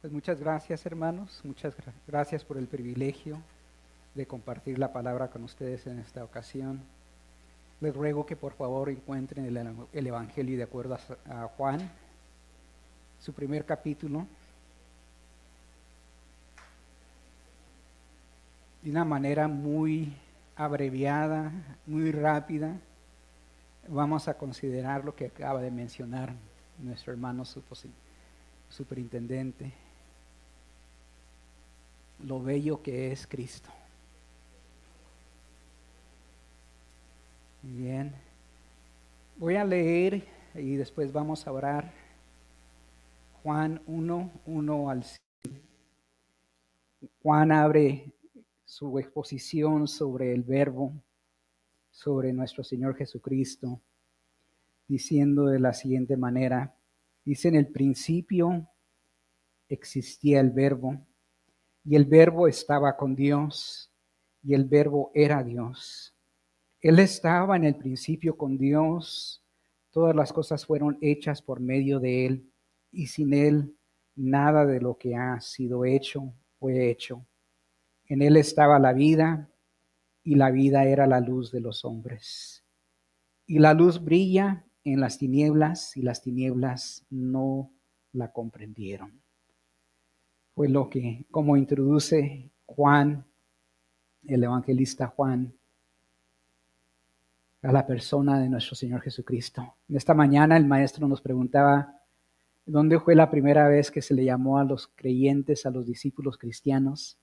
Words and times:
Pues 0.00 0.14
muchas 0.14 0.40
gracias 0.40 0.86
hermanos, 0.86 1.42
muchas 1.44 1.74
gracias 2.06 2.42
por 2.42 2.56
el 2.56 2.66
privilegio 2.66 3.38
de 4.14 4.24
compartir 4.24 4.78
la 4.78 4.94
palabra 4.94 5.28
con 5.28 5.44
ustedes 5.44 5.86
en 5.86 5.98
esta 5.98 6.24
ocasión. 6.24 6.80
Les 7.82 7.94
ruego 7.94 8.24
que 8.24 8.34
por 8.34 8.54
favor 8.54 8.88
encuentren 8.88 9.44
el, 9.44 10.06
Evangelio 10.06 10.56
de 10.56 10.62
acuerdo 10.62 10.96
a, 11.28 11.42
a 11.42 11.48
Juan, 11.48 11.90
su 13.18 13.34
primer 13.34 13.66
capítulo, 13.66 14.26
de 18.80 18.90
una 18.90 19.04
manera 19.04 19.48
muy 19.48 20.16
abreviada, 20.56 21.52
muy 21.84 22.10
rápida, 22.10 22.74
vamos 23.86 24.28
a 24.28 24.38
considerar 24.38 25.04
lo 25.04 25.14
que 25.14 25.26
acaba 25.26 25.60
de 25.60 25.70
mencionar 25.70 26.32
nuestro 26.78 27.12
hermano 27.12 27.44
superintendente 28.70 29.74
lo 32.24 32.42
bello 32.42 32.82
que 32.82 33.12
es 33.12 33.26
Cristo. 33.26 33.70
Bien. 37.62 38.12
Voy 39.36 39.56
a 39.56 39.64
leer 39.64 40.24
y 40.54 40.76
después 40.76 41.12
vamos 41.12 41.46
a 41.46 41.52
orar. 41.52 41.92
Juan 43.42 43.80
1, 43.86 44.30
1 44.46 44.90
al 44.90 45.04
5. 45.04 45.20
Juan 47.22 47.52
abre 47.52 48.12
su 48.64 48.98
exposición 48.98 49.88
sobre 49.88 50.32
el 50.32 50.42
verbo, 50.42 50.92
sobre 51.90 52.32
nuestro 52.32 52.62
Señor 52.62 52.96
Jesucristo, 52.96 53.80
diciendo 54.86 55.46
de 55.46 55.60
la 55.60 55.72
siguiente 55.72 56.16
manera, 56.16 56.74
dice 57.24 57.48
en 57.48 57.56
el 57.56 57.68
principio 57.68 58.68
existía 59.68 60.40
el 60.40 60.50
verbo 60.50 61.06
y 61.84 61.96
el 61.96 62.04
verbo 62.04 62.46
estaba 62.46 62.96
con 62.96 63.14
Dios, 63.14 63.90
y 64.42 64.54
el 64.54 64.64
verbo 64.64 65.10
era 65.14 65.42
Dios. 65.42 66.14
Él 66.80 66.98
estaba 66.98 67.56
en 67.56 67.64
el 67.64 67.76
principio 67.76 68.36
con 68.36 68.56
Dios, 68.56 69.44
todas 69.90 70.14
las 70.14 70.32
cosas 70.32 70.64
fueron 70.64 70.98
hechas 71.00 71.42
por 71.42 71.60
medio 71.60 72.00
de 72.00 72.26
Él, 72.26 72.52
y 72.90 73.06
sin 73.06 73.32
Él 73.32 73.76
nada 74.14 74.66
de 74.66 74.80
lo 74.80 74.96
que 74.96 75.14
ha 75.14 75.40
sido 75.40 75.84
hecho 75.84 76.34
fue 76.58 76.90
hecho. 76.90 77.26
En 78.06 78.22
Él 78.22 78.36
estaba 78.36 78.78
la 78.78 78.92
vida, 78.92 79.50
y 80.22 80.34
la 80.34 80.50
vida 80.50 80.84
era 80.84 81.06
la 81.06 81.20
luz 81.20 81.50
de 81.50 81.60
los 81.60 81.84
hombres. 81.84 82.64
Y 83.46 83.58
la 83.58 83.72
luz 83.72 84.04
brilla 84.04 84.66
en 84.84 85.00
las 85.00 85.18
tinieblas, 85.18 85.96
y 85.96 86.02
las 86.02 86.22
tinieblas 86.22 87.06
no 87.10 87.72
la 88.12 88.32
comprendieron 88.32 89.22
fue 90.60 90.68
lo 90.68 90.90
que, 90.90 91.24
como 91.30 91.56
introduce 91.56 92.50
Juan, 92.66 93.24
el 94.26 94.44
evangelista 94.44 95.06
Juan, 95.06 95.54
a 97.62 97.72
la 97.72 97.86
persona 97.86 98.38
de 98.38 98.50
nuestro 98.50 98.76
Señor 98.76 99.00
Jesucristo. 99.00 99.76
Esta 99.88 100.12
mañana 100.12 100.58
el 100.58 100.66
maestro 100.66 101.08
nos 101.08 101.22
preguntaba, 101.22 101.98
¿dónde 102.66 103.00
fue 103.00 103.14
la 103.14 103.30
primera 103.30 103.68
vez 103.68 103.90
que 103.90 104.02
se 104.02 104.12
le 104.12 104.22
llamó 104.22 104.58
a 104.58 104.64
los 104.64 104.86
creyentes, 104.88 105.64
a 105.64 105.70
los 105.70 105.86
discípulos 105.86 106.36
cristianos? 106.36 107.16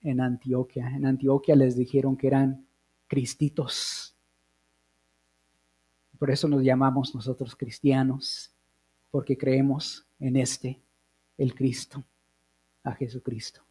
En 0.00 0.18
Antioquia. 0.22 0.88
En 0.88 1.04
Antioquia 1.04 1.56
les 1.56 1.76
dijeron 1.76 2.16
que 2.16 2.28
eran 2.28 2.64
cristitos. 3.08 4.16
Por 6.18 6.30
eso 6.30 6.48
nos 6.48 6.62
llamamos 6.62 7.14
nosotros 7.14 7.54
cristianos, 7.54 8.54
porque 9.10 9.36
creemos 9.36 10.06
en 10.18 10.36
este, 10.36 10.80
el 11.36 11.54
Cristo 11.54 12.02
a 12.84 12.92
Jesucristo. 12.92 13.62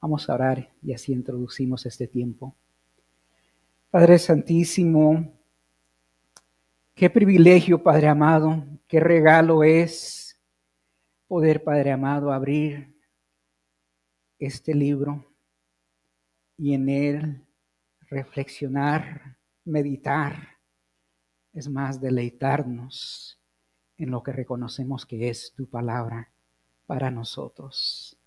Vamos 0.00 0.28
a 0.28 0.34
orar 0.34 0.72
y 0.82 0.92
así 0.92 1.12
introducimos 1.12 1.86
este 1.86 2.06
tiempo. 2.06 2.54
Padre 3.90 4.18
Santísimo, 4.18 5.32
qué 6.94 7.10
privilegio, 7.10 7.82
Padre 7.82 8.08
amado, 8.08 8.64
qué 8.88 9.00
regalo 9.00 9.62
es 9.62 10.40
poder, 11.28 11.62
Padre 11.62 11.92
amado, 11.92 12.32
abrir 12.32 12.94
este 14.38 14.74
libro 14.74 15.24
y 16.56 16.74
en 16.74 16.88
él 16.88 17.46
reflexionar, 18.08 19.38
meditar, 19.64 20.58
es 21.52 21.68
más, 21.68 22.00
deleitarnos 22.00 23.40
en 23.96 24.10
lo 24.10 24.22
que 24.22 24.32
reconocemos 24.32 25.06
que 25.06 25.28
es 25.28 25.52
tu 25.54 25.68
palabra 25.68 26.32
para 26.86 27.10
nosotros. 27.10 28.18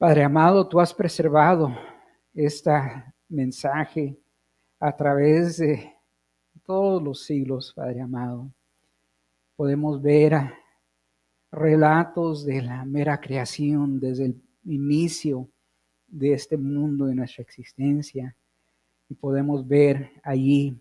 Padre 0.00 0.24
amado, 0.24 0.66
tú 0.66 0.80
has 0.80 0.94
preservado 0.94 1.76
este 2.32 2.70
mensaje 3.28 4.18
a 4.78 4.96
través 4.96 5.58
de 5.58 5.92
todos 6.64 7.02
los 7.02 7.22
siglos, 7.22 7.74
Padre 7.76 8.00
amado. 8.00 8.50
Podemos 9.56 10.00
ver 10.00 10.54
relatos 11.52 12.46
de 12.46 12.62
la 12.62 12.82
mera 12.86 13.20
creación 13.20 14.00
desde 14.00 14.24
el 14.24 14.42
inicio 14.64 15.50
de 16.06 16.32
este 16.32 16.56
mundo, 16.56 17.04
de 17.04 17.16
nuestra 17.16 17.42
existencia, 17.42 18.34
y 19.06 19.14
podemos 19.14 19.68
ver 19.68 20.12
allí 20.22 20.80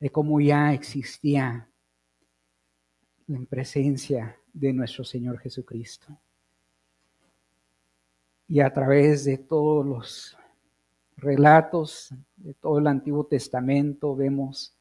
de 0.00 0.08
cómo 0.08 0.40
ya 0.40 0.72
existía 0.72 1.68
en 3.28 3.44
presencia 3.44 4.34
de 4.50 4.72
nuestro 4.72 5.04
Señor 5.04 5.38
Jesucristo 5.40 6.18
y 8.48 8.60
a 8.60 8.72
través 8.72 9.24
de 9.24 9.38
todos 9.38 9.86
los 9.86 10.36
relatos 11.16 12.12
de 12.36 12.54
todo 12.54 12.78
el 12.78 12.86
Antiguo 12.86 13.24
Testamento 13.24 14.14
vemos 14.14 14.74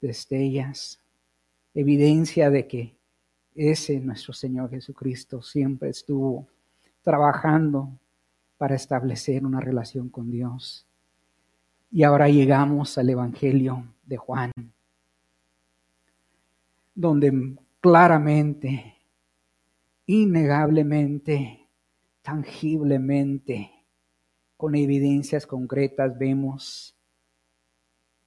destellas, 0.00 1.00
evidencia 1.74 2.50
de 2.50 2.66
que 2.66 2.96
ese 3.54 4.00
nuestro 4.00 4.32
Señor 4.32 4.70
Jesucristo 4.70 5.40
siempre 5.42 5.90
estuvo 5.90 6.46
trabajando 7.02 7.88
para 8.58 8.74
establecer 8.74 9.44
una 9.44 9.60
relación 9.60 10.08
con 10.08 10.30
Dios. 10.30 10.86
Y 11.90 12.02
ahora 12.02 12.28
llegamos 12.28 12.98
al 12.98 13.08
Evangelio 13.08 13.84
de 14.04 14.16
Juan, 14.16 14.50
donde 16.94 17.56
claramente, 17.80 18.96
innegablemente, 20.06 21.65
tangiblemente, 22.26 23.70
con 24.56 24.74
evidencias 24.74 25.46
concretas, 25.46 26.18
vemos 26.18 26.98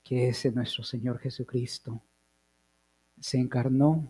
que 0.02 0.30
ese 0.30 0.54
nuestro 0.54 0.86
Señor 0.86 1.20
Jesucristo 1.20 2.02
se 3.20 3.38
encarnó 3.38 4.10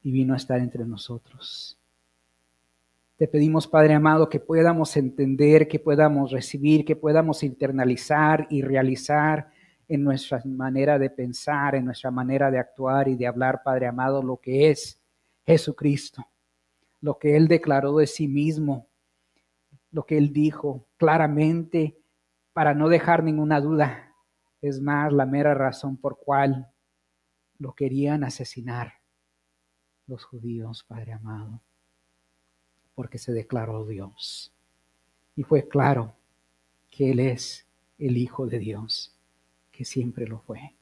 y 0.00 0.12
vino 0.12 0.32
a 0.32 0.36
estar 0.36 0.60
entre 0.60 0.84
nosotros. 0.84 1.76
Te 3.16 3.26
pedimos, 3.26 3.66
Padre 3.66 3.94
amado, 3.94 4.28
que 4.28 4.38
podamos 4.38 4.96
entender, 4.96 5.66
que 5.66 5.80
podamos 5.80 6.30
recibir, 6.30 6.84
que 6.84 6.94
podamos 6.94 7.42
internalizar 7.42 8.46
y 8.48 8.62
realizar 8.62 9.50
en 9.88 10.04
nuestra 10.04 10.40
manera 10.44 11.00
de 11.00 11.10
pensar, 11.10 11.74
en 11.74 11.86
nuestra 11.86 12.12
manera 12.12 12.48
de 12.48 12.60
actuar 12.60 13.08
y 13.08 13.16
de 13.16 13.26
hablar, 13.26 13.60
Padre 13.64 13.88
amado, 13.88 14.22
lo 14.22 14.36
que 14.36 14.70
es 14.70 15.02
Jesucristo 15.44 16.24
lo 17.04 17.18
que 17.18 17.36
Él 17.36 17.48
declaró 17.48 17.98
de 17.98 18.06
sí 18.06 18.28
mismo, 18.28 18.88
lo 19.90 20.06
que 20.06 20.16
Él 20.16 20.32
dijo 20.32 20.86
claramente 20.96 22.00
para 22.54 22.72
no 22.72 22.88
dejar 22.88 23.22
ninguna 23.22 23.60
duda. 23.60 24.14
Es 24.62 24.80
más, 24.80 25.12
la 25.12 25.26
mera 25.26 25.52
razón 25.52 25.98
por 25.98 26.18
cual 26.18 26.72
lo 27.58 27.74
querían 27.74 28.24
asesinar 28.24 28.94
los 30.06 30.24
judíos, 30.24 30.82
Padre 30.88 31.12
amado, 31.12 31.60
porque 32.94 33.18
se 33.18 33.32
declaró 33.32 33.84
Dios. 33.84 34.54
Y 35.36 35.42
fue 35.42 35.68
claro 35.68 36.14
que 36.90 37.10
Él 37.10 37.20
es 37.20 37.66
el 37.98 38.16
Hijo 38.16 38.46
de 38.46 38.58
Dios, 38.60 39.14
que 39.72 39.84
siempre 39.84 40.26
lo 40.26 40.38
fue. 40.38 40.74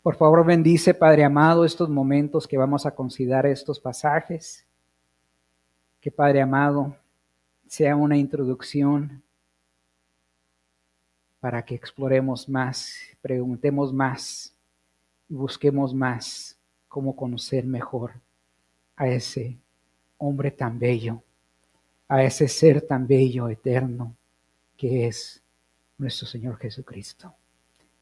Por 0.00 0.14
favor, 0.14 0.46
bendice, 0.46 0.94
Padre 0.94 1.24
amado, 1.24 1.64
estos 1.64 1.88
momentos 1.88 2.46
que 2.46 2.56
vamos 2.56 2.86
a 2.86 2.94
considerar 2.94 3.46
estos 3.46 3.80
pasajes 3.80 4.64
que 6.04 6.10
Padre 6.10 6.42
amado 6.42 6.94
sea 7.66 7.96
una 7.96 8.18
introducción 8.18 9.22
para 11.40 11.64
que 11.64 11.74
exploremos 11.74 12.46
más, 12.46 12.94
preguntemos 13.22 13.90
más 13.90 14.54
y 15.30 15.34
busquemos 15.34 15.94
más 15.94 16.58
cómo 16.88 17.16
conocer 17.16 17.64
mejor 17.64 18.12
a 18.96 19.08
ese 19.08 19.56
hombre 20.18 20.50
tan 20.50 20.78
bello, 20.78 21.22
a 22.06 22.22
ese 22.22 22.48
ser 22.48 22.82
tan 22.82 23.06
bello, 23.06 23.48
eterno, 23.48 24.14
que 24.76 25.06
es 25.06 25.42
nuestro 25.96 26.26
Señor 26.26 26.58
Jesucristo, 26.58 27.34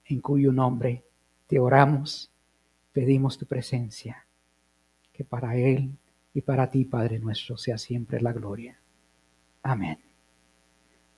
en 0.06 0.20
cuyo 0.20 0.50
nombre 0.50 1.04
te 1.46 1.60
oramos, 1.60 2.32
pedimos 2.92 3.38
tu 3.38 3.46
presencia, 3.46 4.26
que 5.12 5.22
para 5.22 5.54
Él 5.54 5.96
Y 6.34 6.40
para 6.40 6.70
ti, 6.70 6.84
Padre 6.84 7.18
nuestro, 7.18 7.56
sea 7.56 7.78
siempre 7.78 8.20
la 8.20 8.32
gloria. 8.32 8.78
Amén. 9.62 9.98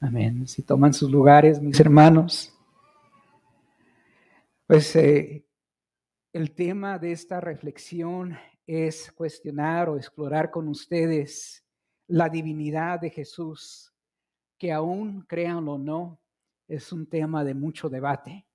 Amén. 0.01 0.47
Si 0.47 0.63
toman 0.63 0.93
sus 0.93 1.11
lugares, 1.11 1.61
mis 1.61 1.79
hermanos, 1.81 2.53
pues 4.67 4.95
eh, 4.97 5.45
el 6.33 6.53
tema 6.53 6.99
de 6.99 7.13
esta 7.13 7.41
reflexión 7.41 8.37
es 8.67 9.13
cuestionar 9.13 9.89
o 9.89 9.97
explorar 9.97 10.51
con 10.51 10.69
ustedes 10.69 11.65
la 12.07 12.29
divinidad 12.29 13.01
de 13.01 13.11
Jesús, 13.11 13.93
que 14.59 14.73
aún 14.73 15.23
créanlo 15.23 15.75
o 15.75 15.79
no, 15.79 16.21
es 16.67 16.93
un 16.93 17.07
tema 17.07 17.45
de 17.45 17.55
mucho 17.55 17.89
debate. 17.89 18.47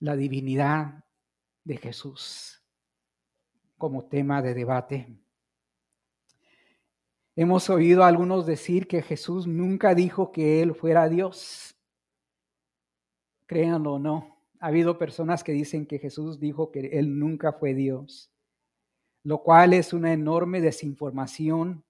La 0.00 0.16
divinidad 0.16 1.04
de 1.64 1.76
Jesús 1.76 2.62
como 3.78 4.04
tema 4.04 4.42
de 4.42 4.54
debate. 4.54 5.19
Hemos 7.40 7.70
oído 7.70 8.04
a 8.04 8.08
algunos 8.08 8.44
decir 8.44 8.86
que 8.86 9.00
Jesús 9.00 9.46
nunca 9.46 9.94
dijo 9.94 10.30
que 10.30 10.60
Él 10.60 10.74
fuera 10.74 11.08
Dios. 11.08 11.74
Créanlo 13.46 13.94
o 13.94 13.98
no, 13.98 14.36
ha 14.60 14.66
habido 14.66 14.98
personas 14.98 15.42
que 15.42 15.52
dicen 15.52 15.86
que 15.86 15.98
Jesús 15.98 16.38
dijo 16.38 16.70
que 16.70 16.80
Él 16.98 17.18
nunca 17.18 17.54
fue 17.54 17.72
Dios, 17.72 18.30
lo 19.22 19.42
cual 19.42 19.72
es 19.72 19.94
una 19.94 20.12
enorme 20.12 20.60
desinformación. 20.60 21.82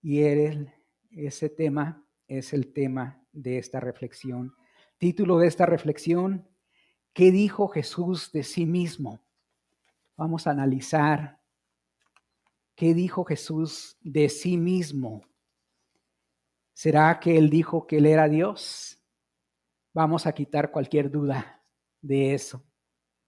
Y 0.00 0.20
él, 0.20 0.72
ese 1.10 1.48
tema 1.48 2.06
es 2.28 2.52
el 2.52 2.72
tema 2.72 3.20
de 3.32 3.58
esta 3.58 3.80
reflexión. 3.80 4.54
Título 4.96 5.38
de 5.38 5.48
esta 5.48 5.66
reflexión, 5.66 6.46
¿qué 7.12 7.32
dijo 7.32 7.66
Jesús 7.66 8.30
de 8.30 8.44
sí 8.44 8.64
mismo? 8.64 9.20
Vamos 10.16 10.46
a 10.46 10.52
analizar 10.52 11.39
¿Qué 12.80 12.94
dijo 12.94 13.24
Jesús 13.26 13.98
de 14.00 14.30
sí 14.30 14.56
mismo? 14.56 15.22
¿Será 16.72 17.20
que 17.20 17.36
él 17.36 17.50
dijo 17.50 17.86
que 17.86 17.98
él 17.98 18.06
era 18.06 18.26
Dios? 18.26 18.98
Vamos 19.92 20.26
a 20.26 20.32
quitar 20.32 20.70
cualquier 20.70 21.10
duda 21.10 21.62
de 22.00 22.32
eso 22.32 22.64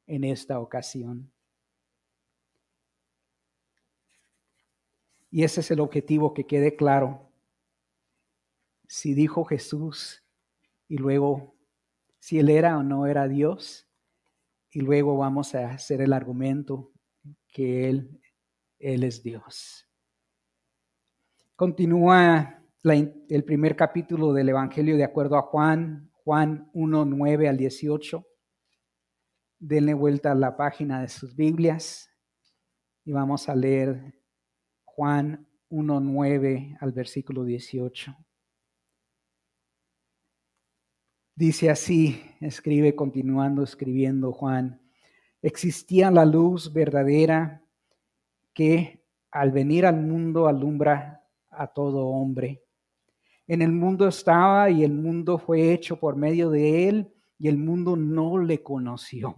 en 0.07 0.25
esta 0.25 0.59
ocasión. 0.59 1.31
Y 5.31 5.45
ese 5.45 5.61
es 5.61 5.71
el 5.71 5.81
objetivo, 5.81 6.33
que 6.33 6.47
quede 6.47 6.75
claro. 6.75 7.31
Si 8.89 9.13
dijo 9.13 9.45
Jesús 9.45 10.25
y 10.89 10.97
luego 10.97 11.55
si 12.21 12.39
él 12.39 12.49
era 12.49 12.79
o 12.79 12.83
no 12.83 13.07
era 13.07 13.29
Dios, 13.29 13.87
y 14.71 14.81
luego 14.81 15.19
vamos 15.19 15.55
a 15.55 15.73
hacer 15.73 16.01
el 16.01 16.15
argumento 16.15 16.91
que 17.49 17.91
él 17.91 18.22
él 18.83 19.05
es 19.05 19.23
Dios. 19.23 19.89
Continúa 21.55 22.61
el 22.83 23.45
primer 23.45 23.77
capítulo 23.77 24.33
del 24.33 24.49
Evangelio 24.49 24.97
de 24.97 25.05
acuerdo 25.05 25.37
a 25.37 25.43
Juan, 25.43 26.11
Juan 26.25 26.69
1, 26.75 27.05
9 27.05 27.49
al 27.49 27.57
18. 27.57 28.27
Denle 29.61 29.95
vuelta 29.95 30.33
a 30.33 30.35
la 30.35 30.57
página 30.57 31.01
de 31.01 31.09
sus 31.09 31.37
Biblias 31.37 32.11
y 33.05 33.13
vamos 33.13 33.49
a 33.49 33.55
leer 33.55 34.21
Juan 34.85 35.47
1, 35.69 36.01
9 36.01 36.77
al 36.81 36.93
versículo 36.93 37.45
18. 37.45 38.17
Dice 41.37 41.71
así, 41.71 42.21
escribe 42.41 42.97
continuando 42.97 43.63
escribiendo 43.63 44.33
Juan, 44.33 44.83
existía 45.41 46.11
la 46.11 46.25
luz 46.25 46.73
verdadera 46.73 47.62
que 48.53 49.05
al 49.31 49.51
venir 49.51 49.87
al 49.87 50.01
mundo 50.01 50.47
alumbra 50.47 51.25
a 51.51 51.67
todo 51.67 52.07
hombre. 52.07 52.63
En 53.47 53.63
el 53.63 53.73
mundo 53.73 54.07
estaba 54.07 54.71
y 54.71 54.85
el 54.85 54.93
mundo 54.93 55.39
fue 55.39 55.73
hecho 55.73 55.99
por 55.99 56.17
medio 56.17 56.51
de 56.51 56.89
él 56.89 57.13
y 57.39 57.49
el 57.49 57.59
mundo 57.59 57.97
no 57.97 58.39
le 58.39 58.63
conoció. 58.63 59.35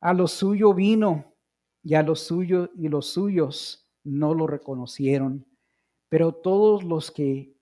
A 0.00 0.14
lo 0.14 0.26
suyo 0.26 0.74
vino 0.74 1.34
y 1.82 1.94
a 1.94 2.02
lo 2.02 2.16
suyo 2.16 2.70
y 2.76 2.88
los 2.88 3.06
suyos 3.06 3.90
no 4.02 4.34
lo 4.34 4.46
reconocieron, 4.46 5.46
pero 6.08 6.32
todos 6.32 6.82
los 6.84 7.10
que 7.10 7.54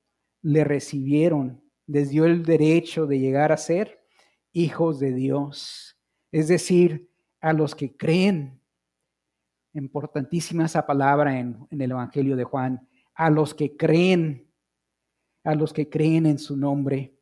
le 0.43 0.65
recibieron 0.65 1.63
les 1.87 2.11
dio 2.11 2.25
el 2.25 2.45
derecho 2.45 3.07
de 3.07 3.19
llegar 3.19 3.51
a 3.53 3.57
ser 3.57 4.05
hijos 4.53 4.99
de 5.01 5.13
Dios, 5.13 5.99
es 6.31 6.49
decir, 6.49 7.11
a 7.41 7.53
los 7.53 7.75
que 7.75 7.97
creen 7.97 8.58
Importantísima 9.75 10.65
esa 10.65 10.87
palabra 10.87 11.39
en, 11.39 11.67
el 11.71 11.91
Evangelio 11.91 12.37
de 12.37 12.45
Juan. 12.45 12.89
A 13.15 13.31
los 13.31 13.55
que 13.55 13.77
creen, 13.77 14.51
a 15.45 15.55
los 15.55 15.73
que 15.73 15.89
creen 15.89 16.27
en 16.27 16.39
su 16.39 16.57
nombre, 16.57 17.15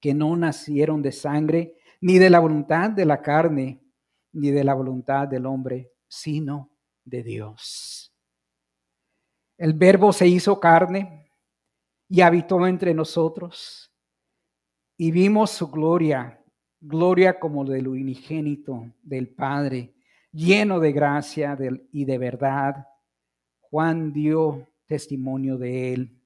que 0.00 0.14
no 0.14 0.36
nacieron 0.36 1.02
de 1.02 1.12
sangre, 1.12 1.76
ni 2.00 2.18
de 2.18 2.30
la 2.30 2.38
voluntad 2.38 2.90
de 2.90 3.04
la 3.04 3.22
carne, 3.22 3.82
ni 4.32 4.50
de 4.50 4.64
la 4.64 4.74
voluntad 4.74 5.26
del 5.26 5.46
hombre, 5.46 5.92
sino 6.06 6.70
de 7.04 7.22
Dios. 7.22 8.12
El 9.56 9.72
verbo 9.72 10.12
se 10.12 10.28
hizo 10.28 10.60
carne 10.60 11.32
y 12.08 12.20
habitó 12.20 12.66
entre 12.66 12.94
nosotros 12.94 13.92
y 14.96 15.10
vimos 15.10 15.50
su 15.50 15.68
gloria, 15.68 16.44
gloria 16.80 17.38
como 17.38 17.64
del 17.64 17.88
unigénito 17.88 18.92
del 19.02 19.28
Padre 19.28 19.94
lleno 20.32 20.80
de 20.80 20.92
gracia 20.92 21.56
y 21.92 22.04
de 22.04 22.18
verdad. 22.18 22.86
Juan 23.60 24.12
dio 24.12 24.68
testimonio 24.86 25.58
de 25.58 25.92
él, 25.92 26.22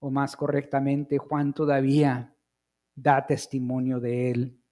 o 0.00 0.10
más 0.10 0.36
correctamente, 0.36 1.18
Juan 1.18 1.52
todavía 1.52 2.34
da 2.94 3.24
testimonio 3.26 4.00
de 4.00 4.30
él. 4.30 4.62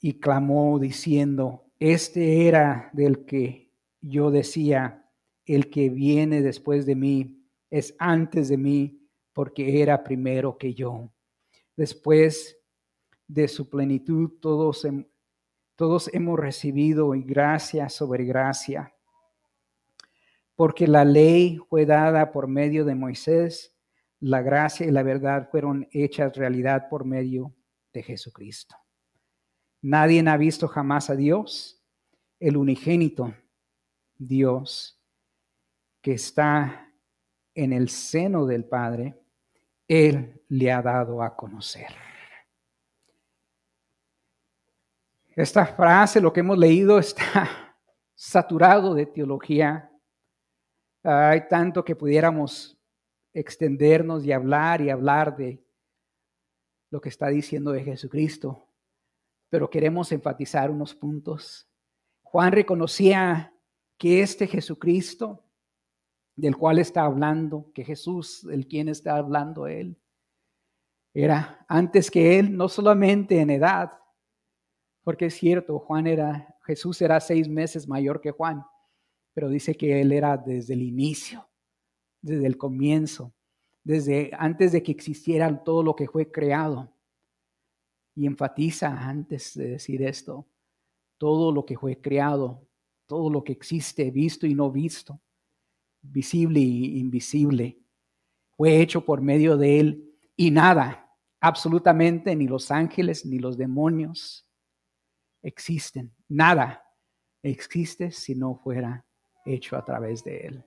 Y 0.00 0.20
clamó 0.20 0.78
diciendo, 0.78 1.72
este 1.78 2.46
era 2.46 2.90
del 2.92 3.24
que 3.24 3.72
yo 4.00 4.30
decía, 4.30 5.10
el 5.46 5.70
que 5.70 5.88
viene 5.88 6.42
después 6.42 6.84
de 6.86 6.94
mí 6.94 7.48
es 7.70 7.94
antes 7.98 8.48
de 8.48 8.58
mí, 8.58 9.08
porque 9.32 9.80
era 9.80 10.04
primero 10.04 10.58
que 10.58 10.74
yo. 10.74 11.12
Después 11.76 12.58
de 13.26 13.48
su 13.48 13.68
plenitud, 13.68 14.38
todos 14.40 14.86
todos 15.78 16.12
hemos 16.12 16.36
recibido 16.36 17.12
gracia 17.24 17.88
sobre 17.88 18.24
gracia, 18.24 18.92
porque 20.56 20.88
la 20.88 21.04
ley 21.04 21.60
fue 21.70 21.86
dada 21.86 22.32
por 22.32 22.48
medio 22.48 22.84
de 22.84 22.96
Moisés, 22.96 23.76
la 24.18 24.42
gracia 24.42 24.84
y 24.86 24.90
la 24.90 25.04
verdad 25.04 25.48
fueron 25.52 25.86
hechas 25.92 26.36
realidad 26.36 26.88
por 26.88 27.04
medio 27.04 27.54
de 27.92 28.02
Jesucristo. 28.02 28.74
Nadie 29.80 30.24
ha 30.26 30.36
visto 30.36 30.66
jamás 30.66 31.10
a 31.10 31.14
Dios, 31.14 31.80
el 32.40 32.56
unigénito 32.56 33.32
Dios 34.16 35.00
que 36.00 36.14
está 36.14 36.92
en 37.54 37.72
el 37.72 37.88
seno 37.88 38.46
del 38.46 38.64
Padre, 38.64 39.14
Él 39.86 40.42
le 40.48 40.72
ha 40.72 40.82
dado 40.82 41.22
a 41.22 41.36
conocer. 41.36 41.94
Esta 45.38 45.64
frase, 45.64 46.20
lo 46.20 46.32
que 46.32 46.40
hemos 46.40 46.58
leído, 46.58 46.98
está 46.98 47.76
saturado 48.16 48.92
de 48.92 49.06
teología. 49.06 49.88
Hay 51.04 51.46
tanto 51.46 51.84
que 51.84 51.94
pudiéramos 51.94 52.76
extendernos 53.32 54.24
y 54.24 54.32
hablar 54.32 54.80
y 54.80 54.90
hablar 54.90 55.36
de 55.36 55.64
lo 56.90 57.00
que 57.00 57.08
está 57.08 57.28
diciendo 57.28 57.70
de 57.70 57.84
Jesucristo, 57.84 58.66
pero 59.48 59.70
queremos 59.70 60.10
enfatizar 60.10 60.72
unos 60.72 60.92
puntos. 60.92 61.70
Juan 62.24 62.50
reconocía 62.50 63.54
que 63.96 64.22
este 64.22 64.48
Jesucristo, 64.48 65.44
del 66.34 66.56
cual 66.56 66.80
está 66.80 67.04
hablando, 67.04 67.70
que 67.72 67.84
Jesús, 67.84 68.42
el 68.50 68.66
quien 68.66 68.88
está 68.88 69.14
hablando 69.14 69.68
él, 69.68 69.96
era 71.14 71.64
antes 71.68 72.10
que 72.10 72.40
él, 72.40 72.56
no 72.56 72.68
solamente 72.68 73.38
en 73.38 73.50
edad, 73.50 73.92
porque 75.08 75.24
es 75.24 75.38
cierto, 75.38 75.78
Juan 75.78 76.06
era, 76.06 76.54
Jesús 76.66 77.00
era 77.00 77.18
seis 77.18 77.48
meses 77.48 77.88
mayor 77.88 78.20
que 78.20 78.30
Juan, 78.30 78.62
pero 79.32 79.48
dice 79.48 79.74
que 79.74 80.02
él 80.02 80.12
era 80.12 80.36
desde 80.36 80.74
el 80.74 80.82
inicio, 80.82 81.48
desde 82.20 82.46
el 82.46 82.58
comienzo, 82.58 83.32
desde 83.82 84.30
antes 84.38 84.70
de 84.70 84.82
que 84.82 84.92
existiera 84.92 85.64
todo 85.64 85.82
lo 85.82 85.96
que 85.96 86.08
fue 86.08 86.30
creado. 86.30 86.94
Y 88.14 88.26
enfatiza 88.26 88.88
antes 88.88 89.54
de 89.54 89.70
decir 89.70 90.02
esto, 90.02 90.46
todo 91.16 91.52
lo 91.52 91.64
que 91.64 91.78
fue 91.78 91.98
creado, 91.98 92.68
todo 93.06 93.30
lo 93.30 93.42
que 93.42 93.52
existe, 93.52 94.10
visto 94.10 94.46
y 94.46 94.52
no 94.52 94.70
visto, 94.70 95.18
visible 96.02 96.60
e 96.60 96.98
invisible, 96.98 97.80
fue 98.58 98.82
hecho 98.82 99.02
por 99.06 99.22
medio 99.22 99.56
de 99.56 99.80
él 99.80 100.18
y 100.36 100.50
nada, 100.50 101.16
absolutamente 101.40 102.36
ni 102.36 102.46
los 102.46 102.70
ángeles 102.70 103.24
ni 103.24 103.38
los 103.38 103.56
demonios 103.56 104.44
existen. 105.48 106.14
Nada 106.28 106.84
existe 107.42 108.10
si 108.10 108.34
no 108.34 108.54
fuera 108.56 109.04
hecho 109.44 109.76
a 109.76 109.84
través 109.84 110.22
de 110.22 110.46
Él. 110.46 110.64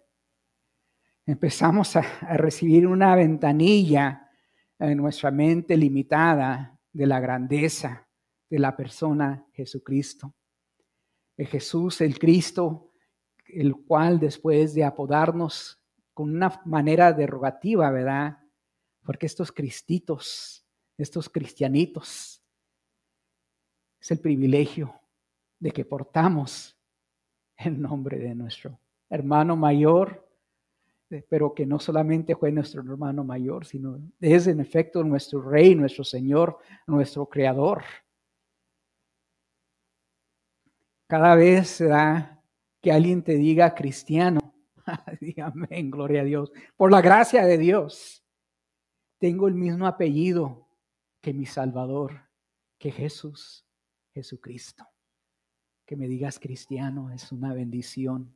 Empezamos 1.26 1.96
a, 1.96 2.02
recibir 2.36 2.88
una 2.88 3.16
ventanilla 3.16 4.28
en 4.80 4.98
nuestra 4.98 5.32
mente 5.32 5.78
limitada 5.78 6.80
de 6.92 7.06
la 7.06 7.20
grandeza 7.20 8.08
de 8.50 8.60
la 8.60 8.76
persona 8.76 9.46
Jesucristo. 9.54 10.34
De 11.38 11.46
Jesús, 11.46 12.02
el 12.02 12.20
Cristo, 12.20 12.92
el 13.46 13.76
cual 13.76 14.20
después 14.20 14.74
de 14.74 14.84
apodarnos 14.84 15.80
con 16.14 16.36
una 16.36 16.62
manera 16.66 17.14
derogativa, 17.14 17.90
¿verdad? 17.92 18.40
Porque 19.04 19.26
estos 19.26 19.52
cristitos, 19.52 20.66
estos 20.98 21.30
cristianitos, 21.30 22.41
es 24.02 24.12
el 24.12 24.20
privilegio 24.20 25.00
de 25.60 25.72
que 25.72 25.86
portamos 25.86 26.76
el 27.56 27.80
nombre 27.80 28.18
de 28.18 28.34
nuestro 28.34 28.80
hermano 29.10 29.56
mayor, 29.56 30.28
pero 31.30 31.54
que 31.54 31.66
no 31.66 31.80
solamente 31.80 32.36
fue 32.36 32.52
nuestro 32.52 32.82
hermano 32.82 33.24
mayor, 33.24 33.66
sino 33.66 34.00
es 34.20 34.48
en 34.48 34.60
efecto 34.60 35.04
nuestro 35.04 35.42
rey, 35.42 35.76
nuestro 35.76 36.04
Señor, 36.04 36.58
nuestro 36.88 37.28
Creador. 37.28 37.84
Cada 41.08 41.36
vez 41.36 41.80
da 41.80 42.42
que 42.82 42.92
alguien 42.92 43.22
te 43.22 43.36
diga 43.36 43.76
cristiano, 43.76 44.56
dígame 45.22 45.68
en 45.70 45.92
gloria 45.92 46.22
a 46.22 46.24
Dios, 46.26 46.52
por 46.76 46.92
la 46.92 47.02
gracia 47.02 47.46
de 47.46 47.58
Dios, 47.58 48.24
tengo 49.20 49.48
el 49.48 49.54
mismo 49.54 49.86
apellido 49.86 50.68
que 51.20 51.34
mi 51.34 51.46
Salvador, 51.46 52.22
que 52.80 52.92
Jesús, 52.92 53.68
Jesucristo. 54.14 54.86
Que 55.86 55.96
me 55.96 56.08
digas 56.08 56.40
cristiano 56.40 57.12
es 57.12 57.32
una 57.32 57.54
bendición, 57.54 58.34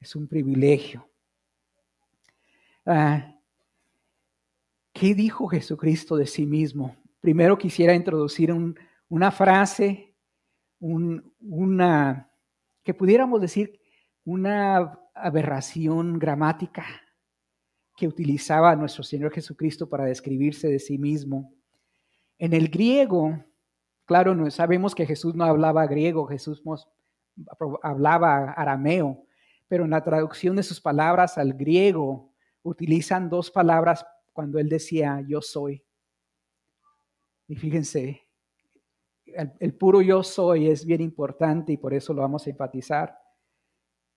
es 0.00 0.16
un 0.16 0.26
privilegio. 0.26 1.08
Ah, 2.84 3.36
¿Qué 4.92 5.14
dijo 5.14 5.46
Jesucristo 5.48 6.16
de 6.16 6.26
sí 6.26 6.46
mismo? 6.46 6.96
Primero 7.20 7.58
quisiera 7.58 7.94
introducir 7.94 8.54
una 9.10 9.30
frase, 9.30 10.14
una, 10.78 12.30
que 12.82 12.94
pudiéramos 12.94 13.40
decir 13.40 13.78
una 14.24 14.98
aberración 15.14 16.18
gramática 16.18 16.86
que 17.96 18.08
utilizaba 18.08 18.74
nuestro 18.76 19.02
Señor 19.02 19.32
Jesucristo 19.32 19.88
para 19.88 20.04
describirse 20.04 20.68
de 20.68 20.78
sí 20.78 20.96
mismo. 20.96 21.52
En 22.38 22.54
el 22.54 22.68
griego, 22.68 23.44
claro, 24.06 24.34
no, 24.34 24.50
sabemos 24.50 24.94
que 24.94 25.06
Jesús 25.06 25.34
no 25.34 25.44
hablaba 25.44 25.86
griego, 25.86 26.26
Jesús 26.26 26.62
hablaba 27.82 28.52
arameo, 28.52 29.24
pero 29.68 29.84
en 29.84 29.90
la 29.90 30.02
traducción 30.02 30.56
de 30.56 30.62
sus 30.62 30.80
palabras 30.80 31.36
al 31.36 31.52
griego 31.52 32.32
utilizan 32.62 33.28
dos 33.28 33.50
palabras 33.50 34.06
cuando 34.32 34.58
él 34.58 34.68
decía 34.68 35.22
yo 35.26 35.42
soy. 35.42 35.84
Y 37.48 37.56
fíjense, 37.56 38.22
el, 39.58 39.74
puro 39.74 40.02
yo 40.02 40.22
soy 40.22 40.68
es 40.68 40.84
bien 40.84 41.00
importante 41.00 41.72
y 41.72 41.76
por 41.76 41.94
eso 41.94 42.12
lo 42.12 42.22
vamos 42.22 42.46
a 42.46 42.50
enfatizar. 42.50 43.18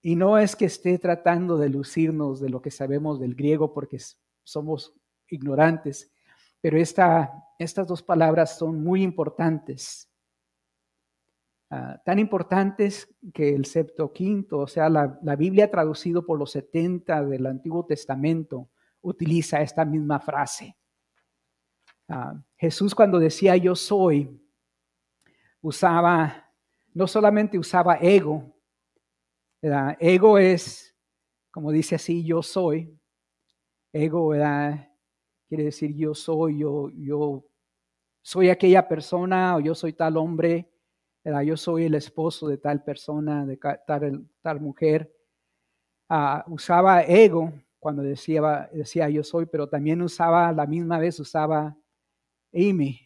Y 0.02 0.16
no 0.16 0.38
es 0.38 0.56
que 0.56 0.66
esté 0.66 0.98
tratando 0.98 1.58
de 1.58 1.70
lucirnos 1.70 2.40
de 2.40 2.50
lo 2.50 2.62
que 2.62 2.72
sabemos 2.72 3.20
del 3.20 3.36
griego 3.36 3.74
porque 3.74 3.98
somos 4.44 4.94
ignorantes, 5.28 6.12
pero 6.62 6.78
esta, 6.78 7.32
estas 7.58 7.88
dos 7.88 8.04
palabras 8.04 8.58
son 8.58 8.84
muy 8.84 9.04
importantes. 9.04 10.10
Ah, 11.72 12.02
tan 12.04 12.18
importantes 12.18 13.08
que 13.32 13.54
el 13.54 13.66
Septuaginto, 13.66 14.58
o 14.60 14.68
sea, 14.68 14.90
la, 14.90 15.36
Biblia 15.38 15.70
traducido 15.70 16.26
por 16.26 16.40
los 16.40 16.52
70 16.52 17.24
del 17.26 17.46
Antiguo 17.46 17.86
Testamento, 17.86 18.72
utiliza 19.02 19.62
esta 19.62 19.86
misma 19.86 20.20
frase. 20.20 20.76
Ah, 22.08 22.42
Jesús 22.58 22.96
cuando 22.96 23.20
decía 23.20 23.56
yo 23.56 23.76
soy, 23.76 24.42
usaba, 25.62 26.52
no 26.92 27.06
solamente 27.06 27.60
usaba 27.60 27.98
ego, 28.02 28.58
ego 30.00 30.38
es, 30.40 30.96
como 31.52 31.72
dice 31.72 31.96
así, 31.96 32.26
yo 32.26 32.42
soy, 32.42 32.98
ego 33.94 34.34
quiere 35.50 35.66
decir 35.66 35.94
yo 35.96 36.16
soy, 36.16 36.60
yo, 36.60 36.90
yo 36.92 37.46
soy 38.22 38.50
aquella 38.50 38.88
persona 38.88 39.58
o 39.58 39.60
yo 39.60 39.76
soy 39.76 39.92
tal 39.92 40.16
hombre 40.16 40.70
yo 41.44 41.58
soy 41.58 41.86
el 41.86 41.96
esposo 41.96 42.48
de 42.48 42.58
tal 42.58 42.84
persona, 42.84 43.46
de 43.46 43.58
tal, 43.58 44.28
tal 44.42 44.62
mujer. 44.62 45.14
Ah, 46.10 46.44
usaba 46.48 47.04
ego 47.04 47.54
cuando 47.80 48.02
decía, 48.02 48.70
decía 48.74 49.10
yo 49.10 49.24
soy, 49.24 49.46
pero 49.46 49.68
también 49.68 50.02
usaba, 50.02 50.52
la 50.52 50.66
misma 50.66 50.98
vez 50.98 51.20
usaba 51.20 51.78
Amy. 52.54 53.00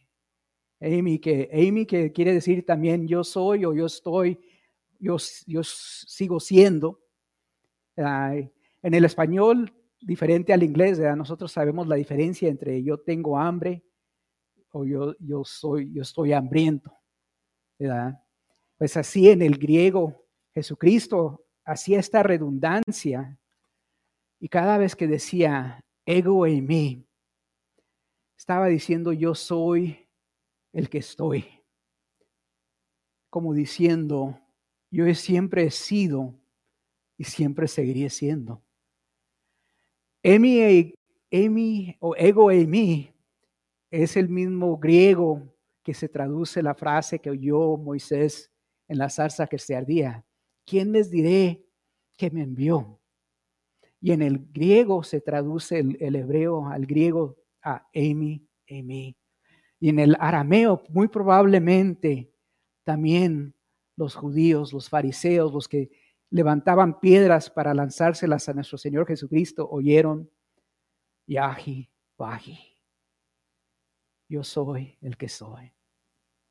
Amy 0.80 1.20
que, 1.20 1.50
Amy 1.54 1.86
que 1.86 2.12
quiere 2.12 2.34
decir 2.34 2.66
también 2.66 3.08
yo 3.08 3.24
soy 3.24 3.66
o 3.66 3.74
yo 3.74 3.86
estoy, 3.86 4.40
yo, 5.00 5.18
yo 5.46 5.64
sigo 5.64 6.40
siendo. 6.40 7.02
en 7.96 8.94
el 8.94 9.06
español, 9.06 9.72
diferente 10.06 10.54
al 10.54 10.64
inglés, 10.64 11.00
nosotros 11.16 11.52
sabemos 11.52 11.88
la 11.88 11.96
diferencia 11.96 12.50
entre 12.50 12.84
yo 12.84 13.00
tengo 13.00 13.38
hambre 13.38 13.84
o 14.72 14.86
yo, 14.86 15.16
yo, 15.20 15.44
soy, 15.44 15.92
yo 15.94 16.02
estoy 16.02 16.34
hambriento. 16.34 16.92
Pues 18.78 18.98
así 18.98 19.30
en 19.30 19.42
el 19.42 19.58
griego, 19.58 20.26
Jesucristo 20.54 21.46
hacía 21.66 22.00
esta 22.00 22.24
redundancia 22.24 23.40
y 24.40 24.50
cada 24.50 24.78
vez 24.78 24.96
que 24.96 25.08
decía 25.08 25.80
ego 26.06 26.46
en 26.46 26.66
mí, 26.66 27.08
estaba 28.38 28.68
diciendo 28.68 29.14
yo 29.14 29.36
soy 29.36 30.10
el 30.74 30.90
que 30.90 30.98
estoy. 30.98 31.46
Como 33.30 33.54
diciendo, 33.54 34.40
yo 34.92 35.12
siempre 35.16 35.64
he 35.64 35.72
sido 35.72 36.36
y 37.18 37.24
siempre 37.24 37.68
seguiré 37.68 38.10
siendo. 38.10 38.62
Emi, 40.26 40.96
emi 41.32 41.98
o 42.00 42.16
ego 42.16 42.50
en 42.50 42.70
mí 42.70 43.14
es 43.92 44.16
el 44.16 44.30
mismo 44.30 44.78
griego 44.78 45.54
que 45.84 45.94
se 45.94 46.08
traduce 46.08 46.64
la 46.64 46.74
frase 46.74 47.20
que 47.20 47.30
oyó 47.30 47.76
Moisés 47.76 48.50
en 48.88 49.00
la 49.00 49.10
zarza 49.10 49.48
que 49.48 49.60
se 49.60 49.76
ardía. 49.76 50.26
¿Quién 50.66 50.94
les 50.94 51.12
diré 51.12 51.66
que 52.16 52.32
me 52.32 52.42
envió? 52.42 53.02
Y 54.00 54.14
en 54.14 54.22
el 54.22 54.40
griego 54.40 55.04
se 55.04 55.20
traduce 55.20 55.80
el, 55.80 56.16
hebreo 56.16 56.68
al 56.68 56.86
griego 56.86 57.36
a 57.62 57.90
Emi, 57.92 58.48
Emi. 58.66 59.18
Y 59.82 59.90
en 59.90 60.00
el 60.00 60.16
arameo, 60.22 60.84
muy 60.88 61.10
probablemente, 61.10 62.32
también 62.86 63.56
los 63.98 64.16
judíos, 64.16 64.72
los 64.72 64.90
fariseos, 64.90 65.52
los 65.52 65.68
que 65.68 65.92
levantaban 66.34 67.00
piedras 67.00 67.50
para 67.50 67.74
lanzárselas 67.74 68.50
a 68.50 68.54
nuestro 68.54 68.78
Señor 68.78 69.08
Jesucristo, 69.08 69.70
oyeron, 69.70 70.30
Yahi, 71.28 71.90
Baji 72.18 72.74
yo 74.34 74.44
soy 74.44 74.98
el 75.02 75.16
que 75.16 75.30
soy. 75.30 75.72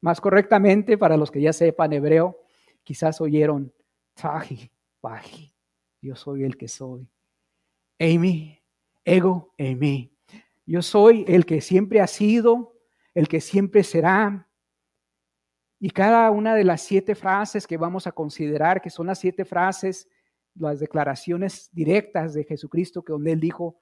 Más 0.00 0.20
correctamente, 0.20 0.96
para 0.96 1.16
los 1.16 1.32
que 1.32 1.40
ya 1.40 1.52
sepan 1.52 1.92
hebreo, 1.92 2.38
quizás 2.84 3.20
oyeron, 3.20 3.72
Tahi, 4.14 4.70
Baji, 5.02 5.52
yo 6.00 6.14
soy 6.14 6.44
el 6.44 6.56
que 6.56 6.68
soy. 6.68 7.08
Amy, 7.98 8.56
ego, 9.04 9.52
Amy. 9.58 10.16
Yo 10.64 10.80
soy 10.80 11.24
el 11.26 11.44
que 11.44 11.60
siempre 11.60 12.00
ha 12.00 12.06
sido, 12.06 12.78
el 13.14 13.26
que 13.26 13.40
siempre 13.40 13.82
será. 13.82 14.48
Y 15.84 15.90
cada 15.90 16.30
una 16.30 16.54
de 16.54 16.62
las 16.62 16.80
siete 16.82 17.16
frases 17.16 17.66
que 17.66 17.76
vamos 17.76 18.06
a 18.06 18.12
considerar, 18.12 18.80
que 18.80 18.88
son 18.88 19.08
las 19.08 19.18
siete 19.18 19.44
frases, 19.44 20.08
las 20.54 20.78
declaraciones 20.78 21.70
directas 21.72 22.34
de 22.34 22.44
Jesucristo, 22.44 23.02
que 23.02 23.12
donde 23.12 23.32
Él 23.32 23.40
dijo, 23.40 23.80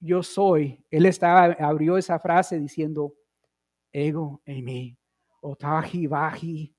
yo 0.00 0.24
soy, 0.24 0.84
Él 0.90 1.06
estaba, 1.06 1.44
abrió 1.60 1.98
esa 1.98 2.18
frase 2.18 2.58
diciendo, 2.58 3.14
ego 3.92 4.42
en 4.44 4.64
mí, 4.64 4.98
otaji 5.40 6.08
baji, 6.08 6.74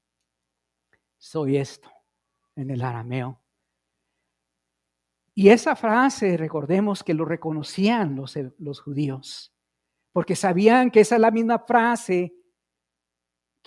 soy 1.18 1.56
esto 1.56 1.90
en 2.58 2.70
el 2.70 2.82
arameo. 2.82 3.42
Y 5.34 5.48
esa 5.48 5.78
frase, 5.78 6.36
recordemos 6.36 7.06
que 7.06 7.14
lo 7.14 7.24
reconocían 7.24 8.18
los, 8.18 8.38
los 8.58 8.82
judíos, 8.82 9.56
porque 10.12 10.36
sabían 10.36 10.92
que 10.92 11.00
esa 11.00 11.16
es 11.16 11.22
la 11.22 11.32
misma 11.32 11.60
frase 11.60 12.37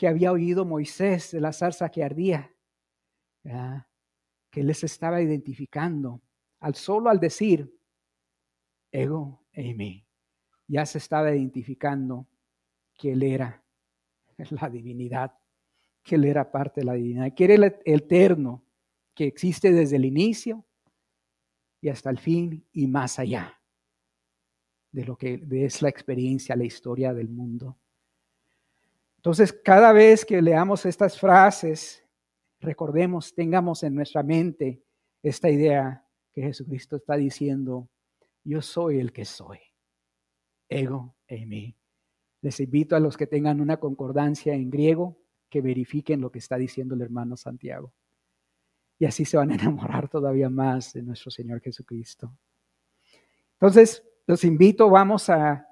que 0.01 0.09
había 0.09 0.33
oído 0.33 0.65
Moisés 0.65 1.33
de 1.33 1.43
la 1.43 1.53
zarza 1.53 1.91
que 1.91 2.03
ardía, 2.03 2.51
que 4.51 4.65
les 4.65 4.83
estaba 4.83 5.21
identificando. 5.21 6.23
Al 6.61 6.75
solo 6.75 7.11
al 7.11 7.21
decir, 7.21 7.71
ego 8.91 9.45
en 9.53 9.77
mí, 9.77 10.07
ya 10.67 10.87
se 10.87 10.97
estaba 10.97 11.37
identificando 11.37 12.27
que 12.95 13.13
Él 13.13 13.25
era 13.25 13.63
la 14.49 14.71
divinidad, 14.71 15.39
que 16.03 16.15
Él 16.15 16.25
era 16.25 16.51
parte 16.51 16.81
de 16.81 16.87
la 16.87 16.95
divinidad, 16.95 17.35
que 17.35 17.45
era 17.45 17.55
el 17.57 17.65
eterno, 17.85 18.65
que 19.15 19.27
existe 19.27 19.71
desde 19.71 19.97
el 19.97 20.07
inicio 20.07 20.65
y 21.83 21.91
hasta 21.91 22.09
el 22.09 22.19
fin 22.19 22.67
y 22.73 22.87
más 22.87 23.19
allá 23.19 23.61
de 24.93 25.05
lo 25.05 25.19
que 25.19 25.47
es 25.51 25.83
la 25.83 25.91
experiencia, 25.91 26.57
la 26.57 26.65
historia 26.65 27.13
del 27.13 27.29
mundo. 27.29 27.77
Entonces, 29.21 29.53
cada 29.53 29.93
vez 29.93 30.25
que 30.25 30.41
leamos 30.41 30.87
estas 30.87 31.21
frases, 31.21 32.03
recordemos, 32.59 33.35
tengamos 33.35 33.83
en 33.83 33.95
nuestra 33.95 34.23
mente 34.23 34.83
esta 35.23 35.51
idea 35.51 36.03
que 36.33 36.41
Jesucristo 36.41 36.97
está 36.97 37.17
diciendo, 37.17 37.91
yo 38.45 38.63
soy 38.63 38.99
el 38.99 39.13
que 39.13 39.27
soy, 39.27 39.59
ego 40.71 41.15
e 41.27 41.45
mí. 41.45 41.77
Les 42.41 42.61
invito 42.61 42.97
a 42.97 43.01
los 43.01 43.19
que 43.19 43.27
tengan 43.27 43.61
una 43.61 43.77
concordancia 43.77 44.55
en 44.55 44.71
griego 44.71 45.19
que 45.51 45.61
verifiquen 45.61 46.23
lo 46.23 46.33
que 46.33 46.39
está 46.39 46.57
diciendo 46.57 46.95
el 46.95 47.03
hermano 47.03 47.37
Santiago. 47.37 47.93
Y 48.99 49.05
así 49.05 49.27
se 49.27 49.37
van 49.37 49.51
a 49.51 49.57
enamorar 49.57 50.09
todavía 50.09 50.49
más 50.49 50.95
de 50.95 51.03
nuestro 51.03 51.31
Señor 51.31 51.61
Jesucristo. 51.61 52.35
Entonces, 53.53 54.03
los 54.27 54.45
invito, 54.45 54.89
vamos 54.89 55.29
a 55.29 55.69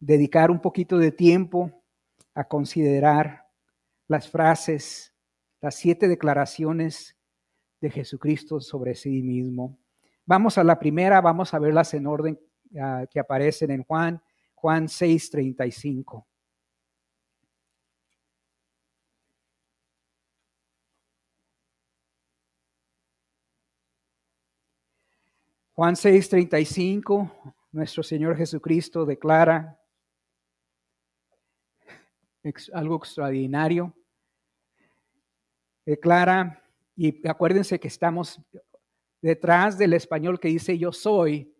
dedicar 0.00 0.50
un 0.50 0.60
poquito 0.60 0.98
de 0.98 1.12
tiempo 1.12 1.78
a 2.34 2.44
considerar 2.44 3.48
las 4.08 4.28
frases, 4.28 5.14
las 5.60 5.74
siete 5.74 6.08
declaraciones 6.08 7.16
de 7.80 7.90
Jesucristo 7.90 8.60
sobre 8.60 8.94
sí 8.94 9.22
mismo. 9.22 9.78
Vamos 10.24 10.56
a 10.58 10.64
la 10.64 10.78
primera, 10.78 11.20
vamos 11.20 11.52
a 11.52 11.58
verlas 11.58 11.94
en 11.94 12.06
orden 12.06 12.38
ah, 12.80 13.04
que 13.10 13.18
aparecen 13.18 13.70
en 13.70 13.82
Juan, 13.82 14.22
Juan 14.54 14.86
6:35. 14.86 16.26
Juan 25.74 25.96
6:35, 25.96 27.56
nuestro 27.72 28.02
Señor 28.02 28.36
Jesucristo 28.36 29.04
declara 29.04 29.81
algo 32.72 32.96
extraordinario. 32.96 33.94
Declara, 35.84 36.62
y 36.96 37.26
acuérdense 37.26 37.78
que 37.80 37.88
estamos 37.88 38.40
detrás 39.20 39.78
del 39.78 39.94
español 39.94 40.38
que 40.38 40.48
dice 40.48 40.76
yo 40.78 40.92
soy, 40.92 41.54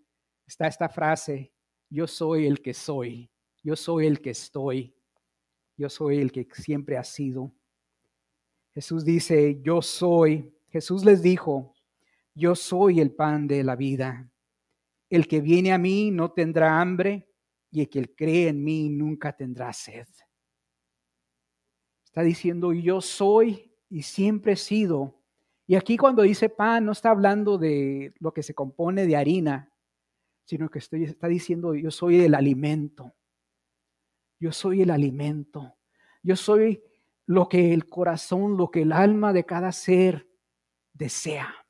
está 0.47 0.67
esta 0.67 0.89
frase, 0.89 1.53
yo 1.89 2.07
soy 2.07 2.47
el 2.47 2.61
que 2.61 2.75
soy, 2.75 3.31
yo 3.63 3.77
soy 3.77 4.07
el 4.07 4.21
que 4.21 4.31
estoy, 4.31 4.95
yo 5.77 5.89
soy 5.89 6.19
el 6.19 6.33
que 6.33 6.47
siempre 6.53 6.97
ha 6.97 7.05
sido. 7.05 7.53
Jesús 8.75 9.05
dice, 9.05 9.61
yo 9.63 9.83
soy, 9.83 10.53
Jesús 10.71 11.05
les 11.05 11.23
dijo, 11.23 11.75
yo 12.35 12.55
soy 12.55 13.01
el 13.01 13.13
pan 13.13 13.47
de 13.47 13.63
la 13.63 13.77
vida. 13.77 14.31
El 15.11 15.29
que 15.29 15.41
viene 15.41 15.73
a 15.73 15.79
mí 15.79 16.11
no 16.11 16.33
tendrá 16.33 16.81
hambre 16.81 17.29
y 17.71 17.81
el 17.81 17.89
que 17.91 18.15
cree 18.15 18.49
en 18.49 18.65
mí 18.65 18.89
nunca 18.89 19.37
tendrá 19.37 19.73
sed. 19.73 20.07
Está 22.13 22.21
diciendo, 22.21 22.75
yo 22.75 23.01
soy 23.01 23.73
y 23.89 24.03
siempre 24.03 24.53
he 24.53 24.57
sido. 24.57 25.19
Y 25.67 25.77
aquí 25.77 25.97
cuando 25.97 26.21
dice 26.21 26.51
pan, 26.51 26.85
no 26.85 26.93
está 26.93 27.09
hablando 27.09 27.57
de 27.57 28.13
lo 28.21 28.35
que 28.35 28.43
se 28.43 28.53
compone 28.53 29.07
de 29.07 29.17
harina, 29.17 29.73
sino 30.45 30.69
que 30.69 30.79
está 30.79 31.27
diciendo, 31.27 31.75
yo 31.75 31.91
soy 31.91 32.21
el 32.21 32.35
alimento. 32.35 33.15
Yo 34.39 34.53
soy 34.53 34.83
el 34.83 34.91
alimento. 34.91 35.75
Yo 36.23 36.37
soy 36.37 36.83
lo 37.25 37.49
que 37.49 37.73
el 37.73 37.89
corazón, 37.89 38.59
lo 38.59 38.71
que 38.71 38.83
el 38.83 38.93
alma 38.93 39.33
de 39.33 39.47
cada 39.47 39.73
ser 39.73 40.29
desea. 40.93 41.65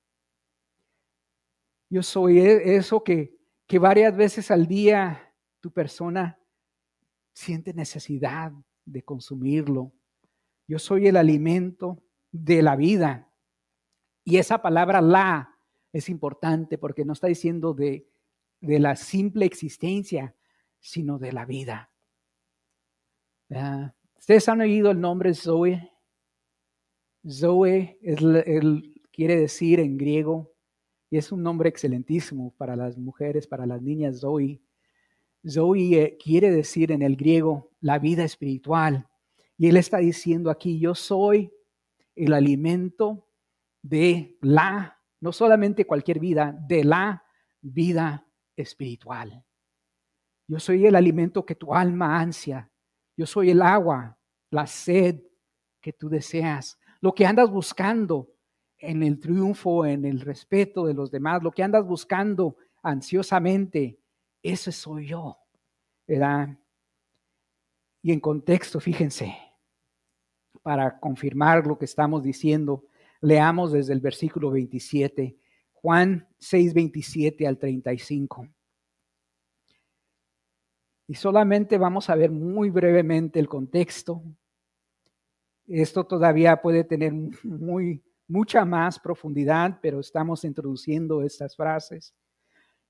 Yo 1.89 2.03
soy 2.03 2.41
e, 2.41 2.75
eso 2.75 3.05
que, 3.05 3.39
que 3.69 3.79
varias 3.79 4.17
veces 4.17 4.51
al 4.51 4.67
día 4.67 5.33
tu 5.61 5.71
persona 5.71 6.37
siente 7.33 7.73
necesidad 7.73 8.51
de 8.85 9.05
consumirlo. 9.05 9.93
Yo 10.73 10.79
soy 10.79 11.07
el 11.07 11.19
alimento 11.19 12.03
de 12.31 12.63
la 12.63 12.77
vida. 12.77 13.29
Y 14.25 14.39
esa 14.39 14.63
palabra 14.63 15.03
la 15.03 15.59
es 15.93 16.09
importante 16.09 16.79
porque 16.79 17.05
no 17.05 17.13
está 17.13 17.27
diciendo 17.27 17.75
de, 17.75 18.09
de 18.63 18.79
la 18.79 18.97
simple 18.97 19.45
existencia, 19.45 20.35
sino 20.81 21.19
de 21.19 21.33
la 21.33 21.45
vida. 21.45 21.91
Ustedes 24.19 24.49
han 24.49 24.63
oído 24.63 24.91
el 24.91 24.99
nombre 24.99 25.35
Zoe. 25.35 25.93
Zoe 27.29 27.99
quiere 29.13 29.37
decir 29.37 29.79
en 29.79 29.99
griego 29.99 30.55
y 31.11 31.19
es 31.19 31.33
un 31.33 31.43
nombre 31.43 31.69
excelentísimo 31.69 32.55
para 32.57 32.77
las 32.77 32.97
mujeres, 32.97 33.47
para 33.47 33.67
las 33.67 33.83
niñas 33.83 34.21
Zoe. 34.21 34.63
Zoe 35.47 36.03
eh, 36.03 36.17
quiere 36.17 36.51
decir 36.51 36.93
en 36.93 37.03
el 37.03 37.17
griego 37.17 37.71
la 37.83 37.99
vida 37.99 38.25
espiritual. 38.25 39.07
Y 39.63 39.69
él 39.69 39.77
está 39.77 39.99
diciendo 39.99 40.51
aquí, 40.51 40.81
yo 40.81 40.93
soy 40.93 41.55
el 42.17 42.33
alimento 42.33 43.29
de 43.81 44.37
la, 44.41 45.01
no 45.21 45.31
solamente 45.31 45.87
cualquier 45.87 46.19
vida, 46.19 46.53
de 46.67 46.83
la 46.83 47.25
vida 47.61 48.27
espiritual. 48.57 49.45
Yo 50.49 50.59
soy 50.59 50.85
el 50.85 50.97
alimento 50.97 51.47
que 51.47 51.55
tu 51.55 51.73
alma 51.73 52.19
ansia. 52.19 52.73
Yo 53.17 53.25
soy 53.25 53.51
el 53.51 53.63
agua, 53.63 54.19
la 54.51 54.67
sed 54.67 55.23
que 55.81 55.93
tú 55.93 56.09
deseas, 56.09 56.77
lo 57.01 57.15
que 57.15 57.25
andas 57.25 57.49
buscando, 57.49 58.35
en 58.79 59.05
el 59.05 59.21
triunfo, 59.21 59.87
en 59.87 60.05
el 60.05 60.23
respeto 60.23 60.87
de 60.87 60.95
los 60.95 61.13
demás, 61.13 61.41
lo 61.41 61.53
que 61.53 61.63
andas 61.63 61.87
buscando 61.87 62.57
ansiosamente, 62.83 64.01
ese 64.43 64.73
soy 64.73 65.07
yo, 65.07 65.39
¿verdad? 66.05 66.59
Y 68.03 68.11
en 68.11 68.19
contexto, 68.19 68.81
fíjense, 68.81 69.52
para 70.63 70.99
confirmar 70.99 71.67
lo 71.67 71.79
que 71.79 71.85
estamos 71.85 72.23
diciendo, 72.23 72.85
leamos 73.21 73.73
desde 73.73 73.93
el 73.93 74.01
versículo 74.01 74.51
27, 74.51 75.37
Juan 75.73 76.29
6, 76.39 76.75
27 76.75 77.47
al 77.47 77.59
35. 77.59 78.49
Y 81.09 81.15
solamente 81.15 81.79
vamos 81.79 82.09
a 82.09 82.15
ver 82.15 82.31
muy 82.31 82.71
brevemente 82.71 83.39
el 83.39 83.49
contexto. 83.49 84.23
Esto 85.67 86.05
todavía 86.05 86.63
puede 86.63 86.85
tener 86.85 87.13
muy 87.43 88.03
mucha 88.33 88.65
más 88.65 88.99
profundidad, 88.99 89.79
pero 89.83 90.01
estamos 90.01 90.45
introduciendo 90.45 91.23
estas 91.23 91.55
frases. 91.55 92.15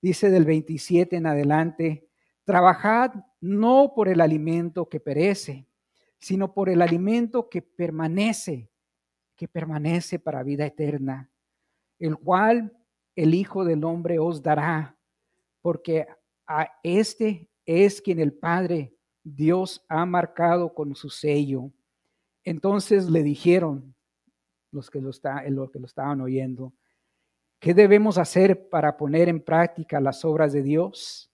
Dice 0.00 0.30
del 0.30 0.44
27 0.44 1.16
en 1.16 1.26
adelante, 1.26 2.08
trabajad 2.44 3.12
no 3.40 3.92
por 3.94 4.08
el 4.08 4.20
alimento 4.20 4.88
que 4.88 5.00
perece, 5.00 5.66
sino 6.22 6.54
por 6.54 6.68
el 6.68 6.82
alimento 6.82 7.48
que 7.48 7.60
permanece, 7.60 8.70
que 9.34 9.48
permanece 9.48 10.20
para 10.20 10.44
vida 10.44 10.64
eterna, 10.64 11.28
el 11.98 12.16
cual 12.16 12.78
el 13.16 13.34
Hijo 13.34 13.64
del 13.64 13.82
Hombre 13.82 14.20
os 14.20 14.40
dará, 14.40 14.96
porque 15.60 16.06
a 16.46 16.68
este 16.84 17.50
es 17.66 18.00
quien 18.00 18.20
el 18.20 18.32
Padre 18.32 18.94
Dios 19.24 19.84
ha 19.88 20.06
marcado 20.06 20.72
con 20.72 20.94
su 20.94 21.10
sello. 21.10 21.72
Entonces 22.44 23.10
le 23.10 23.24
dijeron, 23.24 23.92
los 24.70 24.90
que 24.90 25.00
lo, 25.00 25.10
los 25.10 25.70
que 25.72 25.78
lo 25.80 25.86
estaban 25.86 26.20
oyendo. 26.20 26.72
¿Qué 27.58 27.74
debemos 27.74 28.16
hacer 28.16 28.68
para 28.68 28.96
poner 28.96 29.28
en 29.28 29.40
práctica 29.40 30.00
las 30.00 30.24
obras 30.24 30.52
de 30.52 30.62
Dios? 30.62 31.32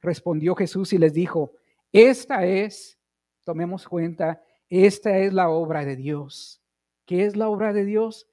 Respondió 0.00 0.54
Jesús 0.54 0.94
y 0.94 0.98
les 0.98 1.12
dijo, 1.12 1.52
esta 1.92 2.46
es, 2.46 2.98
tomemos 3.44 3.86
cuenta, 3.86 4.42
esta 4.68 5.18
es 5.18 5.32
la 5.32 5.48
obra 5.50 5.84
de 5.84 5.96
Dios. 5.96 6.62
¿Qué 7.04 7.24
es 7.24 7.36
la 7.36 7.48
obra 7.48 7.72
de 7.72 7.84
Dios? 7.84 8.28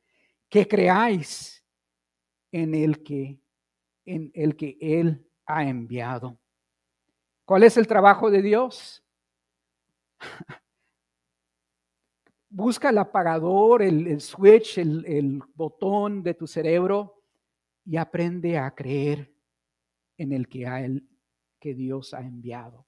Que 0.49 0.67
creáis 0.67 1.63
en 2.51 2.73
el 2.73 3.03
que 3.03 3.39
en 4.05 4.31
el 4.33 4.55
que 4.55 4.77
él 4.81 5.25
ha 5.45 5.63
enviado. 5.63 6.39
¿Cuál 7.45 7.63
es 7.63 7.77
el 7.77 7.87
trabajo 7.87 8.31
de 8.31 8.41
Dios? 8.41 9.03
busca 12.51 12.89
el 12.89 12.97
apagador, 12.97 13.81
el, 13.81 14.19
switch, 14.19 14.77
el, 14.77 15.41
botón 15.55 16.21
de 16.21 16.33
tu 16.33 16.45
cerebro 16.45 17.23
y 17.85 17.95
aprende 17.97 18.57
a 18.57 18.69
creer 18.75 19.33
en 20.17 20.33
el 20.33 20.47
que, 20.47 21.01
que 21.59 21.73
Dios 21.73 22.13
ha 22.13 22.19
enviado. 22.19 22.85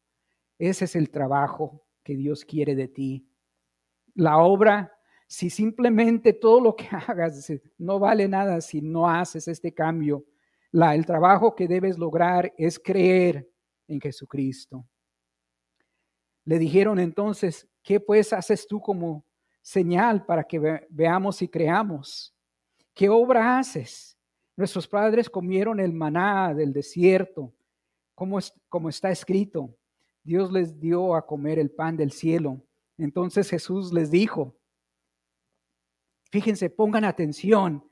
Ese 0.59 0.85
es 0.85 0.95
el 0.95 1.09
trabajo 1.09 1.85
que 2.03 2.15
Dios 2.15 2.45
quiere 2.45 2.75
de 2.75 2.87
ti. 2.87 3.27
La 4.15 4.37
obra, 4.37 4.93
si 5.27 5.49
simplemente 5.49 6.33
todo 6.33 6.59
lo 6.61 6.75
que 6.75 6.87
hagas 7.07 7.51
no 7.77 7.99
vale 7.99 8.27
nada 8.27 8.61
si 8.61 8.81
no 8.81 9.09
haces 9.09 9.47
este 9.47 9.73
cambio, 9.73 10.25
la, 10.71 10.95
el 10.95 11.05
trabajo 11.05 11.55
que 11.55 11.67
debes 11.67 11.97
lograr 11.97 12.53
es 12.57 12.79
creer 12.79 13.49
en 13.87 14.01
Jesucristo. 14.01 14.85
Le 16.45 16.59
dijeron 16.59 16.99
entonces, 16.99 17.69
¿Qué 17.83 17.99
pues 17.99 18.31
haces 18.31 18.65
tú 18.65 18.81
como 18.81 19.25
señal 19.61 20.25
para 20.25 20.45
que 20.45 20.57
veamos 20.89 21.41
y 21.41 21.49
creamos? 21.49 22.33
¿Qué 22.93 23.09
obra 23.09 23.59
haces? 23.59 24.17
Nuestros 24.55 24.87
padres 24.87 25.29
comieron 25.29 25.79
el 25.79 25.91
maná 25.91 26.53
del 26.53 26.71
desierto, 26.71 27.53
como, 28.15 28.39
como 28.69 28.87
está 28.87 29.11
escrito. 29.11 29.75
Dios 30.23 30.51
les 30.51 30.79
dio 30.79 31.15
a 31.15 31.25
comer 31.25 31.59
el 31.59 31.69
pan 31.69 31.97
del 31.97 32.11
cielo. 32.11 32.61
Entonces 32.97 33.49
Jesús 33.49 33.91
les 33.91 34.09
dijo, 34.09 34.55
fíjense, 36.31 36.69
pongan 36.69 37.03
atención. 37.03 37.83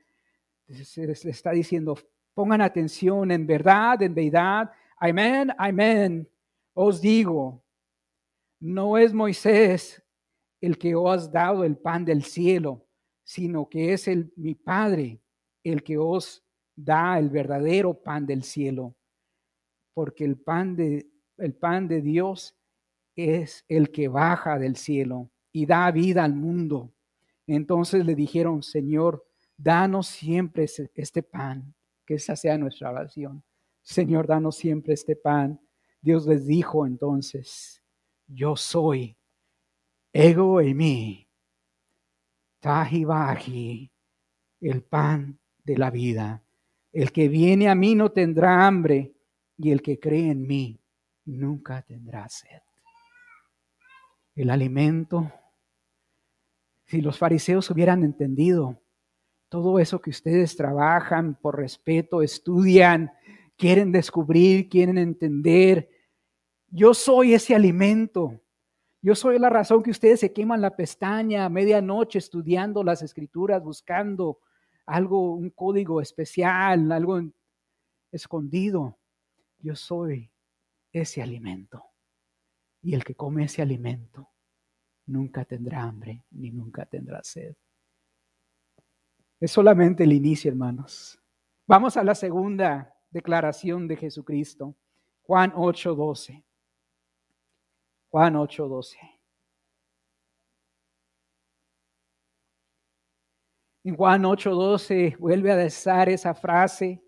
Se 0.68 1.06
les 1.06 1.26
está 1.26 1.52
diciendo, 1.52 1.98
pongan 2.34 2.62
atención 2.62 3.32
en 3.32 3.46
verdad, 3.46 4.02
en 4.02 4.16
verdad. 4.16 4.72
Amén, 4.98 5.52
amén. 5.58 6.30
Os 6.74 7.02
digo, 7.02 7.62
no 8.60 8.98
es 8.98 9.14
Moisés 9.14 10.02
el 10.62 10.78
que 10.78 10.96
os 10.96 11.28
ha 11.28 11.32
dado 11.32 11.64
el 11.66 11.76
pan 11.76 12.06
del 12.06 12.24
cielo, 12.24 12.88
sino 13.24 13.68
que 13.68 13.94
es 13.94 14.08
el, 14.08 14.32
mi 14.38 14.56
Padre 14.56 15.22
el 15.64 15.84
que 15.84 15.98
os 15.98 16.44
da 16.76 17.20
el 17.20 17.30
verdadero 17.30 17.94
pan 17.94 18.26
del 18.26 18.44
cielo. 18.44 18.96
Porque 19.94 20.24
el 20.24 20.38
pan 20.38 20.76
de, 20.76 21.12
el 21.42 21.54
pan 21.54 21.88
de 21.88 22.02
Dios 22.02 22.56
es 23.16 23.66
el 23.68 23.92
que 23.92 24.08
baja 24.08 24.58
del 24.58 24.76
cielo 24.76 25.30
y 25.52 25.66
da 25.66 25.92
vida 25.92 26.24
al 26.24 26.36
mundo. 26.36 26.94
Entonces 27.48 28.06
le 28.06 28.16
dijeron, 28.16 28.64
Señor, 28.64 29.26
danos 29.58 30.08
siempre 30.08 30.66
este 30.96 31.24
pan, 31.24 31.74
que 32.06 32.16
esa 32.16 32.36
sea 32.36 32.58
nuestra 32.58 32.92
oración. 32.92 33.44
Señor, 33.82 34.28
danos 34.28 34.56
siempre 34.56 34.94
este 34.94 35.16
pan. 35.16 35.60
Dios 36.02 36.26
les 36.26 36.46
dijo 36.46 36.86
entonces, 36.86 37.84
yo 38.28 38.56
soy 38.56 39.18
ego 40.14 40.62
y 40.62 40.74
mí, 40.74 41.28
tajibaji, 42.60 43.92
el 44.62 44.84
pan 44.84 45.40
de 45.64 45.78
la 45.78 45.90
vida. 45.90 46.44
El 46.92 47.12
que 47.12 47.28
viene 47.28 47.70
a 47.70 47.76
mí 47.76 47.96
no 47.96 48.12
tendrá 48.12 48.66
hambre 48.66 49.14
y 49.58 49.72
el 49.72 49.82
que 49.82 50.00
cree 50.00 50.32
en 50.32 50.46
mí 50.46 50.81
nunca 51.26 51.82
tendrá 51.82 52.28
sed. 52.30 52.62
El 54.36 54.50
alimento, 54.50 55.32
si 56.86 57.02
los 57.02 57.18
fariseos 57.18 57.70
hubieran 57.70 58.04
entendido 58.04 58.82
todo 59.50 59.80
eso 59.80 60.00
que 60.00 60.12
ustedes 60.12 60.56
trabajan 60.56 61.36
por 61.36 61.58
respeto, 61.58 62.22
estudian, 62.22 63.12
quieren 63.58 63.92
descubrir, 63.92 64.70
quieren 64.70 64.98
entender, 64.98 65.90
yo 66.74 66.94
soy 66.94 67.34
ese 67.34 67.54
alimento. 67.54 68.42
Yo 69.02 69.14
soy 69.14 69.38
la 69.40 69.50
razón 69.50 69.84
que 69.84 69.92
ustedes 69.92 70.22
se 70.22 70.32
queman 70.32 70.62
la 70.62 70.76
pestaña 70.76 71.44
a 71.44 71.50
medianoche 71.50 72.20
estudiando 72.20 72.84
las 72.84 73.02
escrituras, 73.02 73.62
buscando 73.62 74.40
algo, 74.86 75.34
un 75.34 75.50
código 75.50 76.00
especial, 76.00 76.92
algo 76.92 77.22
escondido. 78.12 78.98
Yo 79.60 79.76
soy 79.76 80.32
ese 80.92 81.22
alimento. 81.22 81.84
Y 82.82 82.96
el 82.96 83.04
que 83.04 83.16
come 83.16 83.46
ese 83.46 83.62
alimento 83.62 84.30
nunca 85.06 85.46
tendrá 85.46 85.84
hambre 85.84 86.26
ni 86.32 86.52
nunca 86.52 86.86
tendrá 86.86 87.24
sed. 87.24 87.56
Es 89.40 89.52
solamente 89.52 90.04
el 90.04 90.14
inicio, 90.14 90.52
hermanos. 90.52 91.20
Vamos 91.68 91.98
a 91.98 92.04
la 92.04 92.16
segunda 92.16 92.96
declaración 93.10 93.88
de 93.88 93.98
Jesucristo. 93.98 94.76
Juan 95.24 95.52
8:12. 95.56 96.44
Juan 98.10 98.36
8:12. 98.36 98.98
En 103.84 103.96
Juan 103.96 104.26
8:12 104.26 105.18
vuelve 105.18 105.52
a 105.52 105.56
decir 105.56 106.10
esa 106.10 106.36
frase 106.36 107.04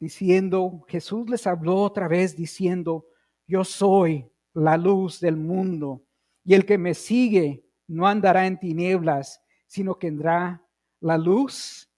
diciendo, 0.00 0.84
Jesús 0.88 1.28
les 1.28 1.46
habló 1.46 1.76
otra 1.76 2.08
vez 2.08 2.34
diciendo, 2.34 3.06
yo 3.46 3.62
soy 3.64 4.26
la 4.54 4.76
luz 4.76 5.20
del 5.20 5.36
mundo 5.36 6.02
y 6.42 6.54
el 6.54 6.64
que 6.64 6.78
me 6.78 6.94
sigue 6.94 7.64
no 7.86 8.06
andará 8.06 8.46
en 8.46 8.58
tinieblas, 8.58 9.42
sino 9.66 9.98
que 9.98 10.08
tendrá 10.08 10.66
la 11.00 11.18
luz 11.18 11.90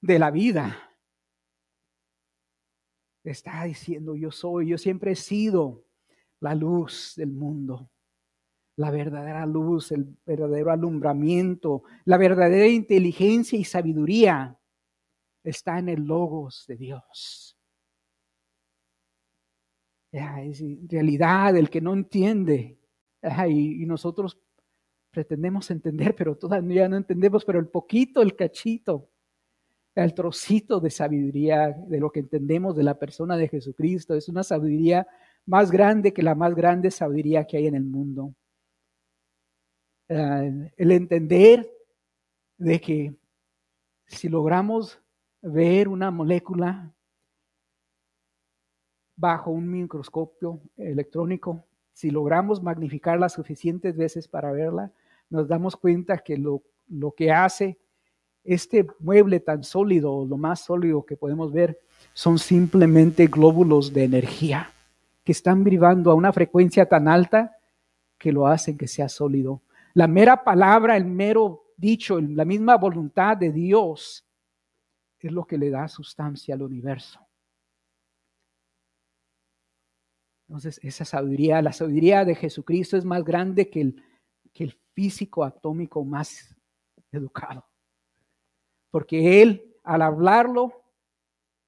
de 0.00 0.18
la 0.18 0.30
vida. 0.30 0.76
Está 3.22 3.64
diciendo, 3.64 4.16
yo 4.16 4.30
soy, 4.30 4.68
yo 4.68 4.78
siempre 4.78 5.12
he 5.12 5.16
sido 5.16 5.84
la 6.40 6.54
luz 6.54 7.14
del 7.16 7.30
mundo, 7.30 7.90
la 8.76 8.90
verdadera 8.90 9.44
luz, 9.44 9.92
el 9.92 10.16
verdadero 10.24 10.70
alumbramiento, 10.70 11.82
la 12.04 12.16
verdadera 12.16 12.66
inteligencia 12.66 13.58
y 13.58 13.64
sabiduría 13.64 14.58
está 15.48 15.78
en 15.78 15.88
el 15.88 16.02
logos 16.04 16.64
de 16.66 16.76
Dios. 16.76 17.56
es 20.12 20.62
realidad 20.88 21.56
el 21.56 21.70
que 21.70 21.80
no 21.80 21.92
entiende. 21.92 22.78
y, 23.48 23.86
nosotros 23.86 24.38
pretendemos 25.10 25.70
entender, 25.70 26.14
pero 26.14 26.36
todavía 26.36 26.88
no 26.88 26.96
entendemos, 26.96 27.44
pero 27.44 27.58
el 27.58 27.68
poquito, 27.68 28.22
el 28.22 28.36
cachito, 28.36 29.10
el 29.94 30.14
trocito 30.14 30.80
de 30.80 30.90
sabiduría 30.90 31.70
de 31.70 31.98
lo 31.98 32.10
que 32.10 32.20
entendemos 32.20 32.76
de 32.76 32.84
la 32.84 32.98
persona 32.98 33.36
de 33.36 33.48
Jesucristo 33.48 34.14
es 34.14 34.28
una 34.28 34.44
sabiduría 34.44 35.06
más 35.46 35.70
grande 35.70 36.12
que 36.12 36.22
la 36.22 36.34
más 36.34 36.54
grande 36.54 36.90
sabiduría 36.90 37.46
que 37.46 37.56
hay 37.56 37.66
en 37.66 37.74
el 37.74 37.84
mundo. 37.84 38.34
el 40.08 40.90
entender 40.92 41.68
de 42.56 42.80
que 42.80 43.14
si 44.06 44.28
logramos 44.28 45.00
ver 45.42 45.88
una 45.88 46.10
molécula 46.10 46.92
bajo 49.16 49.50
un 49.50 49.70
microscopio 49.70 50.60
electrónico, 50.76 51.64
si 51.92 52.10
logramos 52.10 52.62
magnificarla 52.62 53.28
suficientes 53.28 53.96
veces 53.96 54.28
para 54.28 54.52
verla, 54.52 54.92
nos 55.30 55.48
damos 55.48 55.76
cuenta 55.76 56.18
que 56.18 56.36
lo, 56.36 56.62
lo 56.88 57.12
que 57.12 57.32
hace 57.32 57.78
este 58.44 58.86
mueble 59.00 59.40
tan 59.40 59.64
sólido, 59.64 60.24
lo 60.24 60.36
más 60.36 60.60
sólido 60.60 61.04
que 61.04 61.16
podemos 61.16 61.52
ver, 61.52 61.80
son 62.14 62.38
simplemente 62.38 63.26
glóbulos 63.26 63.92
de 63.92 64.04
energía 64.04 64.70
que 65.24 65.32
están 65.32 65.64
vibrando 65.64 66.10
a 66.10 66.14
una 66.14 66.32
frecuencia 66.32 66.86
tan 66.86 67.08
alta 67.08 67.56
que 68.16 68.32
lo 68.32 68.46
hacen 68.46 68.78
que 68.78 68.88
sea 68.88 69.08
sólido. 69.08 69.62
La 69.94 70.06
mera 70.06 70.44
palabra, 70.44 70.96
el 70.96 71.04
mero 71.04 71.64
dicho, 71.76 72.20
la 72.20 72.44
misma 72.44 72.76
voluntad 72.76 73.36
de 73.36 73.52
Dios 73.52 74.24
es 75.26 75.32
lo 75.32 75.44
que 75.44 75.58
le 75.58 75.70
da 75.70 75.88
sustancia 75.88 76.54
al 76.54 76.62
universo. 76.62 77.20
Entonces, 80.48 80.80
esa 80.82 81.04
sabiduría, 81.04 81.60
la 81.60 81.72
sabiduría 81.72 82.24
de 82.24 82.34
Jesucristo 82.34 82.96
es 82.96 83.04
más 83.04 83.22
grande 83.24 83.68
que 83.68 83.80
el, 83.80 84.02
físico 84.94 85.44
atómico 85.44 86.04
más 86.04 86.56
educado. 87.12 87.64
Porque 88.90 89.40
Él, 89.42 89.76
al 89.84 90.02
hablarlo, 90.02 90.82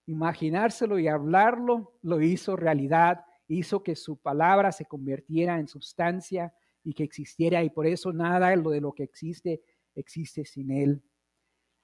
imaginárselo 0.06 0.98
y 0.98 1.06
hablarlo, 1.06 1.96
lo 2.02 2.20
hizo 2.20 2.56
realidad, 2.56 3.24
hizo 3.46 3.84
que 3.84 3.94
su 3.94 4.16
palabra 4.16 4.72
se 4.72 4.86
convirtiera 4.86 5.60
en 5.60 5.68
sustancia 5.68 6.52
y 6.82 6.92
que 6.92 7.04
existiera, 7.04 7.62
y 7.62 7.70
por 7.70 7.86
eso 7.86 8.12
nada 8.12 8.48
de 8.48 8.80
lo 8.80 8.92
que 8.92 9.04
existe 9.04 9.62
existe 9.94 10.44
sin 10.44 10.72
Él. 10.72 11.02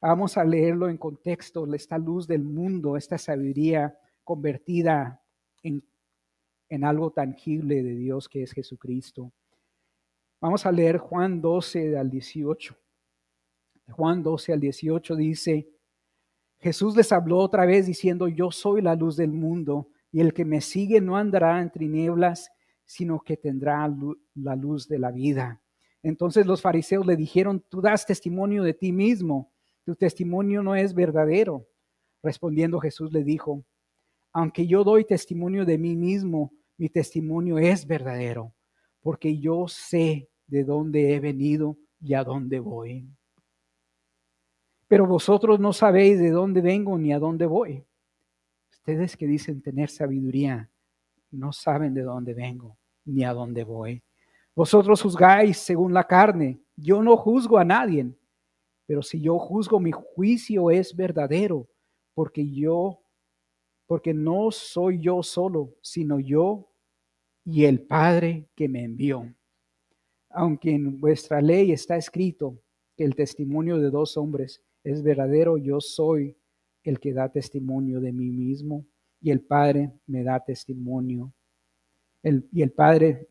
Vamos 0.08 0.38
a 0.38 0.44
leerlo 0.44 0.88
en 0.88 0.98
contexto, 0.98 1.66
esta 1.74 1.98
luz 1.98 2.28
del 2.28 2.44
mundo, 2.44 2.96
esta 2.96 3.18
sabiduría 3.18 3.98
convertida 4.22 5.20
en, 5.64 5.82
en 6.68 6.84
algo 6.84 7.10
tangible 7.10 7.82
de 7.82 7.96
Dios 7.96 8.28
que 8.28 8.44
es 8.44 8.52
Jesucristo. 8.52 9.32
Vamos 10.40 10.64
a 10.64 10.70
leer 10.70 10.98
Juan 10.98 11.40
12 11.40 11.98
al 11.98 12.08
18. 12.08 12.76
Juan 13.90 14.22
12 14.22 14.52
al 14.52 14.60
18 14.60 15.16
dice, 15.16 15.68
Jesús 16.60 16.96
les 16.96 17.10
habló 17.10 17.38
otra 17.38 17.66
vez 17.66 17.86
diciendo, 17.86 18.28
yo 18.28 18.52
soy 18.52 18.82
la 18.82 18.94
luz 18.94 19.16
del 19.16 19.32
mundo, 19.32 19.88
y 20.12 20.20
el 20.20 20.32
que 20.32 20.44
me 20.44 20.60
sigue 20.60 21.00
no 21.00 21.16
andará 21.16 21.60
en 21.60 21.72
tinieblas, 21.72 22.52
sino 22.84 23.22
que 23.22 23.36
tendrá 23.36 23.92
la 24.36 24.54
luz 24.54 24.86
de 24.86 25.00
la 25.00 25.10
vida. 25.10 25.60
Entonces 26.00 26.46
los 26.46 26.62
fariseos 26.62 27.04
le 27.04 27.16
dijeron, 27.16 27.64
tú 27.68 27.80
das 27.80 28.06
testimonio 28.06 28.62
de 28.62 28.72
ti 28.72 28.92
mismo 28.92 29.50
tu 29.86 29.94
testimonio 29.94 30.64
no 30.64 30.74
es 30.74 30.92
verdadero. 30.92 31.64
Respondiendo 32.20 32.80
Jesús 32.80 33.12
le 33.12 33.22
dijo, 33.22 33.64
aunque 34.32 34.66
yo 34.66 34.82
doy 34.82 35.04
testimonio 35.04 35.64
de 35.64 35.78
mí 35.78 35.94
mismo, 35.94 36.52
mi 36.76 36.88
testimonio 36.88 37.56
es 37.56 37.86
verdadero, 37.86 38.52
porque 39.00 39.38
yo 39.38 39.68
sé 39.68 40.28
de 40.48 40.64
dónde 40.64 41.14
he 41.14 41.20
venido 41.20 41.78
y 42.00 42.14
a 42.14 42.24
dónde 42.24 42.58
voy. 42.58 43.08
Pero 44.88 45.06
vosotros 45.06 45.60
no 45.60 45.72
sabéis 45.72 46.18
de 46.18 46.30
dónde 46.30 46.60
vengo 46.60 46.98
ni 46.98 47.12
a 47.12 47.20
dónde 47.20 47.46
voy. 47.46 47.84
Ustedes 48.72 49.16
que 49.16 49.28
dicen 49.28 49.62
tener 49.62 49.88
sabiduría, 49.88 50.68
no 51.30 51.52
saben 51.52 51.94
de 51.94 52.02
dónde 52.02 52.34
vengo 52.34 52.76
ni 53.04 53.22
a 53.22 53.32
dónde 53.32 53.62
voy. 53.62 54.02
Vosotros 54.52 55.00
juzgáis 55.00 55.58
según 55.58 55.94
la 55.94 56.04
carne. 56.04 56.60
Yo 56.74 57.04
no 57.04 57.16
juzgo 57.16 57.56
a 57.56 57.64
nadie, 57.64 58.12
pero 58.86 59.02
si 59.02 59.20
yo 59.20 59.38
juzgo, 59.38 59.80
mi 59.80 59.90
juicio 59.92 60.70
es 60.70 60.94
verdadero, 60.94 61.68
porque 62.14 62.48
yo, 62.48 63.00
porque 63.86 64.14
no 64.14 64.50
soy 64.50 65.00
yo 65.00 65.22
solo, 65.22 65.74
sino 65.82 66.20
yo 66.20 66.70
y 67.44 67.64
el 67.64 67.80
Padre 67.80 68.48
que 68.54 68.68
me 68.68 68.84
envió. 68.84 69.32
Aunque 70.30 70.72
en 70.72 71.00
vuestra 71.00 71.40
ley 71.40 71.72
está 71.72 71.96
escrito 71.96 72.60
que 72.96 73.04
el 73.04 73.14
testimonio 73.14 73.78
de 73.78 73.90
dos 73.90 74.16
hombres 74.16 74.62
es 74.84 75.02
verdadero, 75.02 75.56
yo 75.56 75.80
soy 75.80 76.36
el 76.82 77.00
que 77.00 77.12
da 77.12 77.30
testimonio 77.30 78.00
de 78.00 78.12
mí 78.12 78.30
mismo 78.30 78.86
y 79.20 79.30
el 79.30 79.40
Padre 79.40 79.92
me 80.06 80.22
da 80.22 80.38
testimonio. 80.44 81.32
Y 82.22 82.62
el 82.62 82.72
Padre 82.72 83.28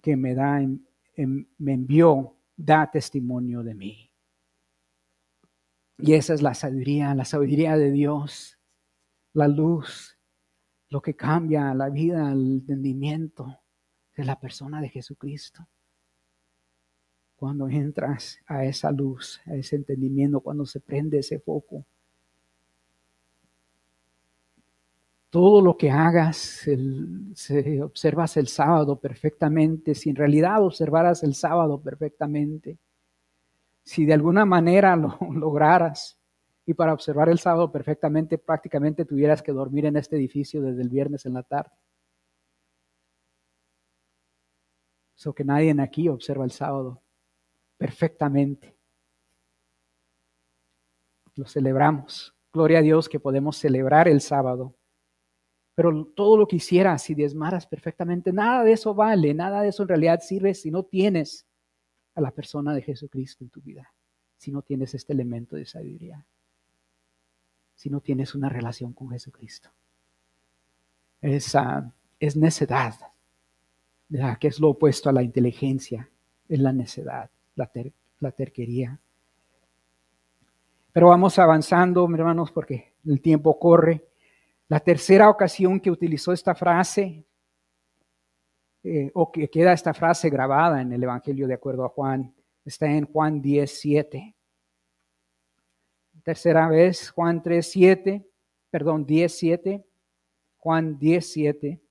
que 0.00 0.16
me 0.16 0.34
da, 0.34 0.60
me 1.16 1.72
envió, 1.72 2.36
da 2.56 2.90
testimonio 2.90 3.62
de 3.62 3.74
mí. 3.74 4.09
Y 6.02 6.14
esa 6.14 6.34
es 6.34 6.42
la 6.42 6.54
sabiduría, 6.54 7.14
la 7.14 7.24
sabiduría 7.24 7.76
de 7.76 7.90
Dios, 7.90 8.58
la 9.34 9.48
luz, 9.48 10.18
lo 10.88 11.00
que 11.00 11.14
cambia 11.14 11.74
la 11.74 11.88
vida, 11.88 12.32
el 12.32 12.52
entendimiento 12.52 13.60
de 14.16 14.24
la 14.24 14.38
persona 14.38 14.80
de 14.80 14.88
Jesucristo. 14.88 15.66
Cuando 17.36 17.68
entras 17.68 18.38
a 18.46 18.64
esa 18.64 18.90
luz, 18.90 19.40
a 19.46 19.54
ese 19.54 19.76
entendimiento, 19.76 20.40
cuando 20.40 20.66
se 20.66 20.80
prende 20.80 21.18
ese 21.18 21.38
foco, 21.38 21.86
todo 25.30 25.62
lo 25.62 25.76
que 25.76 25.90
hagas, 25.90 26.66
el, 26.66 27.30
se, 27.34 27.82
observas 27.82 28.36
el 28.36 28.48
sábado 28.48 28.98
perfectamente, 28.98 29.94
si 29.94 30.10
en 30.10 30.16
realidad 30.16 30.62
observaras 30.62 31.22
el 31.22 31.34
sábado 31.34 31.80
perfectamente, 31.80 32.78
si 33.82 34.04
de 34.04 34.14
alguna 34.14 34.44
manera 34.44 34.96
lo 34.96 35.18
lograras 35.32 36.18
y 36.66 36.74
para 36.74 36.92
observar 36.92 37.28
el 37.28 37.38
sábado 37.38 37.72
perfectamente 37.72 38.38
prácticamente 38.38 39.04
tuvieras 39.04 39.42
que 39.42 39.52
dormir 39.52 39.86
en 39.86 39.96
este 39.96 40.16
edificio 40.16 40.62
desde 40.62 40.82
el 40.82 40.88
viernes 40.88 41.26
en 41.26 41.34
la 41.34 41.42
tarde. 41.42 41.72
Eso 45.16 45.34
que 45.34 45.44
nadie 45.44 45.70
en 45.70 45.80
aquí 45.80 46.08
observa 46.08 46.44
el 46.44 46.50
sábado 46.50 47.02
perfectamente. 47.76 48.76
Lo 51.34 51.46
celebramos. 51.46 52.34
Gloria 52.52 52.78
a 52.78 52.82
Dios 52.82 53.08
que 53.08 53.20
podemos 53.20 53.56
celebrar 53.56 54.08
el 54.08 54.20
sábado 54.20 54.76
pero 55.80 56.04
todo 56.14 56.36
lo 56.36 56.46
que 56.46 56.56
hicieras 56.56 57.08
y 57.08 57.14
diezmaras 57.14 57.66
perfectamente, 57.66 58.34
nada 58.34 58.64
de 58.64 58.72
eso 58.72 58.94
vale, 58.94 59.32
nada 59.32 59.62
de 59.62 59.68
eso 59.68 59.82
en 59.82 59.88
realidad 59.88 60.20
sirve 60.20 60.52
si 60.52 60.70
no 60.70 60.82
tienes 60.82 61.46
a 62.14 62.20
la 62.20 62.30
persona 62.30 62.74
de 62.74 62.82
Jesucristo 62.82 63.44
en 63.44 63.50
tu 63.50 63.60
vida, 63.60 63.92
si 64.36 64.50
no 64.50 64.62
tienes 64.62 64.94
este 64.94 65.12
elemento 65.12 65.56
de 65.56 65.66
sabiduría, 65.66 66.24
si 67.74 67.90
no 67.90 68.00
tienes 68.00 68.34
una 68.34 68.48
relación 68.48 68.92
con 68.92 69.10
Jesucristo. 69.10 69.70
Es, 71.20 71.54
es 72.18 72.36
necedad, 72.36 72.94
que 74.38 74.48
es 74.48 74.58
lo 74.60 74.70
opuesto 74.70 75.08
a 75.08 75.12
la 75.12 75.22
inteligencia, 75.22 76.08
es 76.48 76.58
la 76.58 76.72
necedad, 76.72 77.30
la, 77.54 77.70
la 78.20 78.32
terquería. 78.32 78.98
Pero 80.92 81.08
vamos 81.08 81.38
avanzando, 81.38 82.08
hermanos, 82.12 82.50
porque 82.50 82.92
el 83.06 83.20
tiempo 83.20 83.58
corre. 83.58 84.04
La 84.68 84.80
tercera 84.80 85.28
ocasión 85.28 85.80
que 85.80 85.90
utilizó 85.90 86.32
esta 86.32 86.54
frase, 86.54 87.24
eh, 88.82 89.10
o 89.14 89.30
que 89.30 89.48
queda 89.48 89.72
esta 89.72 89.92
frase 89.92 90.30
grabada 90.30 90.80
en 90.80 90.92
el 90.92 91.02
Evangelio 91.02 91.46
de 91.46 91.54
acuerdo 91.54 91.84
a 91.84 91.90
Juan, 91.90 92.34
está 92.64 92.86
en 92.86 93.04
Juan 93.06 93.42
10, 93.42 93.78
7. 93.78 94.36
Tercera 96.22 96.68
vez, 96.68 97.10
Juan 97.10 97.42
3, 97.42 97.70
7, 97.70 98.26
perdón, 98.70 99.04
10, 99.04 99.32
7. 99.32 99.86
Juan 100.56 100.98
10, 100.98 101.32
7. 101.32 101.82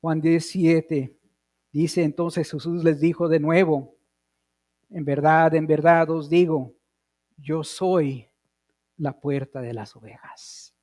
Juan 0.00 0.20
10, 0.20 0.46
7. 0.46 1.16
Dice 1.72 2.02
entonces 2.02 2.50
Jesús 2.50 2.84
les 2.84 3.00
dijo 3.00 3.28
de 3.28 3.40
nuevo, 3.40 3.96
en 4.90 5.04
verdad, 5.04 5.54
en 5.54 5.66
verdad 5.66 6.10
os 6.10 6.28
digo, 6.28 6.74
yo 7.36 7.64
soy 7.64 8.28
la 8.96 9.18
puerta 9.18 9.60
de 9.62 9.72
las 9.72 9.96
ovejas. 9.96 10.74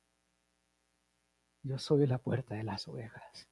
Yo 1.62 1.78
soy 1.78 2.06
la 2.06 2.18
puerta 2.18 2.54
de 2.54 2.64
las 2.64 2.88
ovejas. 2.88 3.49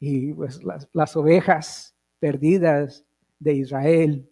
Y 0.00 0.32
pues 0.32 0.60
las, 0.92 1.16
ovejas 1.16 1.96
perdidas 2.20 3.04
de 3.38 3.54
Israel 3.54 4.30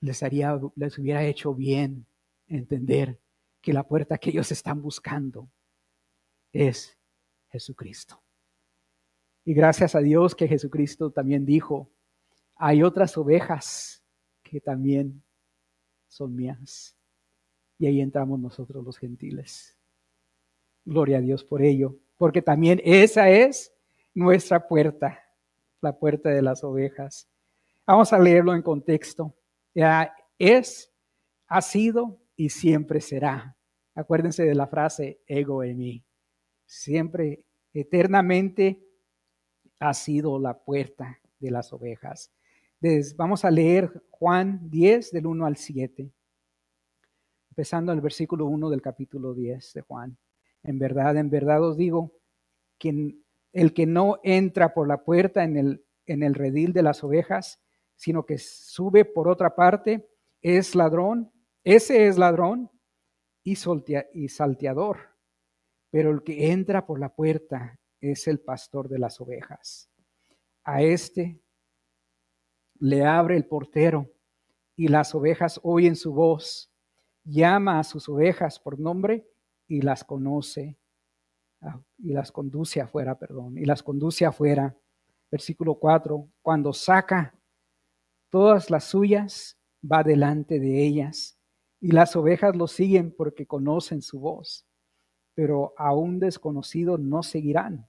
les, 0.00 0.22
haría, 0.22 0.58
les 0.76 0.98
hubiera 0.98 1.24
hecho 1.24 1.54
bien 1.54 2.06
entender 2.46 3.20
que 3.60 3.72
la 3.72 3.86
puerta 3.86 4.18
que 4.18 4.30
ellos 4.30 4.50
están 4.50 4.82
buscando 4.82 5.48
es 6.52 6.98
Jesucristo. 7.50 8.22
Y 9.44 9.54
gracias 9.54 9.94
a 9.94 10.00
Dios 10.00 10.34
que 10.34 10.48
Jesucristo 10.48 11.10
también 11.10 11.44
dijo, 11.44 11.90
hay 12.56 12.82
otras 12.82 13.16
ovejas 13.16 14.02
que 14.42 14.60
también 14.60 15.22
son 16.08 16.34
mías. 16.34 16.96
Y 17.78 17.86
ahí 17.86 18.00
entramos 18.00 18.38
nosotros 18.38 18.84
los 18.84 18.98
gentiles. 18.98 19.76
Gloria 20.84 21.18
a 21.18 21.20
Dios 21.20 21.44
por 21.44 21.62
ello, 21.62 21.96
porque 22.16 22.42
también 22.42 22.80
esa 22.84 23.30
es 23.30 23.71
nuestra 24.14 24.66
puerta, 24.66 25.18
la 25.80 25.98
puerta 25.98 26.30
de 26.30 26.42
las 26.42 26.62
ovejas. 26.64 27.28
Vamos 27.86 28.12
a 28.12 28.18
leerlo 28.18 28.54
en 28.54 28.62
contexto. 28.62 29.34
Ya 29.74 30.14
es, 30.38 30.92
ha 31.46 31.60
sido 31.62 32.20
y 32.36 32.50
siempre 32.50 33.00
será. 33.00 33.56
Acuérdense 33.94 34.44
de 34.44 34.54
la 34.54 34.66
frase 34.66 35.20
ego 35.26 35.62
en 35.62 35.78
mí. 35.78 36.04
Siempre, 36.66 37.44
eternamente, 37.72 38.82
ha 39.78 39.94
sido 39.94 40.38
la 40.38 40.62
puerta 40.62 41.18
de 41.38 41.50
las 41.50 41.72
ovejas. 41.72 42.32
vamos 43.16 43.44
a 43.44 43.50
leer 43.50 44.02
Juan 44.10 44.70
10 44.70 45.10
del 45.10 45.26
1 45.26 45.46
al 45.46 45.56
7 45.56 46.12
empezando 47.52 47.92
el 47.92 48.00
versículo 48.00 48.46
1 48.46 48.70
del 48.70 48.80
capítulo 48.80 49.34
10 49.34 49.74
de 49.74 49.82
Juan. 49.82 50.16
En 50.62 50.78
verdad, 50.78 51.18
en 51.18 51.28
verdad 51.28 51.62
os 51.62 51.76
digo, 51.76 52.14
que 52.78 53.14
el 53.52 53.74
que 53.74 53.86
no 53.86 54.18
entra 54.22 54.74
por 54.74 54.88
la 54.88 55.04
puerta 55.04 55.44
en 55.44 55.56
el, 55.56 55.84
en 56.06 56.22
el 56.22 56.34
redil 56.34 56.72
de 56.72 56.82
las 56.82 57.04
ovejas, 57.04 57.60
sino 57.96 58.24
que 58.24 58.38
sube 58.38 59.04
por 59.04 59.28
otra 59.28 59.54
parte, 59.54 60.08
es 60.40 60.74
ladrón, 60.74 61.32
ese 61.62 62.08
es 62.08 62.18
ladrón 62.18 62.70
y, 63.44 63.56
y 64.12 64.28
salteador. 64.28 64.98
Pero 65.90 66.10
el 66.10 66.22
que 66.22 66.50
entra 66.50 66.86
por 66.86 66.98
la 66.98 67.14
puerta 67.14 67.78
es 68.00 68.26
el 68.26 68.40
pastor 68.40 68.88
de 68.88 68.98
las 68.98 69.20
ovejas. 69.20 69.90
A 70.64 70.82
este 70.82 71.40
le 72.78 73.04
abre 73.04 73.36
el 73.36 73.46
portero 73.46 74.10
y 74.74 74.88
las 74.88 75.14
ovejas 75.14 75.60
oyen 75.62 75.94
su 75.94 76.12
voz 76.12 76.72
llama 77.24 77.78
a 77.78 77.84
sus 77.84 78.08
ovejas 78.08 78.58
por 78.58 78.80
nombre 78.80 79.28
y 79.68 79.82
las 79.82 80.02
conoce 80.02 80.78
y 81.98 82.12
las 82.12 82.32
conduce 82.32 82.80
afuera, 82.80 83.18
perdón, 83.18 83.58
y 83.58 83.64
las 83.64 83.82
conduce 83.82 84.24
afuera. 84.24 84.76
Versículo 85.30 85.76
4, 85.76 86.28
cuando 86.42 86.72
saca 86.72 87.34
todas 88.28 88.70
las 88.70 88.84
suyas, 88.84 89.58
va 89.84 90.02
delante 90.02 90.58
de 90.60 90.84
ellas, 90.84 91.38
y 91.80 91.92
las 91.92 92.14
ovejas 92.16 92.54
lo 92.54 92.66
siguen 92.66 93.10
porque 93.10 93.46
conocen 93.46 94.02
su 94.02 94.20
voz, 94.20 94.66
pero 95.34 95.72
a 95.76 95.94
un 95.94 96.18
desconocido 96.18 96.98
no 96.98 97.22
seguirán, 97.22 97.88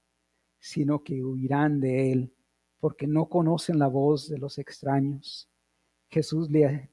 sino 0.60 1.04
que 1.04 1.24
huirán 1.24 1.80
de 1.80 2.12
él, 2.12 2.34
porque 2.80 3.08
no 3.08 3.28
conocen 3.28 3.80
la 3.80 3.88
voz 3.88 4.30
de 4.30 4.38
los 4.38 4.58
extraños. 4.58 5.50
Jesús 6.10 6.50
le 6.50 6.90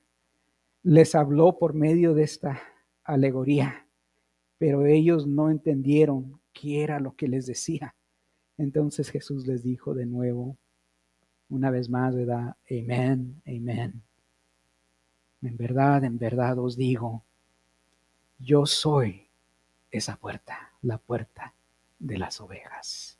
les 0.82 1.14
habló 1.14 1.58
por 1.58 1.74
medio 1.74 2.14
de 2.14 2.22
esta 2.22 2.60
alegoría, 3.04 3.86
pero 4.58 4.86
ellos 4.86 5.26
no 5.26 5.50
entendieron 5.50 6.39
qué 6.52 6.82
era 6.82 7.00
lo 7.00 7.14
que 7.16 7.28
les 7.28 7.46
decía. 7.46 7.94
Entonces 8.58 9.10
Jesús 9.10 9.46
les 9.46 9.62
dijo 9.62 9.94
de 9.94 10.06
nuevo, 10.06 10.56
una 11.48 11.70
vez 11.70 11.88
más, 11.88 12.14
¿verdad? 12.14 12.56
Amén, 12.70 13.40
amén. 13.46 14.02
En 15.42 15.56
verdad, 15.56 16.04
en 16.04 16.18
verdad 16.18 16.58
os 16.58 16.76
digo, 16.76 17.24
yo 18.38 18.66
soy 18.66 19.26
esa 19.90 20.16
puerta, 20.16 20.72
la 20.82 20.98
puerta 20.98 21.54
de 21.98 22.18
las 22.18 22.40
ovejas. 22.40 23.18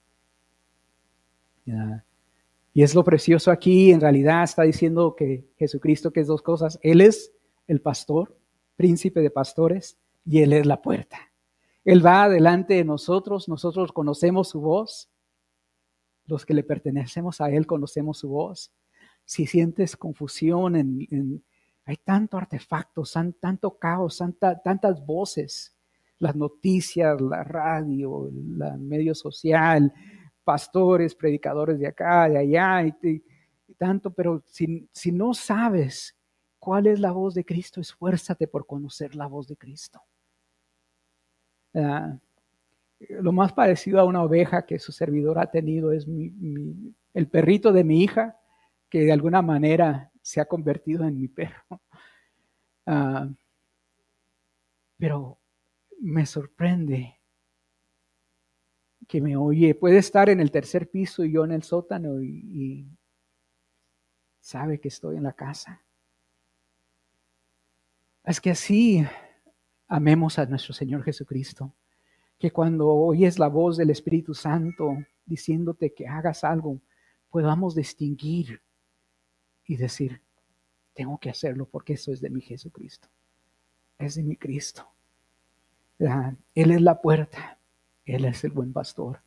Y 2.73 2.83
es 2.83 2.95
lo 2.95 3.05
precioso 3.05 3.51
aquí, 3.51 3.91
en 3.91 4.01
realidad 4.01 4.45
está 4.45 4.63
diciendo 4.63 5.15
que 5.17 5.45
Jesucristo, 5.59 6.13
que 6.13 6.21
es 6.21 6.27
dos 6.27 6.43
cosas, 6.43 6.79
Él 6.83 7.01
es 7.01 7.33
el 7.67 7.81
pastor, 7.81 8.37
príncipe 8.77 9.21
de 9.21 9.31
pastores, 9.31 9.99
y 10.25 10.41
Él 10.41 10.53
es 10.53 10.67
la 10.67 10.81
puerta. 10.81 11.30
Él 11.85 12.05
va 12.05 12.29
delante 12.29 12.75
de 12.75 12.85
nosotros, 12.85 13.49
nosotros 13.49 13.93
conocemos 13.93 14.51
su 14.51 14.61
voz, 14.61 15.11
los 16.27 16.45
que 16.45 16.55
le 16.55 16.63
pertenecemos 16.63 17.41
a 17.41 17.51
Él 17.51 17.67
conocemos 17.67 18.19
su 18.19 18.29
voz. 18.29 18.73
Si 19.25 19.47
sientes 19.47 19.97
confusión, 19.97 20.77
hay 21.85 21.97
tanto 22.05 22.37
artefacto, 22.37 23.05
tanto 23.41 23.79
caos, 23.79 24.23
tantas 24.63 25.05
voces, 25.05 25.77
las 26.19 26.37
noticias, 26.37 27.21
la 27.21 27.45
radio, 27.45 28.29
el 28.29 28.79
medio 28.81 29.15
social, 29.15 29.93
pastores, 30.45 31.15
predicadores 31.15 31.79
de 31.79 31.87
acá, 31.87 32.29
de 32.29 32.39
allá, 32.39 32.85
y, 33.03 33.25
tanto, 33.79 34.13
pero 34.13 34.43
si 34.47 35.13
no 35.13 35.33
sabes 35.33 36.17
cuál 36.59 36.87
es 36.87 37.01
la 37.01 37.13
voz 37.13 37.35
de 37.35 37.45
Cristo, 37.45 37.81
esfuérzate 37.81 38.47
por 38.47 38.67
conocer 38.67 39.15
la 39.15 39.27
voz 39.27 39.49
de 39.49 39.57
Cristo. 39.57 40.01
Ah, 41.75 42.19
lo 43.09 43.33
más 43.33 43.53
parecido 43.53 44.01
a 44.01 44.05
una 44.05 44.23
oveja 44.23 44.67
que 44.67 44.79
su 44.79 44.93
servidor 44.93 45.39
ha 45.39 45.51
tenido 45.51 45.93
es 45.93 46.07
el 47.15 47.29
perrito 47.29 47.73
de 47.73 47.85
mi 47.85 48.03
hija, 48.03 48.39
que 48.89 49.01
de 49.01 49.13
alguna 49.13 49.43
manera 49.43 50.11
se 50.23 50.41
ha 50.41 50.45
convertido 50.47 51.05
en 51.05 51.19
mi 51.19 51.29
perro. 51.29 51.65
Ah, 52.87 53.29
pero 54.99 55.39
me 56.01 56.27
sorprende 56.27 57.21
que 59.07 59.21
me 59.21 59.37
oye. 59.37 59.75
Puede 59.77 59.99
estar 59.99 60.29
en 60.29 60.41
el 60.41 60.51
tercer 60.51 60.91
piso 60.91 61.25
y 61.25 61.33
yo 61.33 61.45
en 61.45 61.53
el 61.53 61.63
sótano 61.63 62.21
y 62.21 62.89
sabe 64.41 64.81
que 64.81 64.89
estoy 64.89 65.19
en 65.19 65.23
la 65.23 65.35
casa. 65.35 65.85
Es 68.25 68.41
que 68.41 68.51
así 68.51 69.07
amemos 69.91 70.39
a 70.39 70.47
nuestro 70.47 70.73
Señor 70.73 71.03
Jesucristo, 71.03 71.75
que 72.39 72.53
cuando 72.53 72.89
oyes 72.89 73.39
la 73.39 73.49
voz 73.49 73.77
del 73.77 73.91
Espíritu 73.91 74.35
Santo 74.35 74.97
diciéndote 75.27 75.93
que 75.93 76.07
hagas 76.07 76.45
algo, 76.45 76.81
podamos 77.29 77.75
distinguir 77.75 78.63
y 79.67 79.77
decir, 79.77 80.23
tengo 80.95 81.19
que 81.19 81.29
hacerlo 81.29 81.67
porque 81.67 81.95
eso 81.95 82.13
es 82.13 82.21
de 82.21 82.31
mi 82.31 82.41
Jesucristo, 82.41 83.09
es 83.99 84.15
de 84.15 84.23
mi 84.23 84.37
Cristo. 84.37 84.87
Él 85.99 86.71
es 86.71 86.81
la 86.81 87.01
puerta, 87.01 87.59
Él 88.05 88.25
es 88.25 88.45
el 88.45 88.53
buen 88.53 88.73
pastor. 88.73 89.21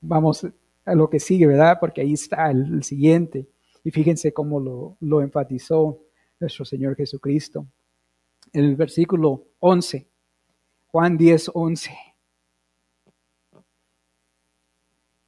Vamos 0.00 0.46
a 0.84 0.94
lo 0.94 1.08
que 1.08 1.20
sigue, 1.20 1.46
¿verdad? 1.46 1.78
Porque 1.80 2.00
ahí 2.00 2.12
está 2.12 2.50
el, 2.50 2.82
siguiente. 2.82 3.48
Y 3.84 3.92
fíjense 3.92 4.32
cómo 4.32 4.58
lo, 4.58 4.96
lo 5.00 5.22
enfatizó 5.22 6.02
nuestro 6.40 6.64
Señor 6.64 6.96
Jesucristo. 6.96 7.66
El 8.52 8.76
versículo 8.76 9.46
11, 9.60 10.08
Juan 10.86 11.16
10, 11.16 11.50
11. 11.54 11.90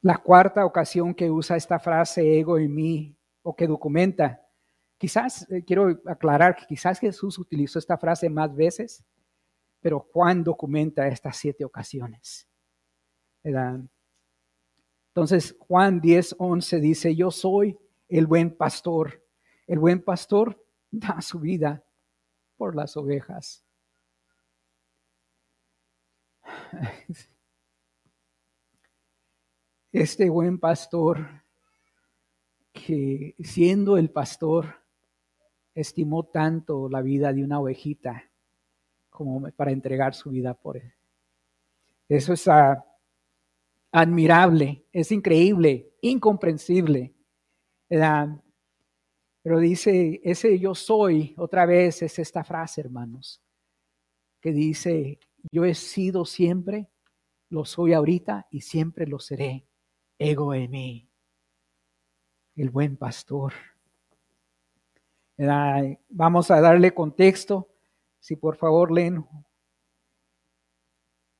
La 0.02 0.16
cuarta 0.18 0.64
ocasión 0.64 1.12
que 1.14 1.30
usa 1.30 1.56
esta 1.56 1.78
frase 1.78 2.38
ego 2.38 2.58
en 2.58 2.74
mí 2.74 3.16
o 3.42 3.54
que 3.54 3.66
documenta. 3.66 4.40
Quizás, 4.96 5.50
eh, 5.50 5.62
quiero 5.64 6.00
aclarar 6.06 6.56
que 6.56 6.66
quizás 6.66 6.98
Jesús 6.98 7.38
utilizó 7.38 7.78
esta 7.78 7.98
frase 7.98 8.30
más 8.30 8.54
veces, 8.54 9.04
pero 9.80 10.00
Juan 10.12 10.42
documenta 10.42 11.06
estas 11.08 11.36
siete 11.36 11.64
ocasiones. 11.64 12.48
Entonces, 15.08 15.56
Juan 15.58 16.00
10, 16.00 16.36
11 16.38 16.80
dice, 16.80 17.14
yo 17.14 17.30
soy 17.30 17.78
el 18.08 18.26
buen 18.26 18.56
pastor. 18.56 19.24
El 19.66 19.78
buen 19.78 20.02
pastor 20.02 20.64
da 20.90 21.20
su 21.20 21.40
vida 21.40 21.84
por 22.58 22.74
las 22.76 22.94
ovejas. 22.96 23.64
Este 29.90 30.28
buen 30.28 30.58
pastor 30.58 31.42
que 32.74 33.34
siendo 33.42 33.96
el 33.96 34.10
pastor 34.10 34.66
estimó 35.74 36.26
tanto 36.26 36.90
la 36.90 37.00
vida 37.00 37.32
de 37.32 37.42
una 37.42 37.58
ovejita 37.58 38.30
como 39.08 39.50
para 39.52 39.70
entregar 39.70 40.14
su 40.14 40.28
vida 40.28 40.52
por 40.52 40.76
él. 40.76 40.92
Eso 42.06 42.34
es 42.34 42.46
ah, 42.48 42.84
admirable, 43.90 44.84
es 44.92 45.10
increíble, 45.10 45.94
incomprensible. 46.02 47.14
Pero 49.42 49.60
dice, 49.60 50.20
ese 50.24 50.58
yo 50.58 50.74
soy, 50.74 51.34
otra 51.38 51.64
vez 51.64 52.02
es 52.02 52.18
esta 52.18 52.44
frase, 52.44 52.80
hermanos, 52.80 53.40
que 54.40 54.52
dice, 54.52 55.20
yo 55.50 55.64
he 55.64 55.74
sido 55.74 56.24
siempre, 56.24 56.88
lo 57.48 57.64
soy 57.64 57.92
ahorita 57.92 58.46
y 58.50 58.60
siempre 58.60 59.06
lo 59.06 59.18
seré. 59.18 59.64
Ego 60.18 60.52
en 60.52 60.70
mí, 60.70 61.08
el 62.56 62.70
buen 62.70 62.96
pastor. 62.96 63.52
Vamos 66.08 66.50
a 66.50 66.60
darle 66.60 66.92
contexto. 66.92 67.68
Si 68.18 68.34
por 68.34 68.56
favor 68.56 68.90
leen 68.90 69.24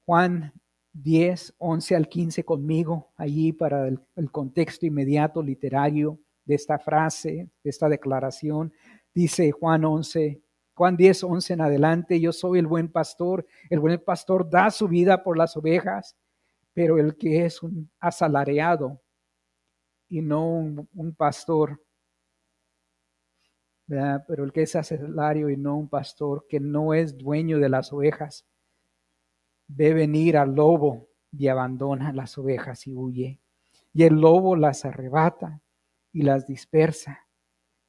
Juan 0.06 0.52
10, 0.92 1.54
11 1.58 1.96
al 1.96 2.08
15 2.08 2.44
conmigo, 2.44 3.12
allí 3.16 3.52
para 3.52 3.88
el, 3.88 4.00
el 4.14 4.30
contexto 4.30 4.86
inmediato 4.86 5.42
literario 5.42 6.20
de 6.48 6.54
esta 6.54 6.78
frase, 6.78 7.50
de 7.62 7.70
esta 7.70 7.88
declaración. 7.88 8.72
Dice 9.14 9.52
Juan 9.52 9.84
11, 9.84 10.42
Juan 10.74 10.96
10, 10.96 11.24
11 11.24 11.52
en 11.52 11.60
adelante, 11.60 12.20
yo 12.20 12.32
soy 12.32 12.58
el 12.58 12.66
buen 12.66 12.90
pastor, 12.90 13.46
el 13.68 13.80
buen 13.80 14.02
pastor 14.02 14.48
da 14.48 14.70
su 14.70 14.88
vida 14.88 15.22
por 15.22 15.36
las 15.36 15.56
ovejas, 15.56 16.16
pero 16.72 16.98
el 16.98 17.16
que 17.16 17.44
es 17.44 17.62
un 17.62 17.90
asalariado 18.00 19.00
y 20.08 20.22
no 20.22 20.48
un, 20.48 21.14
pastor, 21.14 21.82
pero 23.86 24.44
el 24.44 24.52
que 24.52 24.62
es 24.62 24.74
asalario 24.74 25.50
y 25.50 25.56
no 25.58 25.76
un 25.76 25.88
pastor, 25.88 26.46
que 26.48 26.60
no 26.60 26.94
es 26.94 27.18
dueño 27.18 27.58
de 27.58 27.68
las 27.68 27.92
ovejas, 27.92 28.46
ve 29.66 29.92
venir 29.92 30.38
al 30.38 30.54
lobo 30.54 31.10
y 31.30 31.48
abandona 31.48 32.10
las 32.14 32.38
ovejas 32.38 32.86
y 32.86 32.94
huye. 32.94 33.38
Y 33.92 34.04
el 34.04 34.14
lobo 34.14 34.56
las 34.56 34.86
arrebata 34.86 35.60
y 36.18 36.22
las 36.22 36.48
dispersa. 36.48 37.28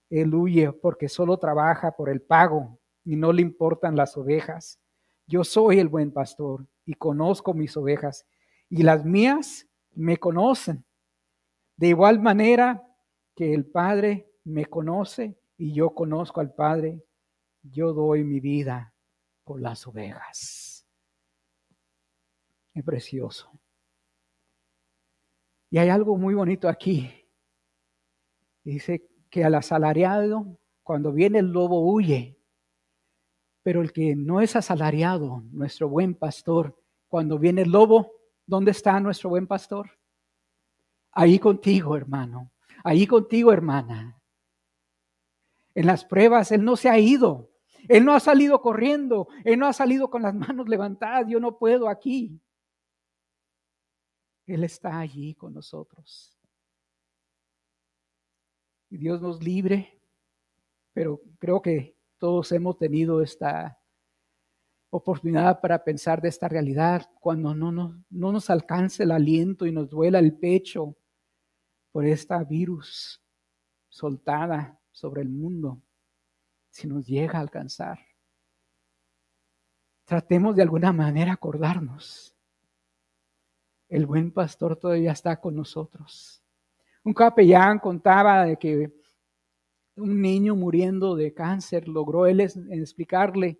Él 0.08 0.36
huye 0.36 0.72
porque 0.72 1.10
solo 1.10 1.40
trabaja 1.40 1.94
por 1.94 2.12
el 2.12 2.22
pago 2.22 2.80
y 3.04 3.16
no 3.16 3.34
le 3.34 3.42
importan 3.42 3.96
las 3.96 4.16
ovejas. 4.18 4.80
Yo 5.26 5.44
soy 5.44 5.80
el 5.80 5.88
buen 5.88 6.12
pastor 6.12 6.68
y 6.86 6.94
conozco 6.94 7.56
mis 7.56 7.76
ovejas 7.76 8.28
y 8.70 8.84
las 8.84 9.04
mías 9.04 9.68
me 9.96 10.18
conocen. 10.18 10.86
De 11.76 11.88
igual 11.88 12.20
manera 12.20 12.88
que 13.36 13.52
el 13.52 13.66
Padre 13.66 14.32
me 14.44 14.68
conoce 14.68 15.36
y 15.58 15.74
yo 15.74 15.96
conozco 15.96 16.40
al 16.40 16.54
Padre, 16.54 17.04
yo 17.64 17.94
doy 17.94 18.24
mi 18.24 18.40
vida 18.40 18.94
por 19.44 19.60
las 19.60 19.88
ovejas. 19.88 20.86
Es 22.76 22.84
precioso. 22.84 23.50
Y 25.72 25.80
hay 25.80 25.90
algo 25.90 26.16
muy 26.16 26.36
bonito 26.36 26.70
aquí. 26.70 27.19
Dice 28.70 29.10
que 29.32 29.44
al 29.44 29.56
asalariado, 29.56 30.60
cuando 30.84 31.12
viene 31.12 31.40
el 31.40 31.48
lobo, 31.48 31.92
huye. 31.92 32.38
Pero 33.64 33.82
el 33.82 33.92
que 33.92 34.16
no 34.16 34.42
es 34.42 34.56
asalariado, 34.56 35.44
nuestro 35.52 35.90
buen 35.90 36.14
pastor, 36.14 36.80
cuando 37.08 37.40
viene 37.40 37.64
el 37.64 37.72
lobo, 37.72 38.12
¿dónde 38.46 38.70
está 38.70 39.00
nuestro 39.00 39.32
buen 39.32 39.48
pastor? 39.48 39.90
Ahí 41.12 41.40
contigo, 41.40 41.98
hermano. 41.98 42.52
Ahí 42.84 43.08
contigo, 43.08 43.52
hermana. 43.52 44.22
En 45.74 45.88
las 45.88 46.06
pruebas, 46.06 46.52
Él 46.52 46.64
no 46.64 46.76
se 46.76 46.90
ha 46.90 47.00
ido. 47.00 47.50
Él 47.88 48.06
no 48.06 48.14
ha 48.14 48.20
salido 48.20 48.62
corriendo. 48.62 49.30
Él 49.46 49.58
no 49.58 49.66
ha 49.66 49.74
salido 49.74 50.12
con 50.12 50.22
las 50.22 50.36
manos 50.36 50.70
levantadas. 50.70 51.26
Yo 51.28 51.40
no 51.40 51.58
puedo 51.58 51.90
aquí. 51.90 52.40
Él 54.46 54.64
está 54.64 55.00
allí 55.00 55.34
con 55.34 55.56
nosotros 55.56 56.39
y 58.90 58.98
Dios 58.98 59.22
nos 59.22 59.44
libre, 59.44 60.02
pero 60.94 61.22
creo 61.38 61.62
que 61.62 61.96
todos 62.18 62.52
hemos 62.52 62.78
tenido 62.78 63.22
esta 63.22 63.80
oportunidad 64.90 65.62
para 65.62 65.84
pensar 65.84 66.22
de 66.22 66.30
esta 66.30 66.48
realidad 66.48 67.10
cuando 67.20 67.54
no, 67.54 67.72
no, 67.72 68.04
no 68.10 68.32
nos 68.32 68.50
alcance 68.50 69.04
el 69.04 69.12
aliento 69.12 69.66
y 69.66 69.72
nos 69.72 69.90
duela 69.90 70.20
el 70.20 70.34
pecho 70.34 70.96
por 71.92 72.06
esta 72.06 72.44
virus 72.44 73.22
soltada 73.88 74.80
sobre 74.92 75.22
el 75.22 75.30
mundo, 75.30 75.82
si 76.70 76.88
nos 76.88 77.06
llega 77.06 77.38
a 77.38 77.42
alcanzar. 77.42 78.00
Tratemos 80.06 80.56
de 80.56 80.64
alguna 80.64 80.92
manera 80.92 81.34
acordarnos. 81.34 82.36
El 83.88 84.08
buen 84.08 84.32
pastor 84.32 84.76
todavía 84.76 85.12
está 85.12 85.40
con 85.40 85.56
nosotros 85.56 86.39
un 87.10 87.14
capellán 87.14 87.80
contaba 87.80 88.46
de 88.46 88.56
que 88.56 88.94
un 89.96 90.22
niño 90.22 90.56
muriendo 90.56 91.16
de 91.16 91.34
cáncer 91.34 91.88
logró 91.88 92.28
él 92.28 92.40
explicarle 92.40 93.60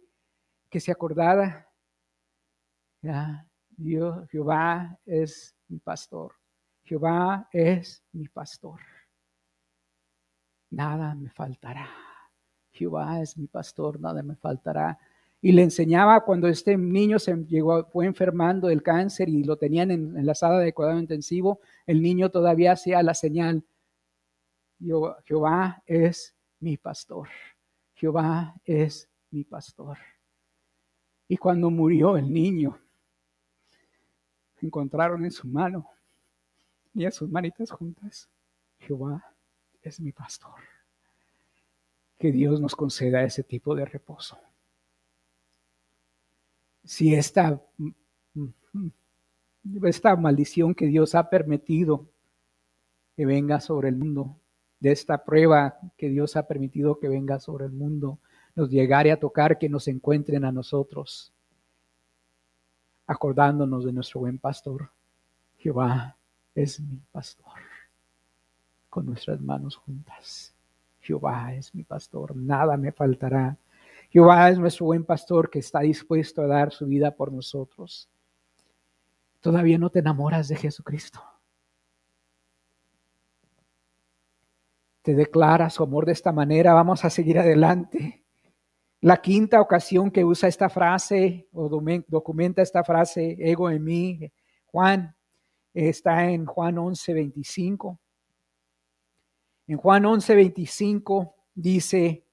que 0.70 0.80
se 0.80 0.92
acordara, 0.92 1.68
Dios, 3.70 4.30
Jehová 4.30 5.00
es 5.04 5.58
mi 5.68 5.80
pastor, 5.80 6.36
Jehová 6.84 7.50
es 7.52 8.04
mi 8.12 8.28
pastor. 8.28 8.82
Nada 10.70 11.16
me 11.16 11.32
faltará. 11.32 11.90
Jehová 12.72 13.20
es 13.20 13.36
mi 13.36 13.48
pastor, 13.48 14.00
nada 14.00 14.22
me 14.22 14.36
faltará. 14.36 15.00
Y 15.42 15.54
le 15.54 15.64
enseñaba 15.64 16.26
cuando 16.26 16.48
este 16.48 16.78
niño 16.78 17.18
se 17.18 17.34
llegó, 17.46 17.86
fue 17.86 18.06
enfermando 18.06 18.68
del 18.68 18.84
cáncer 18.84 19.30
y 19.30 19.44
lo 19.44 19.56
tenían 19.56 19.92
en, 19.92 20.26
la 20.26 20.36
sala 20.36 20.60
de 20.60 20.74
cuidado 20.74 21.00
intensivo, 21.00 21.62
el 21.86 22.02
niño 22.02 22.30
todavía 22.30 22.74
hacía 22.74 23.02
la 23.04 23.14
señal, 23.14 23.64
Jehová 25.26 25.82
es 25.86 26.36
mi 26.60 26.78
pastor. 26.78 27.30
Jehová 27.96 28.56
es 28.66 29.10
mi 29.32 29.44
pastor. 29.44 29.98
Y 31.28 31.38
cuando 31.38 31.70
murió 31.70 32.18
el 32.18 32.32
niño, 32.32 32.78
encontraron 34.62 35.24
en 35.24 35.32
su 35.32 35.48
mano 35.48 35.90
y 36.94 37.06
a 37.06 37.12
sus 37.12 37.30
manitas 37.30 37.72
juntas, 37.72 38.30
Jehová 38.80 39.34
es 39.82 40.00
mi 40.00 40.12
pastor. 40.12 40.60
Que 42.18 42.32
Dios 42.32 42.60
nos 42.60 42.76
conceda 42.76 43.24
ese 43.24 43.44
tipo 43.44 43.76
de 43.76 43.86
reposo. 43.86 44.38
Si 46.90 47.14
esta, 47.14 47.62
esta 49.84 50.16
maldición 50.16 50.74
que 50.74 50.88
Dios 50.88 51.14
ha 51.14 51.30
permitido 51.30 52.08
que 53.16 53.28
venga 53.28 53.60
sobre 53.60 53.90
el 53.90 53.96
mundo, 53.96 54.40
de 54.80 54.92
esta 54.92 55.24
prueba 55.24 55.78
que 55.96 56.10
Dios 56.10 56.36
ha 56.36 56.48
permitido 56.48 56.98
que 56.98 57.08
venga 57.08 57.40
sobre 57.40 57.68
el 57.68 57.74
mundo, 57.74 58.18
nos 58.56 58.72
llegare 58.72 59.12
a 59.12 59.20
tocar, 59.20 59.60
que 59.60 59.70
nos 59.70 59.88
encuentren 59.88 60.44
a 60.46 60.52
nosotros, 60.52 61.32
acordándonos 63.06 63.86
de 63.86 63.94
nuestro 63.94 64.22
buen 64.22 64.40
pastor. 64.40 64.90
Jehová 65.60 66.18
es 66.56 66.80
mi 66.80 67.00
pastor, 67.12 67.54
con 68.90 69.06
nuestras 69.06 69.40
manos 69.40 69.76
juntas. 69.76 70.56
Jehová 71.02 71.54
es 71.54 71.76
mi 71.76 71.84
pastor, 71.84 72.36
nada 72.36 72.78
me 72.78 72.92
faltará. 72.92 73.60
Jehová 74.10 74.50
es 74.50 74.58
nuestro 74.58 74.88
buen 74.88 75.06
pastor 75.06 75.50
que 75.50 75.60
está 75.60 75.82
dispuesto 75.82 76.42
a 76.42 76.48
dar 76.48 76.72
su 76.72 76.88
vida 76.88 77.16
por 77.16 77.32
nosotros. 77.32 78.10
Todavía 79.40 79.78
no 79.78 79.92
te 79.92 80.00
enamoras 80.00 80.48
de 80.48 80.56
Jesucristo. 80.56 81.24
Te 85.04 85.14
declara 85.14 85.70
su 85.70 85.84
amor 85.84 86.06
de 86.06 86.12
esta 86.14 86.32
manera. 86.32 86.74
Vamos 86.74 87.06
a 87.06 87.10
seguir 87.10 87.38
adelante. 87.38 88.26
La 89.02 89.22
quinta 89.22 89.62
ocasión 89.62 90.12
que 90.12 90.26
usa 90.26 90.50
esta 90.50 90.70
frase 90.70 91.48
o 91.54 91.70
documenta 91.70 92.62
esta 92.62 92.84
frase, 92.84 93.38
ego 93.40 93.70
en 93.70 93.84
mí, 93.84 94.32
Juan, 94.66 95.16
está 95.74 96.30
en 96.30 96.46
Juan 96.46 96.78
11, 96.78 97.14
25. 97.14 98.00
En 99.68 99.78
Juan 99.78 100.06
11, 100.06 100.36
25 100.36 101.36
dice, 101.54 102.26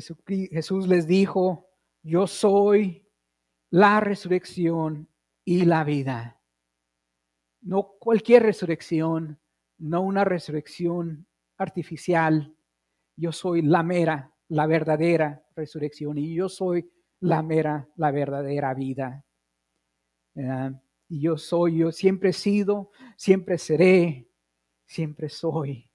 Jesús 0.00 0.88
les 0.88 1.06
dijo, 1.06 1.68
yo 2.02 2.26
soy 2.26 3.08
la 3.70 4.00
resurrección 4.00 5.08
y 5.44 5.64
la 5.64 5.84
vida. 5.84 6.40
No 7.60 7.94
cualquier 7.98 8.44
resurrección, 8.44 9.40
no 9.78 10.02
una 10.02 10.24
resurrección 10.24 11.26
artificial. 11.56 12.54
Yo 13.16 13.32
soy 13.32 13.62
la 13.62 13.82
mera, 13.82 14.34
la 14.48 14.66
verdadera 14.66 15.44
resurrección 15.56 16.18
y 16.18 16.34
yo 16.34 16.48
soy 16.48 16.88
la 17.20 17.42
mera, 17.42 17.88
la 17.96 18.10
verdadera 18.10 18.74
vida. 18.74 19.24
Y 21.08 21.20
yo 21.20 21.38
soy, 21.38 21.78
yo 21.78 21.92
siempre 21.92 22.30
he 22.30 22.34
sido, 22.34 22.90
siempre 23.16 23.58
seré, 23.58 24.28
siempre 24.86 25.28
soy 25.28 25.90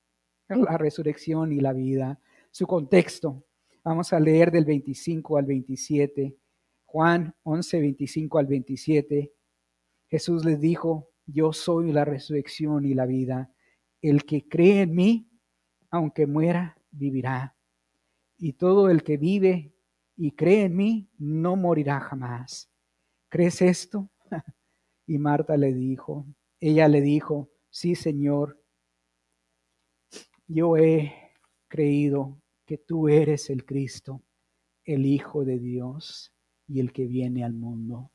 la 0.48 0.76
resurrección 0.76 1.52
y 1.52 1.60
la 1.60 1.72
vida. 1.72 2.20
Su 2.56 2.66
contexto, 2.66 3.44
vamos 3.84 4.14
a 4.14 4.18
leer 4.18 4.50
del 4.50 4.64
25 4.64 5.36
al 5.36 5.44
27. 5.44 6.38
Juan 6.86 7.34
11, 7.42 7.80
25 7.80 8.38
al 8.38 8.46
27. 8.46 9.34
Jesús 10.08 10.42
les 10.42 10.58
dijo, 10.58 11.10
yo 11.26 11.52
soy 11.52 11.92
la 11.92 12.06
resurrección 12.06 12.86
y 12.86 12.94
la 12.94 13.04
vida. 13.04 13.52
El 14.00 14.24
que 14.24 14.48
cree 14.48 14.80
en 14.80 14.94
mí, 14.94 15.28
aunque 15.90 16.26
muera, 16.26 16.80
vivirá. 16.92 17.54
Y 18.38 18.54
todo 18.54 18.88
el 18.88 19.02
que 19.02 19.18
vive 19.18 19.74
y 20.16 20.30
cree 20.30 20.62
en 20.62 20.76
mí, 20.76 21.10
no 21.18 21.56
morirá 21.56 22.00
jamás. 22.00 22.70
¿Crees 23.28 23.60
esto? 23.60 24.08
y 25.06 25.18
Marta 25.18 25.58
le 25.58 25.74
dijo, 25.74 26.24
ella 26.58 26.88
le 26.88 27.02
dijo, 27.02 27.50
sí, 27.68 27.94
Señor, 27.94 28.58
yo 30.48 30.78
he 30.78 31.12
creído 31.68 32.40
que 32.66 32.76
tú 32.76 33.08
eres 33.08 33.48
el 33.48 33.64
Cristo, 33.64 34.22
el 34.84 35.06
Hijo 35.06 35.44
de 35.44 35.58
Dios 35.58 36.34
y 36.68 36.80
el 36.80 36.92
que 36.92 37.06
viene 37.06 37.44
al 37.44 37.54
mundo. 37.54 38.10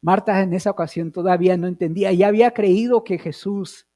Marta 0.00 0.40
en 0.40 0.54
esa 0.54 0.70
ocasión 0.70 1.12
todavía 1.12 1.56
no 1.58 1.66
entendía, 1.66 2.10
ya 2.12 2.28
había 2.28 2.52
creído 2.52 3.04
que 3.04 3.18
Jesús 3.18 3.86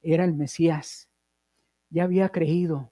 era 0.00 0.24
el 0.24 0.34
Mesías, 0.34 1.10
ya 1.90 2.04
había 2.04 2.30
creído 2.30 2.90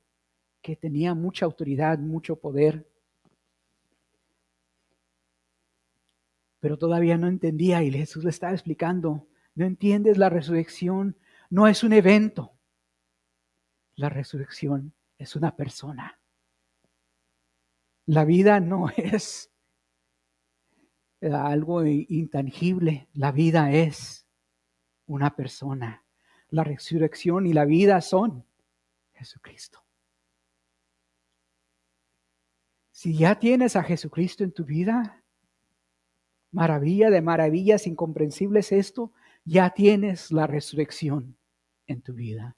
que 0.61 0.77
tenía 0.77 1.15
mucha 1.15 1.47
autoridad, 1.47 1.99
mucho 1.99 2.37
poder, 2.37 2.87
pero 6.61 6.77
todavía 6.77 7.17
no 7.17 7.29
entendía 7.29 7.83
y 7.83 7.91
Jesús 7.91 8.25
le 8.25 8.31
estaba 8.31 8.53
explicando, 8.53 9.27
no 9.55 9.65
entiendes, 9.65 10.19
la 10.19 10.29
resurrección 10.29 11.17
no 11.49 11.67
es 11.67 11.83
un 11.83 11.95
evento, 11.95 12.53
la 13.95 14.11
resurrección 14.11 14.93
es 15.19 15.37
una 15.37 15.55
persona. 15.57 16.19
La 18.07 18.25
vida 18.25 18.61
no 18.61 18.89
es 18.97 19.51
algo 21.21 21.85
intangible, 21.85 23.09
la 23.13 23.33
vida 23.33 23.73
es 23.73 24.27
una 25.07 25.35
persona. 25.35 26.05
La 26.51 26.65
resurrección 26.65 27.47
y 27.47 27.53
la 27.53 27.67
vida 27.67 28.01
son 28.01 28.47
Jesucristo. 29.13 29.85
Si 32.91 33.17
ya 33.17 33.39
tienes 33.39 33.77
a 33.77 33.83
Jesucristo 33.83 34.45
en 34.45 34.53
tu 34.53 34.65
vida, 34.65 35.23
maravilla 36.51 37.11
de 37.11 37.21
maravillas 37.21 37.87
incomprensibles 37.87 38.73
esto, 38.73 39.13
ya 39.45 39.71
tienes 39.71 40.33
la 40.33 40.47
resurrección 40.47 41.37
en 41.87 42.03
tu 42.03 42.15
vida. 42.15 42.57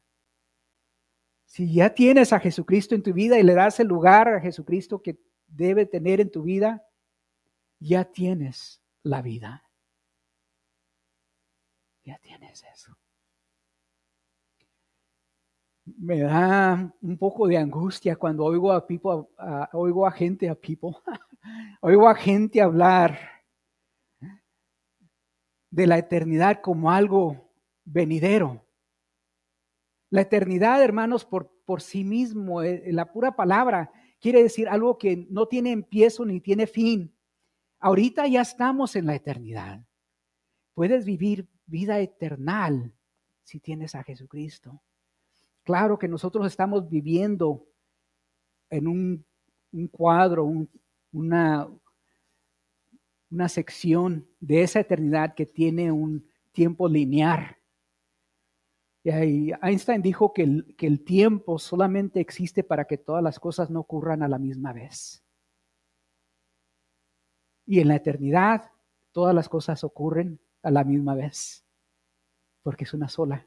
Si 1.50 1.72
ya 1.72 1.92
tienes 1.92 2.32
a 2.32 2.38
Jesucristo 2.38 2.94
en 2.94 3.02
tu 3.02 3.12
vida 3.12 3.36
y 3.36 3.42
le 3.42 3.54
das 3.54 3.80
el 3.80 3.88
lugar 3.88 4.28
a 4.28 4.40
Jesucristo 4.40 5.02
que 5.02 5.18
debe 5.48 5.84
tener 5.84 6.20
en 6.20 6.30
tu 6.30 6.44
vida, 6.44 6.86
ya 7.80 8.04
tienes 8.04 8.80
la 9.02 9.20
vida. 9.20 9.68
Ya 12.04 12.18
tienes 12.18 12.62
eso. 12.72 12.96
Me 15.86 16.20
da 16.20 16.94
un 17.02 17.18
poco 17.18 17.48
de 17.48 17.58
angustia 17.58 18.14
cuando 18.14 18.44
oigo 18.44 18.70
a, 18.70 18.86
oigo 19.72 20.06
a 20.06 20.12
gente, 20.12 20.48
a 20.48 20.54
people, 20.54 20.92
oigo 21.80 22.08
a 22.08 22.14
gente 22.14 22.62
hablar 22.62 23.18
de 25.68 25.86
la 25.88 25.98
eternidad 25.98 26.60
como 26.60 26.92
algo 26.92 27.50
venidero. 27.84 28.64
La 30.10 30.22
eternidad, 30.22 30.82
hermanos, 30.82 31.24
por, 31.24 31.50
por 31.64 31.80
sí 31.80 32.04
mismo, 32.04 32.62
eh, 32.62 32.92
la 32.92 33.12
pura 33.12 33.36
palabra, 33.36 33.92
quiere 34.20 34.42
decir 34.42 34.68
algo 34.68 34.98
que 34.98 35.26
no 35.30 35.46
tiene 35.46 35.70
empiezo 35.70 36.24
ni 36.24 36.40
tiene 36.40 36.66
fin. 36.66 37.14
Ahorita 37.78 38.26
ya 38.26 38.42
estamos 38.42 38.96
en 38.96 39.06
la 39.06 39.14
eternidad. 39.14 39.84
Puedes 40.74 41.04
vivir 41.04 41.48
vida 41.66 41.98
eterna 42.00 42.92
si 43.44 43.60
tienes 43.60 43.94
a 43.94 44.02
Jesucristo. 44.02 44.82
Claro 45.62 45.98
que 45.98 46.08
nosotros 46.08 46.46
estamos 46.46 46.88
viviendo 46.88 47.66
en 48.68 48.86
un, 48.86 49.26
cuadro, 49.90 50.50
una, 51.12 51.68
una 53.30 53.48
sección 53.48 54.26
de 54.40 54.62
esa 54.62 54.80
eternidad 54.80 55.34
que 55.34 55.46
tiene 55.46 55.92
un 55.92 56.26
tiempo 56.52 56.88
lineal. 56.88 57.56
Einstein 59.04 60.02
dijo 60.02 60.32
que 60.32 60.42
el, 60.42 61.04
tiempo 61.04 61.58
solamente 61.58 62.20
existe 62.20 62.62
para 62.62 62.84
que 62.84 62.98
todas 62.98 63.22
las 63.22 63.40
cosas 63.40 63.70
no 63.70 63.80
ocurran 63.80 64.22
a 64.22 64.28
la 64.28 64.38
misma 64.38 64.72
vez. 64.72 65.24
Y 67.66 67.80
en 67.80 67.88
la 67.88 67.96
eternidad 67.96 68.70
todas 69.12 69.34
las 69.34 69.48
cosas 69.48 69.84
ocurren 69.84 70.38
a 70.62 70.70
la 70.70 70.84
misma 70.84 71.14
vez, 71.14 71.64
porque 72.62 72.84
es 72.84 72.92
una 72.92 73.08
sola. 73.08 73.46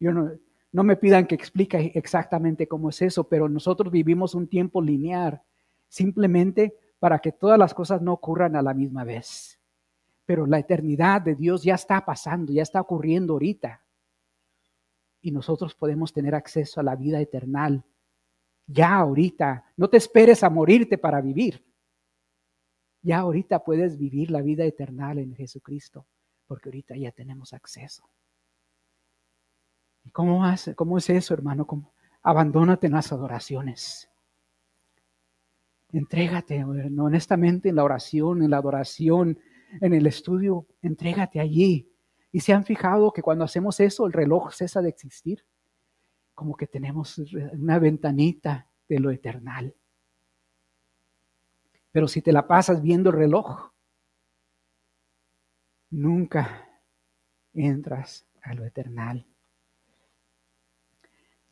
Yo 0.00 0.12
no, 0.12 0.30
no 0.72 0.82
me 0.82 0.96
pidan 0.96 1.26
que 1.26 1.34
explique 1.34 1.92
exactamente 1.94 2.66
cómo 2.66 2.88
es 2.88 3.02
eso, 3.02 3.28
pero 3.28 3.48
nosotros 3.48 3.92
vivimos 3.92 4.34
un 4.34 4.48
tiempo 4.48 4.80
lineal 4.80 5.42
simplemente 5.88 6.76
para 6.98 7.18
que 7.18 7.32
todas 7.32 7.58
las 7.58 7.74
cosas 7.74 8.00
no 8.00 8.14
ocurran 8.14 8.56
a 8.56 8.62
la 8.62 8.72
misma 8.72 9.04
vez. 9.04 9.60
Pero 10.26 10.46
la 10.46 10.58
eternidad 10.58 11.20
de 11.20 11.34
Dios 11.34 11.62
ya 11.62 11.74
está 11.74 12.04
pasando, 12.04 12.52
ya 12.52 12.62
está 12.62 12.80
ocurriendo 12.80 13.34
ahorita. 13.34 13.82
Y 15.20 15.30
nosotros 15.30 15.74
podemos 15.74 16.12
tener 16.12 16.34
acceso 16.34 16.80
a 16.80 16.82
la 16.82 16.96
vida 16.96 17.20
eterna 17.20 17.84
ya 18.66 18.94
ahorita. 18.94 19.72
No 19.76 19.88
te 19.88 19.96
esperes 19.96 20.42
a 20.42 20.50
morirte 20.50 20.98
para 20.98 21.20
vivir. 21.20 21.64
Ya 23.02 23.18
ahorita 23.18 23.62
puedes 23.64 23.98
vivir 23.98 24.30
la 24.30 24.40
vida 24.40 24.64
eterna 24.64 25.12
en 25.12 25.34
Jesucristo, 25.34 26.06
porque 26.46 26.70
ahorita 26.70 26.96
ya 26.96 27.12
tenemos 27.12 27.52
acceso. 27.52 28.08
¿Y 30.04 30.10
cómo, 30.10 30.44
hace, 30.44 30.74
cómo 30.74 30.98
es 30.98 31.10
eso, 31.10 31.34
hermano? 31.34 31.66
Abandónate 32.22 32.86
en 32.86 32.94
las 32.94 33.12
adoraciones. 33.12 34.08
Entrégate, 35.92 36.64
honestamente, 36.64 37.68
en 37.68 37.76
la 37.76 37.84
oración, 37.84 38.42
en 38.42 38.50
la 38.50 38.56
adoración, 38.56 39.38
en 39.80 39.94
el 39.94 40.06
estudio, 40.06 40.66
entrégate 40.82 41.40
allí. 41.40 41.90
Y 42.32 42.40
se 42.40 42.52
han 42.52 42.64
fijado 42.64 43.12
que 43.12 43.22
cuando 43.22 43.44
hacemos 43.44 43.78
eso, 43.80 44.06
el 44.06 44.12
reloj 44.12 44.52
cesa 44.52 44.82
de 44.82 44.88
existir. 44.88 45.44
Como 46.34 46.56
que 46.56 46.66
tenemos 46.66 47.18
una 47.52 47.78
ventanita 47.78 48.68
de 48.88 48.98
lo 48.98 49.10
eternal. 49.10 49.74
Pero 51.92 52.08
si 52.08 52.22
te 52.22 52.32
la 52.32 52.46
pasas 52.46 52.82
viendo 52.82 53.10
el 53.10 53.16
reloj, 53.16 53.70
nunca 55.90 56.68
entras 57.52 58.26
a 58.42 58.52
lo 58.54 58.64
eternal. 58.64 59.26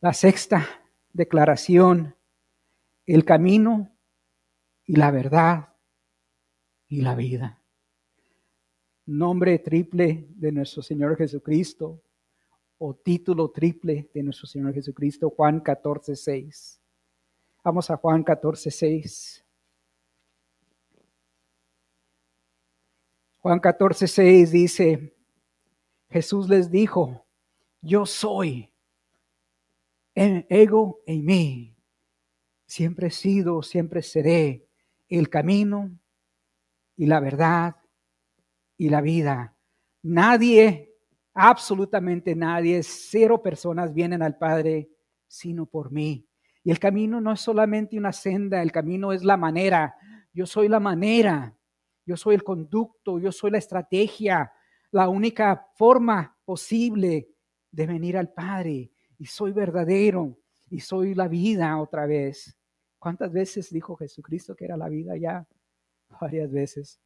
La 0.01 0.13
sexta 0.13 0.67
declaración, 1.13 2.17
el 3.05 3.23
camino 3.23 3.95
y 4.83 4.97
la 4.97 5.11
verdad 5.11 5.75
y 6.89 7.01
la 7.01 7.15
vida. 7.15 7.62
Nombre 9.05 9.59
triple 9.59 10.27
de 10.29 10.51
nuestro 10.51 10.81
Señor 10.81 11.17
Jesucristo 11.17 12.01
o 12.77 12.93
título 12.93 13.51
triple 13.51 14.09
de 14.13 14.23
nuestro 14.23 14.47
Señor 14.47 14.73
Jesucristo, 14.73 15.29
Juan 15.29 15.59
14, 15.59 16.15
6. 16.15 16.81
Vamos 17.63 17.89
a 17.89 17.97
Juan 17.97 18.23
14, 18.23 18.71
6. 18.71 19.45
Juan 23.39 23.59
14, 23.59 24.07
6 24.07 24.51
dice, 24.51 25.15
Jesús 26.09 26.47
les 26.47 26.71
dijo, 26.71 27.25
yo 27.81 28.05
soy 28.05 28.71
en 30.15 30.45
ego 30.49 31.01
en 31.05 31.25
mí. 31.25 31.75
Siempre 32.65 33.07
he 33.07 33.11
sido, 33.11 33.63
siempre 33.63 34.01
seré 34.01 34.65
el 35.09 35.29
camino 35.29 35.91
y 36.95 37.05
la 37.05 37.19
verdad 37.19 37.82
y 38.83 38.89
la 38.89 38.99
vida. 38.99 39.55
Nadie, 40.01 40.93
absolutamente 41.33 42.35
nadie, 42.35 42.83
cero 42.83 43.41
personas 43.41 43.93
vienen 43.93 44.21
al 44.21 44.37
Padre 44.37 44.89
sino 45.25 45.65
por 45.65 45.89
mí. 45.89 46.27
Y 46.65 46.71
el 46.71 46.79
camino 46.79 47.21
no 47.21 47.31
es 47.31 47.39
solamente 47.39 47.97
una 47.97 48.11
senda, 48.11 48.61
el 48.61 48.73
camino 48.73 49.13
es 49.13 49.23
la 49.23 49.37
manera. 49.37 49.95
Yo 50.33 50.45
soy 50.45 50.67
la 50.67 50.81
manera, 50.81 51.57
yo 52.05 52.17
soy 52.17 52.35
el 52.35 52.43
conducto, 52.43 53.19
yo 53.19 53.31
soy 53.31 53.51
la 53.51 53.57
estrategia, 53.57 54.51
la 54.91 55.07
única 55.07 55.69
forma 55.75 56.37
posible 56.43 57.29
de 57.71 57.87
venir 57.87 58.17
al 58.17 58.33
Padre. 58.33 58.91
Y 59.17 59.25
soy 59.27 59.53
verdadero 59.53 60.37
y 60.69 60.81
soy 60.81 61.15
la 61.15 61.29
vida 61.29 61.79
otra 61.79 62.05
vez. 62.05 62.57
¿Cuántas 62.99 63.31
veces 63.31 63.71
dijo 63.71 63.95
Jesucristo 63.95 64.57
que 64.57 64.65
era 64.65 64.75
la 64.75 64.89
vida 64.89 65.15
ya? 65.15 65.47
Varias 66.19 66.51
veces. 66.51 66.99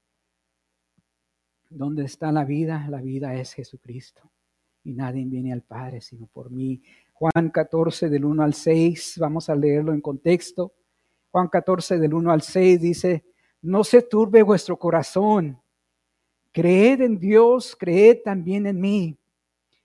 ¿Dónde 1.70 2.06
está 2.06 2.32
la 2.32 2.46
vida? 2.46 2.88
La 2.90 3.02
vida 3.02 3.36
es 3.36 3.54
Jesucristo. 3.54 4.32
Y 4.84 4.94
nadie 4.94 5.26
viene 5.26 5.52
al 5.52 5.64
Padre 5.64 6.02
sino 6.02 6.28
por 6.28 6.50
mí. 6.50 6.82
Juan 7.14 7.50
14 7.50 8.10
del 8.10 8.26
1 8.26 8.44
al 8.44 8.54
6, 8.54 9.16
vamos 9.20 9.50
a 9.50 9.56
leerlo 9.56 9.94
en 9.94 10.02
contexto. 10.02 10.74
Juan 11.32 11.48
14 11.48 11.98
del 11.98 12.14
1 12.14 12.32
al 12.32 12.42
6 12.42 12.82
dice, 12.82 13.26
no 13.62 13.84
se 13.84 14.02
turbe 14.04 14.44
vuestro 14.44 14.78
corazón. 14.78 15.60
Creed 16.52 17.02
en 17.02 17.20
Dios, 17.20 17.76
creed 17.76 18.20
también 18.24 18.66
en 18.68 18.80
mí. 18.80 19.18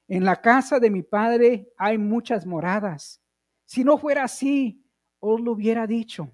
En 0.09 0.25
la 0.25 0.41
casa 0.41 0.79
de 0.79 0.91
mi 0.91 1.03
Padre 1.03 1.73
hay 1.77 1.99
muchas 1.99 2.47
moradas. 2.47 3.21
Si 3.65 3.83
no 3.83 3.99
fuera 3.99 4.25
así, 4.25 4.85
os 5.21 5.41
lo 5.41 5.53
hubiera 5.53 5.87
dicho, 5.87 6.31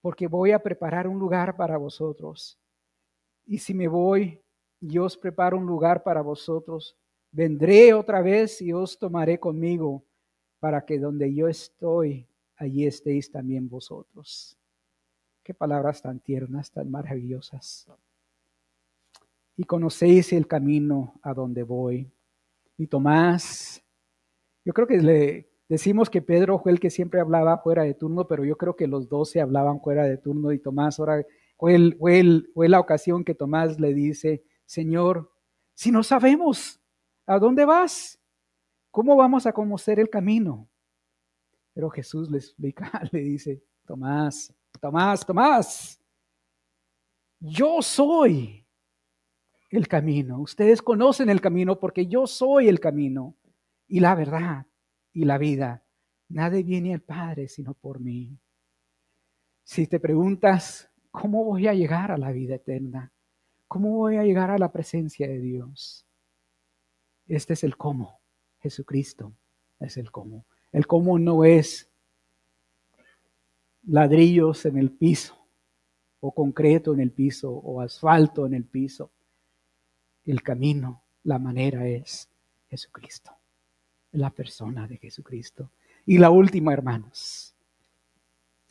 porque 0.00 0.26
voy 0.26 0.52
a 0.52 0.62
preparar 0.62 1.06
un 1.06 1.18
lugar 1.18 1.56
para 1.56 1.76
vosotros. 1.76 2.61
Y 3.46 3.58
si 3.58 3.74
me 3.74 3.88
voy 3.88 4.40
y 4.80 4.98
os 4.98 5.16
preparo 5.16 5.56
un 5.56 5.66
lugar 5.66 6.02
para 6.02 6.22
vosotros, 6.22 6.96
vendré 7.30 7.94
otra 7.94 8.20
vez 8.22 8.60
y 8.60 8.72
os 8.72 8.98
tomaré 8.98 9.38
conmigo, 9.38 10.04
para 10.58 10.84
que 10.84 10.98
donde 10.98 11.32
yo 11.34 11.48
estoy, 11.48 12.26
allí 12.56 12.86
estéis 12.86 13.30
también 13.30 13.68
vosotros. 13.68 14.56
Qué 15.42 15.54
palabras 15.54 16.00
tan 16.00 16.20
tiernas, 16.20 16.70
tan 16.70 16.90
maravillosas. 16.90 17.88
Y 19.56 19.64
conocéis 19.64 20.32
el 20.32 20.46
camino 20.46 21.14
a 21.22 21.34
donde 21.34 21.62
voy. 21.64 22.10
Y 22.78 22.86
Tomás, 22.86 23.82
yo 24.64 24.72
creo 24.72 24.86
que 24.86 24.98
le, 24.98 25.52
Decimos 25.72 26.10
que 26.10 26.20
Pedro 26.20 26.58
fue 26.58 26.70
el 26.70 26.78
que 26.78 26.90
siempre 26.90 27.18
hablaba 27.18 27.56
fuera 27.56 27.82
de 27.84 27.94
turno, 27.94 28.26
pero 28.28 28.44
yo 28.44 28.58
creo 28.58 28.76
que 28.76 28.86
los 28.86 29.08
dos 29.08 29.30
se 29.30 29.40
hablaban 29.40 29.80
fuera 29.80 30.04
de 30.04 30.18
turno 30.18 30.52
y 30.52 30.58
Tomás 30.58 31.00
ahora 31.00 31.24
fue, 31.62 31.94
fue 32.54 32.68
la 32.68 32.80
ocasión 32.80 33.22
que 33.22 33.36
Tomás 33.36 33.78
le 33.78 33.94
dice, 33.94 34.42
Señor, 34.66 35.32
si 35.74 35.92
no 35.92 36.02
sabemos 36.02 36.82
a 37.24 37.38
dónde 37.38 37.64
vas, 37.64 38.20
¿cómo 38.90 39.14
vamos 39.14 39.46
a 39.46 39.52
conocer 39.52 40.00
el 40.00 40.10
camino? 40.10 40.68
Pero 41.72 41.88
Jesús 41.88 42.28
le 42.32 42.38
explica, 42.38 42.90
le 43.12 43.20
dice, 43.20 43.62
Tomás, 43.86 44.52
Tomás, 44.80 45.24
Tomás, 45.24 46.02
yo 47.38 47.80
soy 47.80 48.66
el 49.70 49.86
camino. 49.86 50.40
Ustedes 50.40 50.82
conocen 50.82 51.30
el 51.30 51.40
camino 51.40 51.78
porque 51.78 52.08
yo 52.08 52.26
soy 52.26 52.66
el 52.66 52.80
camino 52.80 53.36
y 53.86 54.00
la 54.00 54.16
verdad 54.16 54.66
y 55.12 55.26
la 55.26 55.38
vida. 55.38 55.84
Nadie 56.28 56.64
viene 56.64 56.92
al 56.92 57.02
Padre 57.02 57.46
sino 57.46 57.72
por 57.74 58.00
mí. 58.00 58.36
Si 59.62 59.86
te 59.86 60.00
preguntas, 60.00 60.91
¿cómo 61.12 61.44
voy 61.44 61.68
a 61.68 61.74
llegar 61.74 62.10
a 62.10 62.18
la 62.18 62.32
vida 62.32 62.56
eterna? 62.56 63.12
¿Cómo 63.68 63.90
voy 63.90 64.16
a 64.16 64.24
llegar 64.24 64.50
a 64.50 64.58
la 64.58 64.72
presencia 64.72 65.28
de 65.28 65.38
Dios? 65.38 66.04
Este 67.28 67.52
es 67.52 67.62
el 67.62 67.76
cómo. 67.76 68.20
Jesucristo 68.60 69.32
es 69.78 69.96
el 69.96 70.10
cómo. 70.10 70.44
El 70.72 70.88
cómo 70.88 71.20
no 71.20 71.44
es 71.44 71.88
ladrillos 73.84 74.66
en 74.66 74.78
el 74.78 74.90
piso, 74.90 75.36
o 76.18 76.32
concreto 76.32 76.92
en 76.92 77.00
el 77.00 77.12
piso, 77.12 77.52
o 77.52 77.80
asfalto 77.80 78.44
en 78.46 78.54
el 78.54 78.64
piso. 78.64 79.12
El 80.24 80.42
camino, 80.42 81.04
la 81.22 81.38
manera 81.38 81.86
es 81.86 82.28
Jesucristo 82.68 83.36
la 84.12 84.30
persona 84.30 84.86
de 84.86 84.98
Jesucristo. 84.98 85.70
Y 86.06 86.18
la 86.18 86.30
última, 86.30 86.72
hermanos, 86.72 87.54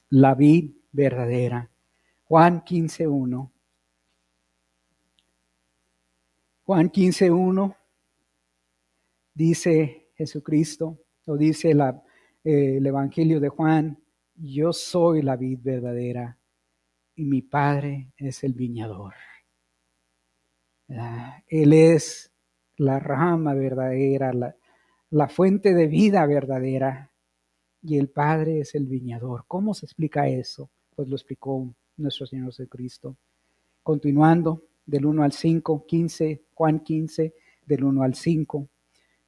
la 0.09 0.35
vid 0.35 0.71
verdadera. 0.91 1.69
Juan 2.31 2.63
15.1. 2.63 3.51
Juan 6.63 6.89
15.1 6.89 7.75
dice 9.33 10.11
Jesucristo, 10.15 10.97
o 11.25 11.35
dice 11.35 11.71
eh, 11.71 12.77
el 12.77 12.85
Evangelio 12.85 13.41
de 13.41 13.49
Juan, 13.49 14.01
yo 14.33 14.71
soy 14.71 15.23
la 15.23 15.35
vid 15.35 15.59
verdadera 15.61 16.39
y 17.15 17.25
mi 17.25 17.41
Padre 17.41 18.13
es 18.15 18.45
el 18.45 18.53
viñador. 18.53 19.13
Él 21.47 21.73
es 21.73 22.31
la 22.77 22.99
rama 22.99 23.53
verdadera, 23.55 24.31
la, 24.31 24.55
la 25.09 25.27
fuente 25.27 25.73
de 25.73 25.87
vida 25.87 26.25
verdadera 26.25 27.11
y 27.81 27.97
el 27.97 28.07
Padre 28.07 28.61
es 28.61 28.73
el 28.73 28.85
viñador. 28.85 29.43
¿Cómo 29.49 29.73
se 29.73 29.85
explica 29.85 30.29
eso? 30.29 30.71
Pues 30.95 31.09
lo 31.09 31.17
explicó 31.17 31.75
nuestro 32.01 32.25
Señor 32.25 32.47
Jesucristo. 32.47 33.15
Continuando 33.83 34.63
del 34.85 35.05
1 35.05 35.23
al 35.23 35.31
5, 35.31 35.85
15, 35.85 36.43
Juan 36.53 36.79
15, 36.79 37.33
del 37.65 37.83
1 37.83 38.03
al 38.03 38.15
5. 38.15 38.67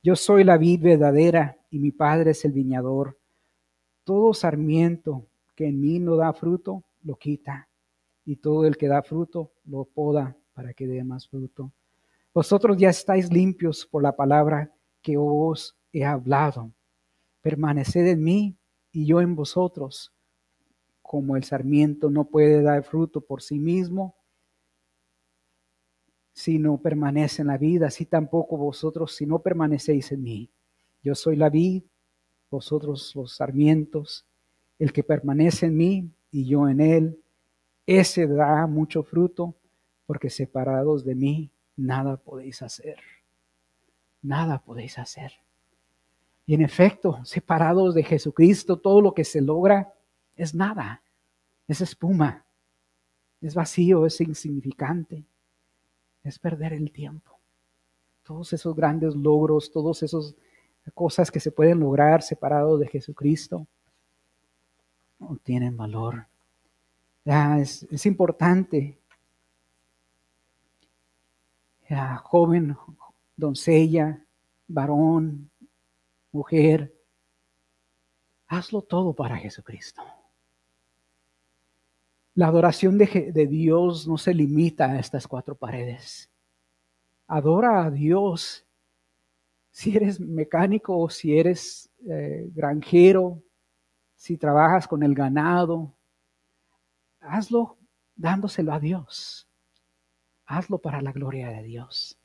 Yo 0.02 0.16
soy 0.16 0.44
la 0.44 0.58
vid 0.58 0.82
verdadera 0.82 1.58
y 1.70 1.80
mi 1.80 1.92
Padre 1.92 2.32
es 2.32 2.44
el 2.46 2.52
viñador. 2.52 3.18
Todo 4.04 4.34
sarmiento 4.34 5.28
que 5.56 5.68
en 5.68 5.80
mí 5.80 6.00
no 6.00 6.16
da 6.16 6.34
fruto, 6.34 6.84
lo 7.04 7.16
quita, 7.16 7.70
y 8.26 8.38
todo 8.38 8.66
el 8.66 8.78
que 8.78 8.88
da 8.88 9.02
fruto, 9.02 9.52
lo 9.66 9.86
poda 9.86 10.36
para 10.54 10.74
que 10.74 10.88
dé 10.88 11.04
más 11.04 11.28
fruto. 11.28 11.72
Vosotros 12.34 12.78
ya 12.78 12.90
estáis 12.90 13.32
limpios 13.32 13.86
por 13.86 14.02
la 14.02 14.16
palabra 14.16 14.72
que 15.02 15.18
os 15.18 15.76
he 15.92 16.04
hablado. 16.04 16.72
Permaneced 17.42 18.08
en 18.08 18.24
mí 18.24 18.58
y 18.92 19.06
yo 19.06 19.22
en 19.22 19.36
vosotros. 19.36 20.13
Como 21.14 21.38
el 21.38 21.44
sarmiento 21.44 22.10
no 22.10 22.26
puede 22.26 22.64
dar 22.64 22.84
fruto 22.84 23.22
por 23.22 23.44
sí 23.44 23.60
mismo, 23.60 24.16
si 26.34 26.58
no 26.58 26.80
permanece 26.80 27.44
en 27.44 27.50
la 27.50 27.58
vida, 27.60 27.86
así 27.86 28.08
tampoco 28.08 28.58
vosotros 28.58 29.16
si 29.16 29.28
no 29.28 29.38
permanecéis 29.38 30.12
en 30.12 30.24
mí. 30.24 30.50
Yo 31.04 31.14
soy 31.14 31.36
la 31.36 31.52
vid, 31.52 31.84
vosotros 32.50 33.14
los 33.16 33.36
sarmientos. 33.36 34.26
El 34.80 34.92
que 34.92 35.04
permanece 35.04 35.68
en 35.68 35.78
mí 35.78 36.12
y 36.32 36.46
yo 36.46 36.68
en 36.68 36.82
él, 36.82 37.22
ese 37.86 38.26
da 38.26 38.66
mucho 38.66 39.04
fruto, 39.04 39.54
porque 40.08 40.32
separados 40.32 41.06
de 41.06 41.14
mí 41.14 41.52
nada 41.76 42.18
podéis 42.18 42.64
hacer. 42.64 42.98
Nada 44.24 44.64
podéis 44.64 44.98
hacer. 44.98 45.34
Y 46.48 46.56
en 46.56 46.64
efecto, 46.64 47.24
separados 47.24 47.94
de 47.94 48.02
Jesucristo, 48.02 48.80
todo 48.80 49.00
lo 49.00 49.14
que 49.14 49.24
se 49.24 49.42
logra 49.42 49.94
es 50.36 50.54
nada, 50.54 51.02
es 51.68 51.82
espuma, 51.82 52.46
es 53.42 53.56
vacío, 53.56 54.06
es 54.06 54.20
insignificante, 54.22 55.26
es 56.24 56.40
perder 56.40 56.74
el 56.74 56.92
tiempo. 56.92 57.38
Todos 58.24 58.54
esos 58.54 58.76
grandes 58.76 59.16
logros, 59.16 59.72
todas 59.72 60.02
esas 60.04 60.36
cosas 60.94 61.30
que 61.30 61.40
se 61.40 61.52
pueden 61.52 61.80
lograr 61.80 62.22
separados 62.22 62.80
de 62.80 62.88
Jesucristo, 62.88 63.68
no 65.20 65.38
tienen 65.44 65.76
valor. 65.76 66.26
Es, 67.26 67.84
es 67.84 68.06
importante, 68.06 68.98
ya, 71.90 72.18
joven, 72.18 72.76
doncella, 73.36 74.24
varón, 74.68 75.50
mujer, 76.32 76.94
hazlo 78.48 78.82
todo 78.82 79.14
para 79.14 79.38
Jesucristo. 79.38 80.02
La 82.36 82.48
adoración 82.48 82.98
de, 82.98 83.48
Dios 83.48 84.08
no 84.08 84.18
se 84.18 84.34
limita 84.34 84.92
a 84.92 85.00
estas 85.00 85.28
cuatro 85.28 85.56
paredes. 85.56 86.32
Adora 87.28 87.86
a 87.86 87.92
Dios. 87.92 88.66
Si 89.70 89.96
eres 89.96 90.20
mecánico 90.20 90.98
o 90.98 91.10
si 91.10 91.38
eres 91.38 91.92
eh, 92.10 92.50
granjero, 92.54 93.42
si 94.16 94.38
trabajas 94.38 94.88
con 94.88 95.04
el 95.04 95.14
ganado, 95.14 95.94
hazlo 97.20 97.78
dándoselo 98.16 98.74
a 98.74 98.80
Dios. 98.80 99.48
Hazlo 100.46 100.80
para 100.80 101.02
la 101.02 101.12
gloria 101.12 101.50
de 101.50 101.64
Dios. 101.64 102.18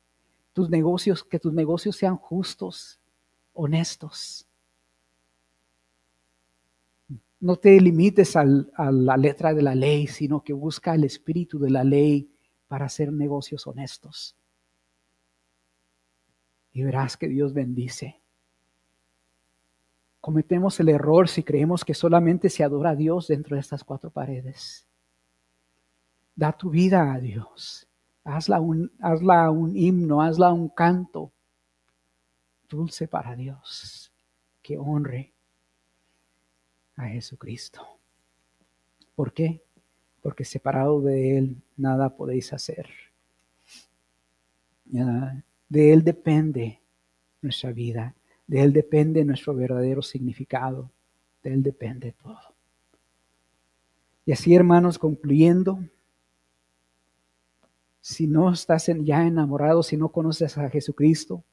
Tus 0.54 0.70
negocios, 0.70 1.22
que 1.22 1.38
tus 1.38 1.52
negocios 1.52 1.96
sean 1.96 2.16
justos, 2.16 2.98
honestos. 3.52 4.47
No 7.40 7.56
te 7.56 7.80
limites 7.80 8.34
a 8.36 8.44
la 8.44 9.16
letra 9.16 9.54
de 9.54 9.62
la 9.62 9.74
ley, 9.74 10.06
sino 10.08 10.42
que 10.42 10.52
busca 10.52 10.94
el 10.94 11.04
espíritu 11.04 11.58
de 11.58 11.70
la 11.70 11.84
ley 11.84 12.30
para 12.66 12.86
hacer 12.86 13.12
negocios 13.12 13.66
honestos. 13.66 14.36
Y 16.72 16.82
verás 16.82 17.16
que 17.16 17.28
Dios 17.28 17.54
bendice. 17.54 18.20
Cometemos 20.20 20.78
el 20.80 20.88
error 20.88 21.28
si 21.28 21.42
creemos 21.44 21.84
que 21.84 21.94
solamente 21.94 22.50
se 22.50 22.64
adora 22.64 22.90
a 22.90 22.96
Dios 22.96 23.28
dentro 23.28 23.54
de 23.54 23.60
estas 23.60 23.84
cuatro 23.84 24.10
paredes. 24.10 24.86
Da 26.34 26.52
tu 26.52 26.70
vida 26.70 27.12
a 27.12 27.20
Dios. 27.20 27.88
Hazla 28.24 28.60
un, 28.60 28.92
hazla 29.00 29.50
un 29.50 29.76
himno, 29.76 30.22
hazla 30.22 30.52
un 30.52 30.68
canto 30.68 31.32
dulce 32.68 33.08
para 33.08 33.34
Dios, 33.34 34.12
que 34.62 34.76
honre 34.76 35.32
a 36.98 37.06
Jesucristo. 37.06 37.80
¿Por 39.14 39.32
qué? 39.32 39.62
Porque 40.20 40.44
separado 40.44 41.00
de 41.00 41.38
Él 41.38 41.56
nada 41.76 42.14
podéis 42.14 42.52
hacer. 42.52 42.90
De 44.84 45.92
Él 45.92 46.04
depende 46.04 46.80
nuestra 47.40 47.72
vida, 47.72 48.14
de 48.46 48.60
Él 48.62 48.72
depende 48.72 49.24
nuestro 49.24 49.54
verdadero 49.54 50.02
significado, 50.02 50.90
de 51.42 51.54
Él 51.54 51.62
depende 51.62 52.12
todo. 52.12 52.54
Y 54.26 54.32
así, 54.32 54.54
hermanos, 54.54 54.98
concluyendo, 54.98 55.78
si 58.00 58.26
no 58.26 58.52
estás 58.52 58.90
ya 59.00 59.26
enamorado, 59.26 59.82
si 59.82 59.96
no 59.96 60.10
conoces 60.10 60.58
a 60.58 60.68
Jesucristo, 60.68 61.44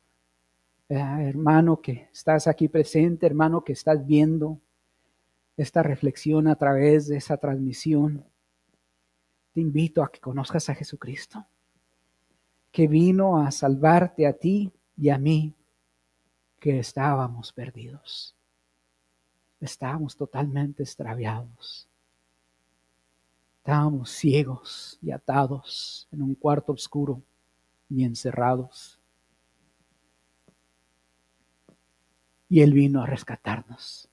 hermano 0.89 1.81
que 1.81 2.09
estás 2.11 2.47
aquí 2.47 2.67
presente, 2.67 3.25
hermano 3.25 3.63
que 3.63 3.73
estás 3.73 4.05
viendo 4.05 4.59
esta 5.57 5.83
reflexión 5.83 6.47
a 6.47 6.55
través 6.55 7.07
de 7.07 7.17
esa 7.17 7.37
transmisión, 7.37 8.25
te 9.53 9.61
invito 9.61 10.03
a 10.03 10.11
que 10.11 10.19
conozcas 10.19 10.69
a 10.69 10.75
Jesucristo, 10.75 11.45
que 12.71 12.87
vino 12.87 13.39
a 13.39 13.51
salvarte 13.51 14.27
a 14.27 14.33
ti 14.33 14.71
y 14.97 15.09
a 15.09 15.17
mí, 15.17 15.53
que 16.59 16.79
estábamos 16.79 17.53
perdidos, 17.53 18.35
estábamos 19.61 20.17
totalmente 20.17 20.83
extraviados, 20.83 21.87
estábamos 23.57 24.09
ciegos 24.11 24.99
y 25.01 25.11
atados 25.11 26.07
en 26.11 26.21
un 26.21 26.35
cuarto 26.35 26.73
oscuro 26.73 27.21
y 27.89 28.03
encerrados. 28.03 28.99
Y 32.49 32.61
Él 32.61 32.73
vino 32.73 33.01
a 33.01 33.05
rescatarnos. 33.05 34.09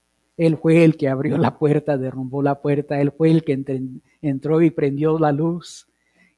Él 0.47 0.57
fue 0.57 0.85
el 0.85 0.97
que 0.97 1.09
abrió 1.09 1.39
la 1.39 1.59
puerta, 1.59 1.97
derrumbó 1.97 2.43
la 2.43 2.61
puerta, 2.61 3.01
Él 3.01 3.13
fue 3.13 3.31
el 3.31 3.45
que 3.45 3.63
entró 4.21 4.63
y 4.63 4.71
prendió 4.71 5.19
la 5.19 5.33
luz, 5.33 5.87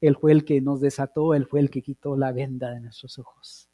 Él 0.01 0.15
fue 0.15 0.31
el 0.31 0.45
que 0.45 0.61
nos 0.61 0.81
desató, 0.81 1.33
Él 1.33 1.47
fue 1.47 1.59
el 1.59 1.69
que 1.69 1.81
quitó 1.81 2.15
la 2.15 2.31
venda 2.31 2.71
de 2.71 2.81
nuestros 2.81 3.17
ojos. 3.17 3.69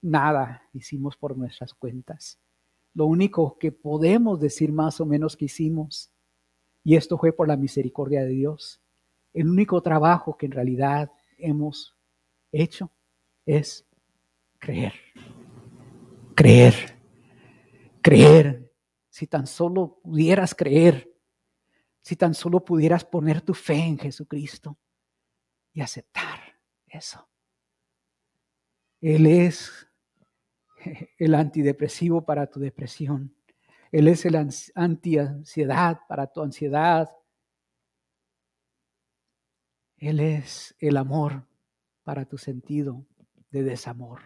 Nada 0.00 0.62
hicimos 0.72 1.16
por 1.16 1.36
nuestras 1.36 1.74
cuentas. 1.74 2.38
Lo 2.94 3.06
único 3.06 3.58
que 3.58 3.72
podemos 3.72 4.40
decir 4.40 4.72
más 4.72 5.00
o 5.00 5.06
menos 5.06 5.36
que 5.36 5.46
hicimos, 5.46 6.10
y 6.82 6.96
esto 6.96 7.18
fue 7.18 7.32
por 7.32 7.48
la 7.48 7.56
misericordia 7.56 8.22
de 8.22 8.30
Dios, 8.30 8.80
el 9.34 9.48
único 9.48 9.82
trabajo 9.82 10.36
que 10.36 10.46
en 10.46 10.52
realidad 10.52 11.12
hemos 11.36 11.96
hecho 12.50 12.90
es 13.44 13.86
creer. 14.58 14.94
Creer 16.34 16.98
creer, 18.08 18.67
si 19.18 19.26
tan 19.26 19.48
solo 19.48 19.98
pudieras 20.00 20.54
creer, 20.54 21.12
si 22.02 22.14
tan 22.14 22.34
solo 22.34 22.64
pudieras 22.64 23.04
poner 23.04 23.40
tu 23.40 23.52
fe 23.52 23.74
en 23.74 23.98
Jesucristo 23.98 24.78
y 25.72 25.80
aceptar 25.80 26.38
eso. 26.86 27.28
Él 29.00 29.26
es 29.26 29.88
el 31.18 31.34
antidepresivo 31.34 32.24
para 32.24 32.46
tu 32.46 32.60
depresión. 32.60 33.34
Él 33.90 34.06
es 34.06 34.24
el 34.24 34.36
anti-ansiedad 34.36 35.98
para 36.08 36.28
tu 36.28 36.40
ansiedad. 36.40 37.10
Él 39.96 40.20
es 40.20 40.76
el 40.78 40.96
amor 40.96 41.44
para 42.04 42.24
tu 42.24 42.38
sentido 42.38 43.04
de 43.50 43.64
desamor. 43.64 44.22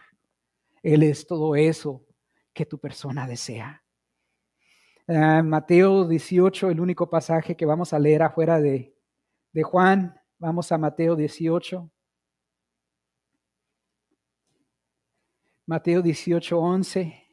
Él 0.82 1.02
es 1.02 1.26
todo 1.26 1.56
eso 1.56 2.06
que 2.52 2.66
tu 2.66 2.78
persona 2.78 3.26
desea. 3.26 3.81
Uh, 5.14 5.42
Mateo 5.44 6.08
18, 6.08 6.70
el 6.70 6.80
único 6.80 7.10
pasaje 7.10 7.54
que 7.54 7.66
vamos 7.66 7.92
a 7.92 7.98
leer 7.98 8.22
afuera 8.22 8.58
de, 8.62 8.96
de 9.52 9.62
Juan. 9.62 10.18
Vamos 10.38 10.72
a 10.72 10.78
Mateo 10.78 11.16
18. 11.16 11.92
Mateo 15.66 16.00
18, 16.00 16.58
11, 16.58 17.26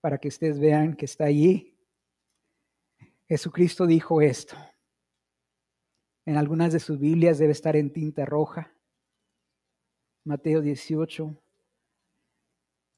para 0.00 0.18
que 0.18 0.26
ustedes 0.26 0.58
vean 0.58 0.96
que 0.96 1.04
está 1.04 1.26
allí. 1.26 1.78
Jesucristo 3.28 3.86
dijo 3.86 4.20
esto. 4.20 4.56
En 6.26 6.36
algunas 6.36 6.72
de 6.72 6.80
sus 6.80 6.98
Biblias 6.98 7.38
debe 7.38 7.52
estar 7.52 7.76
en 7.76 7.92
tinta 7.92 8.24
roja. 8.24 8.72
Mateo 10.24 10.60
18, 10.60 11.40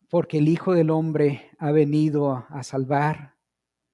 porque 0.09 0.39
el 0.39 0.49
Hijo 0.49 0.73
del 0.73 0.89
Hombre 0.89 1.51
ha 1.59 1.71
venido 1.71 2.47
a 2.49 2.63
salvar 2.63 3.36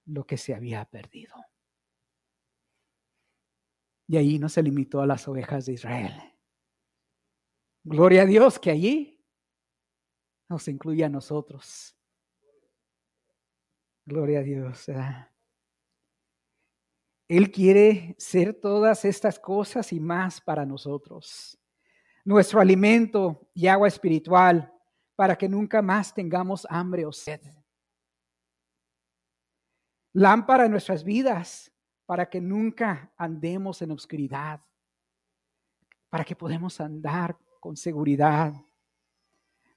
lo 0.07 0.25
que 0.25 0.37
se 0.37 0.55
había 0.55 0.85
perdido. 0.85 1.35
Y 4.09 4.17
allí 4.17 4.39
no 4.39 4.49
se 4.49 4.63
limitó 4.63 5.01
a 5.01 5.07
las 5.07 5.27
ovejas 5.29 5.67
de 5.67 5.75
Israel. 5.75 6.13
Gloria 7.85 8.23
a 8.23 8.27
Dios 8.27 8.59
que 8.59 8.71
allí 8.71 9.25
nos 10.49 10.69
incluye 10.69 11.05
a 11.05 11.09
nosotros. 11.09 11.97
Gloria 14.05 14.41
a 14.41 14.43
Dios. 14.43 14.87
Él 17.29 17.51
quiere 17.51 18.15
ser 18.19 18.53
todas 18.61 19.05
estas 19.05 19.39
cosas 19.39 19.93
y 19.93 20.01
más 20.01 20.41
para 20.41 20.67
nosotros. 20.67 21.59
Nuestro 22.25 22.61
alimento 22.61 23.49
y 23.55 23.67
agua 23.67 23.89
espiritual 23.89 24.73
para 25.17 25.37
que 25.37 25.49
nunca 25.49 25.81
más 25.81 26.13
tengamos 26.13 26.67
hambre 26.69 27.07
o 27.07 27.13
sed. 27.13 27.41
Lámpara 30.13 30.67
en 30.67 30.73
nuestras 30.73 31.05
vidas 31.05 31.73
para 32.05 32.29
que 32.29 32.41
nunca 32.41 33.13
andemos 33.17 33.81
en 33.81 33.93
oscuridad, 33.93 34.61
para 36.11 36.25
que 36.25 36.37
podamos 36.37 36.81
andar 36.81 37.37
con 37.61 37.77
seguridad. 37.77 38.53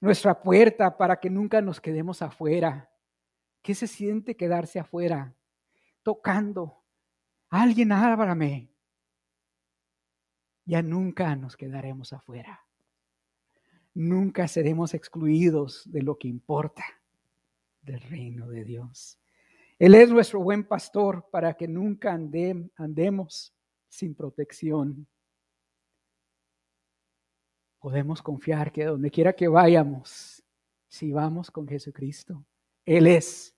Nuestra 0.00 0.42
puerta 0.42 0.96
para 0.96 1.18
que 1.18 1.30
nunca 1.30 1.62
nos 1.62 1.80
quedemos 1.80 2.20
afuera. 2.20 2.90
¿Qué 3.62 3.74
se 3.74 3.86
siente 3.86 4.36
quedarse 4.36 4.78
afuera? 4.78 5.34
Tocando. 6.02 6.84
Alguien 7.48 7.92
ábrame. 7.92 8.70
Ya 10.66 10.82
nunca 10.82 11.34
nos 11.36 11.56
quedaremos 11.56 12.12
afuera. 12.12 12.60
Nunca 13.94 14.46
seremos 14.46 14.92
excluidos 14.92 15.90
de 15.90 16.02
lo 16.02 16.18
que 16.18 16.28
importa 16.28 16.84
del 17.80 18.00
reino 18.02 18.48
de 18.48 18.64
Dios. 18.64 19.18
Él 19.78 19.94
es 19.94 20.10
nuestro 20.10 20.40
buen 20.40 20.64
pastor 20.64 21.28
para 21.30 21.54
que 21.54 21.68
nunca 21.68 22.12
andemos 22.12 23.54
sin 23.88 24.14
protección. 24.14 25.06
Podemos 27.78 28.22
confiar 28.22 28.72
que 28.72 28.86
donde 28.86 29.10
quiera 29.10 29.34
que 29.34 29.48
vayamos, 29.48 30.42
si 30.88 31.12
vamos 31.12 31.50
con 31.50 31.68
Jesucristo, 31.68 32.44
Él 32.86 33.06
es 33.06 33.54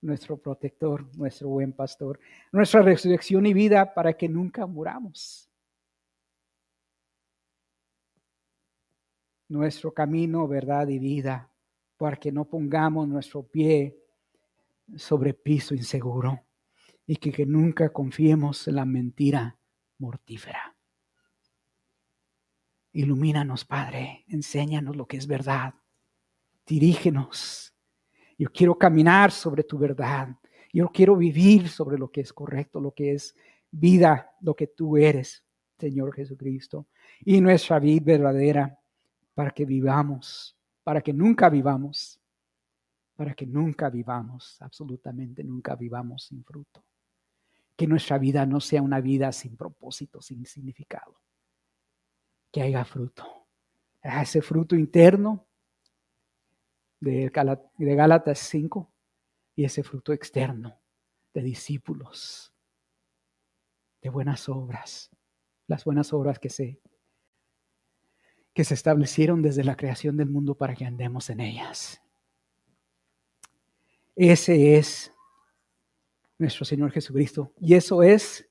nuestro 0.00 0.38
protector, 0.38 1.04
nuestro 1.16 1.48
buen 1.48 1.72
pastor, 1.74 2.18
nuestra 2.50 2.80
resurrección 2.80 3.44
y 3.44 3.52
vida 3.52 3.92
para 3.92 4.14
que 4.14 4.28
nunca 4.28 4.66
muramos. 4.66 5.50
Nuestro 9.48 9.92
camino, 9.92 10.48
verdad 10.48 10.88
y 10.88 10.98
vida, 10.98 11.52
para 11.98 12.16
que 12.16 12.32
no 12.32 12.46
pongamos 12.46 13.08
nuestro 13.08 13.42
pie 13.42 14.07
sobre 14.96 15.34
piso 15.34 15.74
inseguro 15.74 16.44
y 17.06 17.16
que, 17.16 17.46
nunca 17.46 17.90
confiemos 17.90 18.68
en 18.68 18.76
la 18.76 18.84
mentira 18.84 19.58
mortífera. 19.98 20.76
Ilumínanos, 22.92 23.64
Padre, 23.64 24.24
enséñanos 24.28 24.94
lo 24.96 25.06
que 25.06 25.16
es 25.16 25.26
verdad, 25.26 25.74
dirígenos. 26.66 27.74
Yo 28.36 28.50
quiero 28.52 28.76
caminar 28.76 29.32
sobre 29.32 29.64
tu 29.64 29.78
verdad, 29.78 30.28
yo 30.72 30.90
quiero 30.90 31.16
vivir 31.16 31.68
sobre 31.68 31.98
lo 31.98 32.10
que 32.10 32.20
es 32.20 32.32
correcto, 32.32 32.80
lo 32.80 32.92
que 32.92 33.14
es 33.14 33.34
vida, 33.70 34.34
lo 34.40 34.54
que 34.54 34.66
tú 34.66 34.96
eres, 34.96 35.44
Señor 35.78 36.14
Jesucristo, 36.14 36.88
y 37.24 37.40
nuestra 37.40 37.78
vida 37.78 38.02
verdadera 38.04 38.78
para 39.34 39.50
que 39.50 39.64
vivamos, 39.64 40.56
para 40.82 41.00
que 41.00 41.12
nunca 41.12 41.48
vivamos 41.48 42.17
para 43.18 43.34
que 43.34 43.46
nunca 43.46 43.90
vivamos, 43.90 44.62
absolutamente 44.62 45.42
nunca 45.42 45.74
vivamos 45.74 46.22
sin 46.22 46.44
fruto. 46.44 46.84
Que 47.76 47.84
nuestra 47.84 48.16
vida 48.16 48.46
no 48.46 48.60
sea 48.60 48.80
una 48.80 49.00
vida 49.00 49.32
sin 49.32 49.56
propósito, 49.56 50.22
sin 50.22 50.46
significado. 50.46 51.20
Que 52.52 52.62
haya 52.62 52.84
fruto. 52.84 53.26
Ese 54.00 54.40
fruto 54.40 54.76
interno 54.76 55.48
de, 57.00 57.28
Gálatas 57.76 58.38
5 58.38 58.88
y 59.56 59.64
ese 59.64 59.82
fruto 59.82 60.12
externo 60.12 60.78
de 61.34 61.42
discípulos, 61.42 62.54
de 64.00 64.10
buenas 64.10 64.48
obras, 64.48 65.10
las 65.66 65.84
buenas 65.84 66.12
obras 66.12 66.38
que 66.38 66.50
se, 66.50 66.80
que 68.54 68.62
se 68.62 68.74
establecieron 68.74 69.42
desde 69.42 69.64
la 69.64 69.76
creación 69.76 70.16
del 70.16 70.30
mundo 70.30 70.54
para 70.54 70.76
que 70.76 70.84
andemos 70.84 71.30
en 71.30 71.40
ellas. 71.40 72.00
Ese 74.20 74.76
es 74.76 75.12
nuestro 76.38 76.64
Señor 76.64 76.90
Jesucristo. 76.90 77.52
Y 77.60 77.74
eso 77.74 78.02
es 78.02 78.50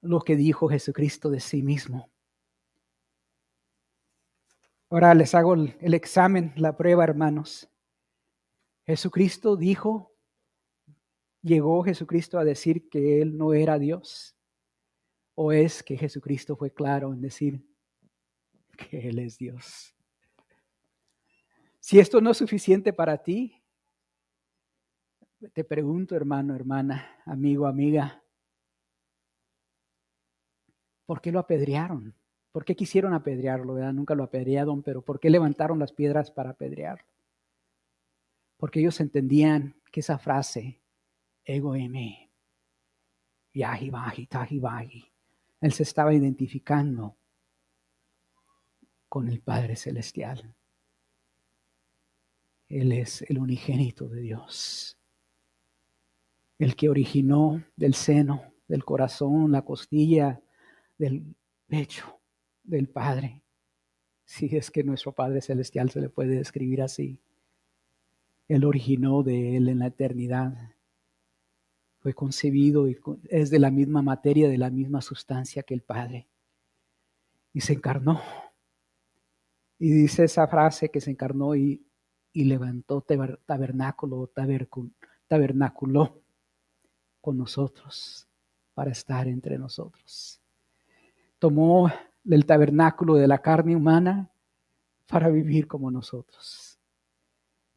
lo 0.00 0.20
que 0.20 0.36
dijo 0.36 0.68
Jesucristo 0.68 1.28
de 1.28 1.40
sí 1.40 1.60
mismo. 1.60 2.08
Ahora 4.88 5.12
les 5.14 5.34
hago 5.34 5.54
el, 5.54 5.94
examen, 5.94 6.52
la 6.54 6.76
prueba, 6.76 7.02
hermanos. 7.02 7.68
Jesucristo 8.86 9.56
dijo, 9.56 10.14
llegó 11.42 11.82
Jesucristo 11.82 12.38
a 12.38 12.44
decir 12.44 12.88
que 12.88 13.20
Él 13.22 13.36
no 13.36 13.52
era 13.52 13.76
Dios. 13.76 14.36
¿O 15.34 15.50
es 15.50 15.82
que 15.82 15.96
Jesucristo 15.96 16.54
fue 16.54 16.72
claro 16.72 17.12
en 17.12 17.20
decir 17.20 17.60
que 18.76 19.08
Él 19.08 19.18
es 19.18 19.36
Dios? 19.36 19.96
Si 21.80 21.98
esto 21.98 22.20
no 22.20 22.30
es 22.30 22.36
suficiente 22.36 22.92
para 22.92 23.20
ti, 23.20 23.59
te 25.48 25.64
pregunto, 25.64 26.14
hermano, 26.14 26.54
hermana, 26.54 27.16
amigo, 27.24 27.66
amiga, 27.66 28.22
¿por 31.06 31.20
qué 31.20 31.32
lo 31.32 31.38
apedrearon? 31.38 32.14
¿Por 32.52 32.64
qué 32.64 32.76
quisieron 32.76 33.14
apedrearlo? 33.14 33.74
Nunca 33.92 34.14
lo 34.14 34.24
apedrearon, 34.24 34.82
pero 34.82 35.02
¿por 35.02 35.18
qué 35.18 35.30
levantaron 35.30 35.78
las 35.78 35.92
piedras 35.92 36.30
para 36.30 36.50
apedrearlo? 36.50 37.06
Porque 38.58 38.80
ellos 38.80 39.00
entendían 39.00 39.80
que 39.90 40.00
esa 40.00 40.18
frase, 40.18 40.82
ego 41.44 41.74
eme, 41.74 42.30
yahi 43.54 43.90
baji, 43.90 44.26
tahi 44.26 44.60
él 45.60 45.72
se 45.72 45.82
estaba 45.82 46.14
identificando 46.14 47.16
con 49.08 49.28
el 49.28 49.40
Padre 49.40 49.76
Celestial. 49.76 50.54
Él 52.68 52.92
es 52.92 53.22
el 53.22 53.38
unigénito 53.38 54.08
de 54.08 54.20
Dios 54.20 54.99
el 56.60 56.76
que 56.76 56.90
originó 56.90 57.64
del 57.74 57.94
seno, 57.94 58.42
del 58.68 58.84
corazón, 58.84 59.50
la 59.50 59.62
costilla, 59.62 60.42
del 60.98 61.34
pecho 61.66 62.20
del 62.62 62.86
Padre. 62.86 63.42
Si 64.26 64.54
es 64.54 64.70
que 64.70 64.84
nuestro 64.84 65.12
Padre 65.12 65.40
Celestial 65.40 65.88
se 65.88 66.02
le 66.02 66.10
puede 66.10 66.36
describir 66.36 66.82
así. 66.82 67.18
Él 68.46 68.66
originó 68.66 69.22
de 69.22 69.56
Él 69.56 69.70
en 69.70 69.78
la 69.78 69.86
eternidad. 69.86 70.74
Fue 72.00 72.12
concebido 72.12 72.88
y 72.88 72.98
es 73.30 73.48
de 73.48 73.58
la 73.58 73.70
misma 73.70 74.02
materia, 74.02 74.46
de 74.46 74.58
la 74.58 74.68
misma 74.68 75.00
sustancia 75.00 75.62
que 75.62 75.72
el 75.72 75.80
Padre. 75.80 76.28
Y 77.54 77.62
se 77.62 77.72
encarnó. 77.72 78.20
Y 79.78 79.90
dice 79.90 80.24
esa 80.24 80.46
frase 80.46 80.90
que 80.90 81.00
se 81.00 81.10
encarnó 81.10 81.56
y, 81.56 81.86
levantó 82.34 83.00
tabernáculo, 83.00 84.30
tabernáculo 85.26 86.19
con 87.20 87.36
nosotros, 87.36 88.26
para 88.74 88.90
estar 88.90 89.28
entre 89.28 89.58
nosotros. 89.58 90.40
Tomó 91.38 91.90
el 92.28 92.46
tabernáculo 92.46 93.14
de 93.14 93.28
la 93.28 93.38
carne 93.38 93.76
humana 93.76 94.30
para 95.06 95.28
vivir 95.28 95.66
como 95.66 95.90
nosotros, 95.90 96.78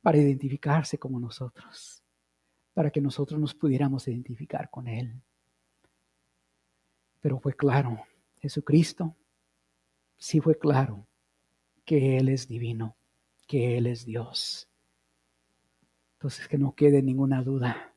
para 0.02 0.18
identificarse 0.18 0.98
como 0.98 1.20
nosotros, 1.20 2.04
para 2.74 2.90
que 2.90 3.02
nosotros 3.02 3.40
nos 3.40 3.54
pudiéramos 3.54 4.08
identificar 4.08 4.70
con 4.70 4.88
Él. 4.88 5.14
Pero 7.22 7.40
fue 7.40 7.54
claro, 7.54 8.02
Jesucristo 8.40 9.16
sí 10.18 10.40
fue 10.40 10.58
claro 10.58 11.08
que 11.86 12.18
Él 12.18 12.30
es 12.30 12.48
divino, 12.48 12.96
que 13.48 13.78
Él 13.78 13.88
es 13.88 14.06
Dios. 14.06 14.70
Entonces 16.14 16.48
que 16.48 16.58
no 16.58 16.76
quede 16.76 17.02
ninguna 17.02 17.42
duda 17.42 17.93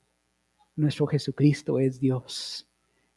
nuestro 0.76 1.06
Jesucristo 1.06 1.78
es 1.78 1.98
Dios, 1.98 2.68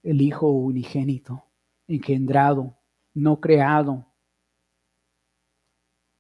el 0.02 0.22
Hijo 0.22 0.50
unigénito, 0.50 1.44
engendrado, 1.88 2.78
no 3.14 3.40
creado, 3.40 4.08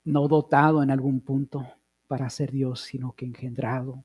no 0.03 0.27
dotado 0.27 0.83
en 0.83 0.91
algún 0.91 1.21
punto 1.21 1.65
para 2.07 2.29
ser 2.29 2.51
Dios, 2.51 2.81
sino 2.81 3.13
que 3.13 3.25
engendrado 3.25 4.03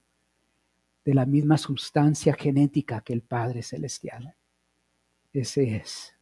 de 1.04 1.14
la 1.14 1.26
misma 1.26 1.58
sustancia 1.58 2.34
genética 2.34 3.00
que 3.00 3.12
el 3.12 3.22
Padre 3.22 3.62
Celestial. 3.62 4.34
Ese 5.32 5.76
es 5.76 6.14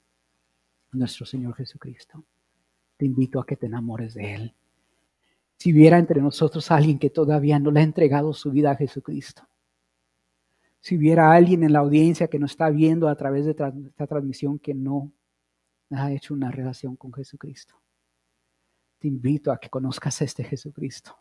nuestro 0.92 1.26
Señor 1.26 1.54
Jesucristo. 1.54 2.24
Te 2.96 3.04
invito 3.04 3.38
a 3.38 3.46
que 3.46 3.56
te 3.56 3.66
enamores 3.66 4.14
de 4.14 4.34
Él. 4.34 4.54
Si 5.58 5.72
hubiera 5.72 5.98
entre 5.98 6.20
nosotros 6.20 6.70
alguien 6.70 6.98
que 6.98 7.10
todavía 7.10 7.58
no 7.58 7.70
le 7.70 7.80
ha 7.80 7.84
entregado 7.84 8.32
su 8.32 8.50
vida 8.50 8.72
a 8.72 8.76
Jesucristo, 8.76 9.46
si 10.83 10.97
hubiera 10.97 11.33
alguien 11.33 11.62
en 11.62 11.72
la 11.72 11.78
audiencia 11.78 12.26
que 12.26 12.41
nos 12.41 12.51
está 12.51 12.68
viendo 12.68 13.09
a 13.09 13.14
través 13.14 13.45
de 13.45 13.53
esta 13.53 14.07
transmisión 14.09 14.59
que 14.59 14.74
no 14.74 15.12
ha 15.91 16.11
hecho 16.11 16.35
una 16.35 16.51
relación 16.51 16.97
con 16.97 17.12
Jesucristo, 17.12 17.80
te 18.99 19.07
invito 19.07 19.53
a 19.53 19.59
que 19.59 19.70
conozcas 19.70 20.20
a 20.20 20.24
este 20.24 20.43
Jesucristo. 20.43 21.16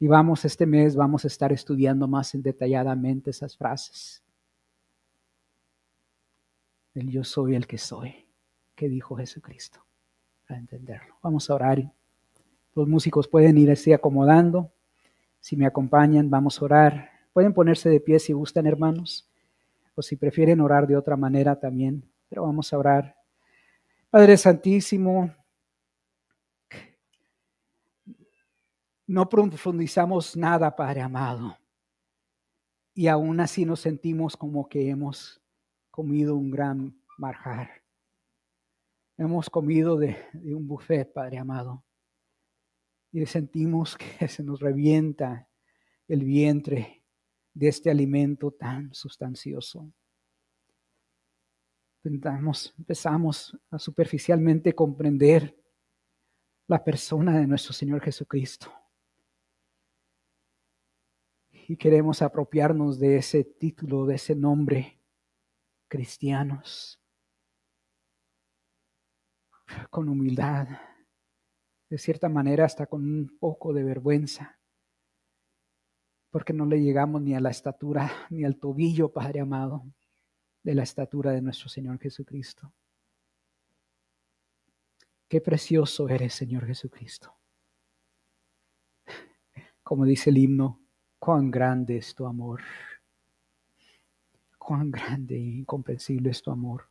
Y 0.00 0.06
vamos, 0.06 0.46
este 0.46 0.64
mes 0.64 0.96
vamos 0.96 1.24
a 1.24 1.28
estar 1.28 1.52
estudiando 1.52 2.08
más 2.08 2.30
detalladamente 2.32 3.30
esas 3.30 3.54
frases. 3.54 4.24
El 6.94 7.10
yo 7.10 7.24
soy 7.24 7.54
el 7.54 7.66
que 7.66 7.76
soy, 7.76 8.28
que 8.74 8.88
dijo 8.88 9.14
Jesucristo, 9.16 9.84
para 10.46 10.58
entenderlo. 10.58 11.16
Vamos 11.22 11.50
a 11.50 11.54
orar. 11.54 11.92
Los 12.74 12.88
músicos 12.88 13.28
pueden 13.28 13.58
irse 13.58 13.92
acomodando. 13.92 14.72
Si 15.38 15.54
me 15.54 15.66
acompañan, 15.66 16.30
vamos 16.30 16.62
a 16.62 16.64
orar. 16.64 17.17
Pueden 17.38 17.54
ponerse 17.54 17.88
de 17.88 18.00
pie 18.00 18.18
si 18.18 18.32
gustan, 18.32 18.66
hermanos, 18.66 19.30
o 19.94 20.02
si 20.02 20.16
prefieren 20.16 20.60
orar 20.60 20.88
de 20.88 20.96
otra 20.96 21.16
manera 21.16 21.54
también, 21.54 22.04
pero 22.28 22.42
vamos 22.42 22.72
a 22.72 22.78
orar. 22.78 23.16
Padre 24.10 24.36
Santísimo, 24.36 25.32
no 29.06 29.28
profundizamos 29.28 30.36
nada, 30.36 30.74
Padre 30.74 31.00
amado. 31.00 31.56
Y 32.92 33.06
aún 33.06 33.38
así 33.38 33.64
nos 33.64 33.78
sentimos 33.78 34.36
como 34.36 34.68
que 34.68 34.90
hemos 34.90 35.40
comido 35.92 36.34
un 36.34 36.50
gran 36.50 37.00
marjar. 37.18 37.70
Hemos 39.16 39.48
comido 39.48 39.96
de, 39.96 40.16
de 40.32 40.56
un 40.56 40.66
buffet, 40.66 41.12
Padre 41.12 41.38
amado. 41.38 41.84
Y 43.12 43.24
sentimos 43.26 43.96
que 43.96 44.26
se 44.26 44.42
nos 44.42 44.58
revienta 44.58 45.48
el 46.08 46.24
vientre 46.24 46.97
de 47.58 47.66
este 47.66 47.90
alimento 47.90 48.52
tan 48.52 48.94
sustancioso. 48.94 49.92
Empezamos, 52.04 52.72
empezamos 52.78 53.58
a 53.68 53.80
superficialmente 53.80 54.72
comprender 54.76 55.60
la 56.68 56.84
persona 56.84 57.36
de 57.36 57.48
nuestro 57.48 57.72
Señor 57.72 58.00
Jesucristo. 58.00 58.72
Y 61.66 61.76
queremos 61.76 62.22
apropiarnos 62.22 63.00
de 63.00 63.16
ese 63.16 63.42
título, 63.42 64.06
de 64.06 64.14
ese 64.14 64.36
nombre, 64.36 65.00
cristianos, 65.88 67.02
con 69.90 70.08
humildad, 70.08 70.68
de 71.90 71.98
cierta 71.98 72.28
manera 72.28 72.66
hasta 72.66 72.86
con 72.86 73.02
un 73.02 73.36
poco 73.40 73.72
de 73.72 73.82
vergüenza, 73.82 74.57
porque 76.30 76.52
no 76.52 76.66
le 76.66 76.80
llegamos 76.80 77.22
ni 77.22 77.34
a 77.34 77.40
la 77.40 77.50
estatura, 77.50 78.10
ni 78.30 78.44
al 78.44 78.56
tobillo, 78.56 79.12
Padre 79.12 79.40
amado, 79.40 79.84
de 80.62 80.74
la 80.74 80.82
estatura 80.82 81.32
de 81.32 81.42
nuestro 81.42 81.68
Señor 81.68 81.98
Jesucristo. 81.98 82.72
Qué 85.28 85.40
precioso 85.40 86.08
eres, 86.08 86.34
Señor 86.34 86.66
Jesucristo. 86.66 87.34
Como 89.82 90.04
dice 90.04 90.30
el 90.30 90.38
himno, 90.38 90.80
cuán 91.18 91.50
grande 91.50 91.98
es 91.98 92.14
tu 92.14 92.26
amor. 92.26 92.62
Cuán 94.58 94.90
grande 94.90 95.36
e 95.36 95.58
incomprensible 95.58 96.30
es 96.30 96.42
tu 96.42 96.50
amor. 96.50 96.88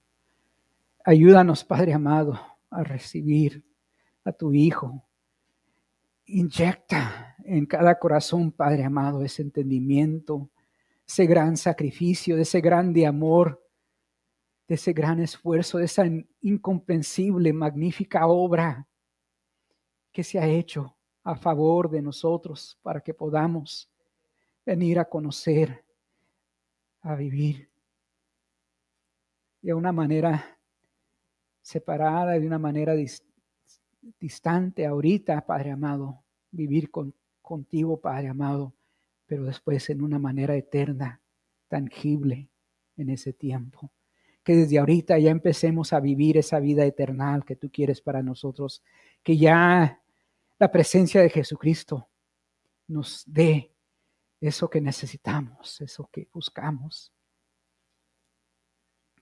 Ayúdanos, 1.03 1.63
Padre 1.63 1.93
amado, 1.93 2.39
a 2.69 2.83
recibir 2.83 3.63
a 4.23 4.31
tu 4.31 4.53
Hijo. 4.53 5.03
Inyecta 6.25 7.36
en 7.47 7.65
cada 7.65 7.97
corazón, 7.97 8.51
Padre 8.51 8.83
amado, 8.83 9.23
ese 9.23 9.41
entendimiento, 9.41 10.49
ese 11.07 11.25
gran 11.25 11.55
sacrificio, 11.55 12.37
ese 12.37 12.59
grande 12.59 13.05
amor 13.05 13.63
de 14.67 14.75
ese 14.75 14.91
gran 14.91 15.21
esfuerzo, 15.21 15.77
de 15.77 15.85
esa 15.85 16.03
incomprensible, 16.41 17.53
magnífica 17.53 18.27
obra 18.27 18.85
que 20.11 20.25
se 20.25 20.37
ha 20.39 20.45
hecho 20.45 20.97
a 21.23 21.37
favor 21.37 21.89
de 21.89 22.01
nosotros 22.01 22.77
para 22.81 22.99
que 22.99 23.13
podamos 23.13 23.89
venir 24.65 24.99
a 24.99 25.05
conocer, 25.05 25.85
a 27.01 27.15
vivir 27.15 27.69
de 29.61 29.73
una 29.73 29.93
manera 29.93 30.59
separada, 31.61 32.33
de 32.33 32.45
una 32.45 32.59
manera 32.59 32.93
distante 34.19 34.85
ahorita, 34.85 35.45
Padre 35.45 35.71
amado, 35.71 36.25
vivir 36.51 36.91
con, 36.91 37.13
contigo, 37.47 37.99
Padre 37.99 38.27
amado, 38.27 38.73
pero 39.25 39.45
después 39.45 39.89
en 39.89 40.01
una 40.01 40.19
manera 40.19 40.55
eterna, 40.55 41.21
tangible 41.67 42.49
en 42.97 43.09
ese 43.09 43.33
tiempo 43.33 43.91
que 44.47 44.55
desde 44.55 44.79
ahorita 44.79 45.19
ya 45.19 45.29
empecemos 45.29 45.91
a 45.91 45.99
vivir 45.99 46.37
esa 46.37 46.61
vida 46.61 46.85
eterna 46.85 47.43
que 47.45 47.57
tú 47.57 47.69
quieres 47.69 47.99
para 47.99 48.23
nosotros, 48.23 48.81
que 49.21 49.37
ya 49.37 50.01
la 50.57 50.71
presencia 50.71 51.21
de 51.21 51.29
Jesucristo 51.29 52.07
nos 52.87 53.25
dé 53.27 53.73
eso 54.39 54.69
que 54.69 54.79
necesitamos, 54.79 55.81
eso 55.81 56.09
que 56.09 56.29
buscamos. 56.31 57.11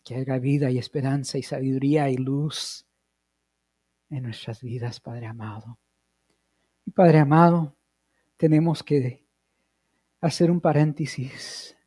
Que 0.04 0.18
haga 0.18 0.38
vida 0.38 0.70
y 0.70 0.78
esperanza 0.78 1.40
y 1.40 1.42
sabiduría 1.42 2.08
y 2.12 2.18
luz 2.18 2.86
en 4.12 4.22
nuestras 4.22 4.62
vidas, 4.62 5.00
Padre 5.00 5.26
amado. 5.26 5.80
Y 6.86 6.92
Padre 6.92 7.18
amado, 7.18 7.76
tenemos 8.38 8.84
que 8.84 9.26
hacer 10.22 10.52
un 10.52 10.60
paréntesis 10.60 11.78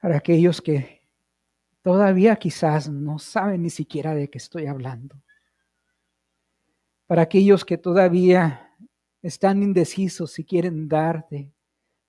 para 0.00 0.16
aquellos 0.16 0.60
que 0.60 1.02
todavía 1.82 2.36
quizás 2.36 2.88
no 2.88 3.18
saben 3.18 3.62
ni 3.62 3.70
siquiera 3.70 4.14
de 4.14 4.28
qué 4.30 4.38
estoy 4.38 4.66
hablando. 4.66 5.20
Para 7.06 7.22
aquellos 7.22 7.64
que 7.64 7.78
todavía 7.78 8.74
están 9.22 9.62
indecisos 9.62 10.32
si 10.32 10.44
quieren 10.44 10.88
darte 10.88 11.52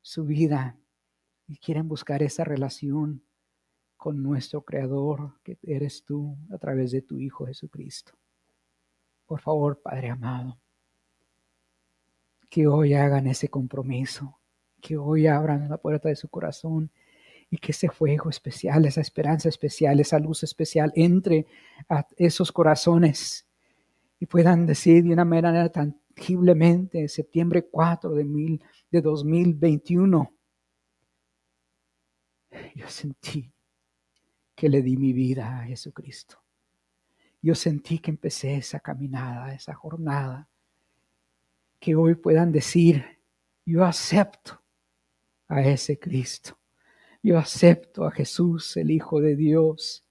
su 0.02 0.26
vida 0.26 0.78
y 1.48 1.58
quieren 1.58 1.88
buscar 1.88 2.22
esa 2.22 2.44
relación 2.44 3.24
con 3.98 4.22
nuestro 4.22 4.62
Creador, 4.64 5.40
que 5.44 5.58
eres 5.64 6.04
tú 6.06 6.38
a 6.52 6.58
través 6.58 6.92
de 6.92 7.02
tu 7.02 7.20
Hijo 7.20 7.46
Jesucristo. 7.48 8.14
Por 9.26 9.42
favor, 9.42 9.82
Padre 9.82 10.10
amado, 10.10 10.58
que 12.50 12.68
hoy 12.68 12.93
hagan 12.93 13.28
ese 13.28 13.50
compromiso, 13.50 14.39
que 14.82 14.97
hoy 14.97 15.28
abran 15.28 15.70
la 15.70 15.78
puerta 15.78 16.10
de 16.10 16.16
su 16.16 16.30
corazón 16.30 16.91
y 17.50 17.58
que 17.58 17.72
ese 17.72 17.89
fuego 17.89 18.30
especial, 18.30 18.86
esa 18.86 19.02
esperanza 19.02 19.50
especial, 19.50 20.00
esa 20.00 20.20
luz 20.20 20.43
especial 20.43 20.91
entre 20.95 21.47
a 21.88 22.06
esos 22.18 22.52
corazones 22.52 23.47
y 24.20 24.26
puedan 24.26 24.66
decir 24.66 25.04
de 25.04 25.14
una 25.14 25.26
manera 25.26 25.70
tangiblemente, 25.70 27.08
septiembre 27.08 27.68
4 27.68 28.12
de, 28.12 28.24
mil, 28.26 28.64
de 28.91 29.02
2021, 29.02 30.34
yo 32.76 32.88
sentí 32.88 33.52
que 34.56 34.70
le 34.70 34.82
di 34.82 34.97
mi 34.97 35.14
vida 35.14 35.60
a 35.60 35.66
Jesucristo. 35.66 36.41
Yo 37.41 37.56
sentí 37.56 38.00
que 38.00 38.12
empecé 38.12 38.56
esa 38.56 38.82
caminada, 38.82 39.54
esa 39.54 39.74
jornada, 39.74 40.50
que 41.80 41.96
hoy 41.96 42.16
puedan 42.16 42.52
decir, 42.52 43.20
yo 43.66 43.86
acepto 43.86 44.62
a 45.48 45.62
ese 45.62 45.98
Cristo 45.98 46.60
yo 47.22 47.38
acepto 47.38 48.06
a 48.06 48.12
Jesús, 48.12 48.78
el 48.78 48.92
Hijo 48.92 49.20
de 49.20 49.36
Dios. 49.36 50.06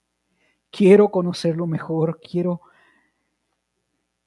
Quiero 0.69 1.09
conocerlo 1.09 1.65
mejor, 1.65 2.19
quiero 2.21 2.61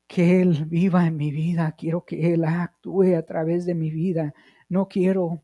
que 0.07 0.43
Él 0.43 0.65
viva 0.67 1.07
en 1.07 1.17
mi 1.17 1.31
vida, 1.31 1.75
quiero 1.79 2.05
que 2.05 2.35
Él 2.35 2.45
actúe 2.45 3.17
a 3.17 3.23
través 3.23 3.67
de 3.67 3.75
mi 3.75 3.91
vida. 3.91 4.35
No 4.69 4.89
quiero 4.89 5.43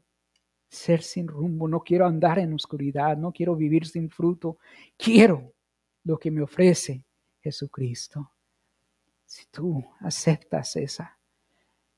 ser 0.68 1.03
sin 1.03 1.28
rumbo, 1.28 1.68
no 1.68 1.80
quiero 1.80 2.07
andar 2.07 2.38
en 2.40 2.53
oscuridad, 2.53 3.16
no 3.16 3.32
quiero 3.32 3.55
vivir 3.55 3.86
sin 3.86 4.11
fruto. 4.11 4.59
Quiero 4.96 5.55
lo 6.03 6.18
que 6.18 6.30
me 6.30 6.42
ofrece 6.42 7.05
Jesucristo. 7.40 8.32
Si 9.24 9.46
tú 9.46 9.84
aceptas 10.01 10.74
esa, 10.76 11.17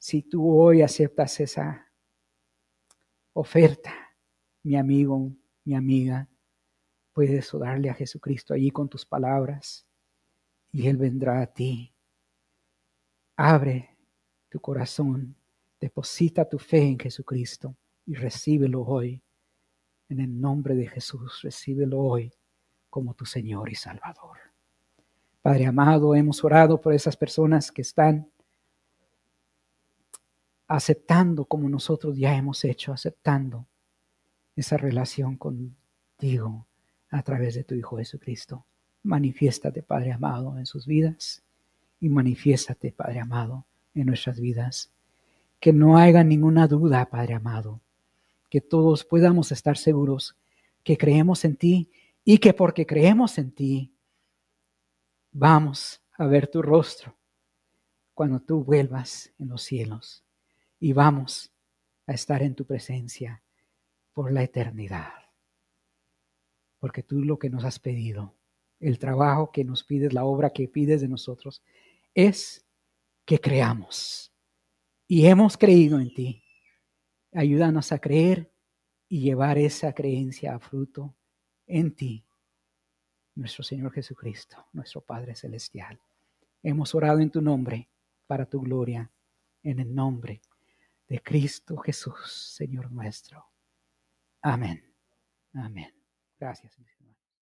si 0.01 0.23
tú 0.23 0.51
hoy 0.59 0.81
aceptas 0.81 1.39
esa 1.41 1.87
oferta, 3.35 3.93
mi 4.63 4.77
amigo, 4.77 5.31
mi 5.63 5.75
amiga, 5.75 6.27
puedes 7.13 7.53
orarle 7.53 7.91
a 7.91 7.95
Jesucristo 7.95 8.55
allí 8.55 8.71
con 8.71 8.89
tus 8.89 9.05
palabras 9.05 9.87
y 10.73 10.89
Él 10.89 10.97
vendrá 10.97 11.43
a 11.43 11.47
ti. 11.47 11.95
Abre 13.37 13.95
tu 14.49 14.59
corazón, 14.59 15.37
deposita 15.79 16.49
tu 16.49 16.59
fe 16.59 16.81
en 16.81 16.99
Jesucristo 16.99 17.77
y 18.07 18.15
recíbelo 18.15 18.81
hoy. 18.81 19.23
En 20.09 20.21
el 20.21 20.41
nombre 20.41 20.75
de 20.77 20.89
Jesús, 20.89 21.43
recíbelo 21.43 22.01
hoy 22.01 22.33
como 22.89 23.13
tu 23.13 23.27
Señor 23.27 23.69
y 23.69 23.75
Salvador. 23.75 24.39
Padre 25.43 25.67
amado, 25.67 26.15
hemos 26.15 26.43
orado 26.43 26.81
por 26.81 26.95
esas 26.95 27.19
personas 27.19 27.71
que 27.71 27.83
están 27.83 28.31
aceptando 30.71 31.47
como 31.47 31.69
nosotros 31.69 32.17
ya 32.17 32.37
hemos 32.37 32.65
hecho, 32.65 32.93
aceptando 32.93 33.67
esa 34.55 34.77
relación 34.77 35.37
contigo 35.37 36.65
a 37.11 37.23
través 37.25 37.57
de 37.57 37.65
tu 37.65 37.75
Hijo 37.75 37.97
Jesucristo. 37.97 38.65
Manifiéstate, 39.03 39.83
Padre 39.83 40.13
amado, 40.13 40.57
en 40.59 40.67
sus 40.67 40.87
vidas 40.87 41.43
y 41.99 42.09
manifiéstate, 42.09 42.93
Padre 42.93 43.19
amado, 43.19 43.67
en 43.97 44.07
nuestras 44.07 44.39
vidas. 44.39 44.93
Que 45.59 45.73
no 45.73 45.99
haya 45.99 46.23
ninguna 46.23 46.69
duda, 46.69 47.05
Padre 47.07 47.35
amado, 47.35 47.81
que 48.49 48.61
todos 48.61 49.05
podamos 49.05 49.51
estar 49.51 49.77
seguros 49.77 50.37
que 50.85 50.97
creemos 50.97 51.45
en 51.45 51.57
ti 51.57 51.91
y 52.25 52.39
que 52.39 52.55
porque 52.55 52.87
creemos 52.87 53.39
en 53.39 53.51
ti, 53.51 53.93
vamos 55.33 56.01
a 56.17 56.27
ver 56.27 56.47
tu 56.47 56.63
rostro 56.63 57.17
cuando 58.15 58.39
tú 58.39 58.63
vuelvas 58.63 59.33
en 59.41 59.49
los 59.49 59.63
cielos 59.63 60.23
y 60.81 60.95
vamos 60.95 61.53
a 62.07 62.13
estar 62.13 62.43
en 62.43 62.55
tu 62.55 62.65
presencia 62.65 63.43
por 64.15 64.33
la 64.33 64.43
eternidad. 64.43 65.13
Porque 66.79 67.03
tú 67.03 67.23
lo 67.23 67.39
que 67.39 67.51
nos 67.51 67.65
has 67.65 67.79
pedido, 67.79 68.35
el 68.81 68.99
trabajo 68.99 69.53
que 69.53 69.63
nos 69.63 69.85
pides, 69.85 70.15
la 70.15 70.25
obra 70.25 70.51
que 70.51 70.67
pides 70.67 71.03
de 71.03 71.09
nosotros, 71.09 71.63
es 72.15 72.67
que 73.27 73.39
creamos 73.39 74.33
y 75.07 75.27
hemos 75.27 75.59
creído 75.59 76.01
en 76.01 76.13
ti. 76.15 76.43
Ayúdanos 77.33 77.93
a 77.93 77.99
creer 77.99 78.51
y 79.07 79.21
llevar 79.21 79.59
esa 79.59 79.93
creencia 79.93 80.55
a 80.55 80.59
fruto 80.59 81.15
en 81.67 81.95
ti, 81.95 82.25
nuestro 83.35 83.63
Señor 83.63 83.93
Jesucristo, 83.93 84.67
nuestro 84.73 85.03
Padre 85.03 85.35
Celestial. 85.35 86.01
Hemos 86.63 86.95
orado 86.95 87.21
en 87.21 87.31
tu 87.31 87.41
nombre 87.41 87.89
para 88.27 88.47
tu 88.47 88.61
gloria, 88.61 89.11
en 89.63 89.79
el 89.79 89.95
nombre 89.95 90.41
de 91.11 91.21
Cristo 91.21 91.77
Jesús, 91.79 92.55
Señor 92.55 92.91
nuestro. 92.93 93.45
Amén. 94.43 94.95
Amén. 95.53 95.93
Gracias. 96.39 96.79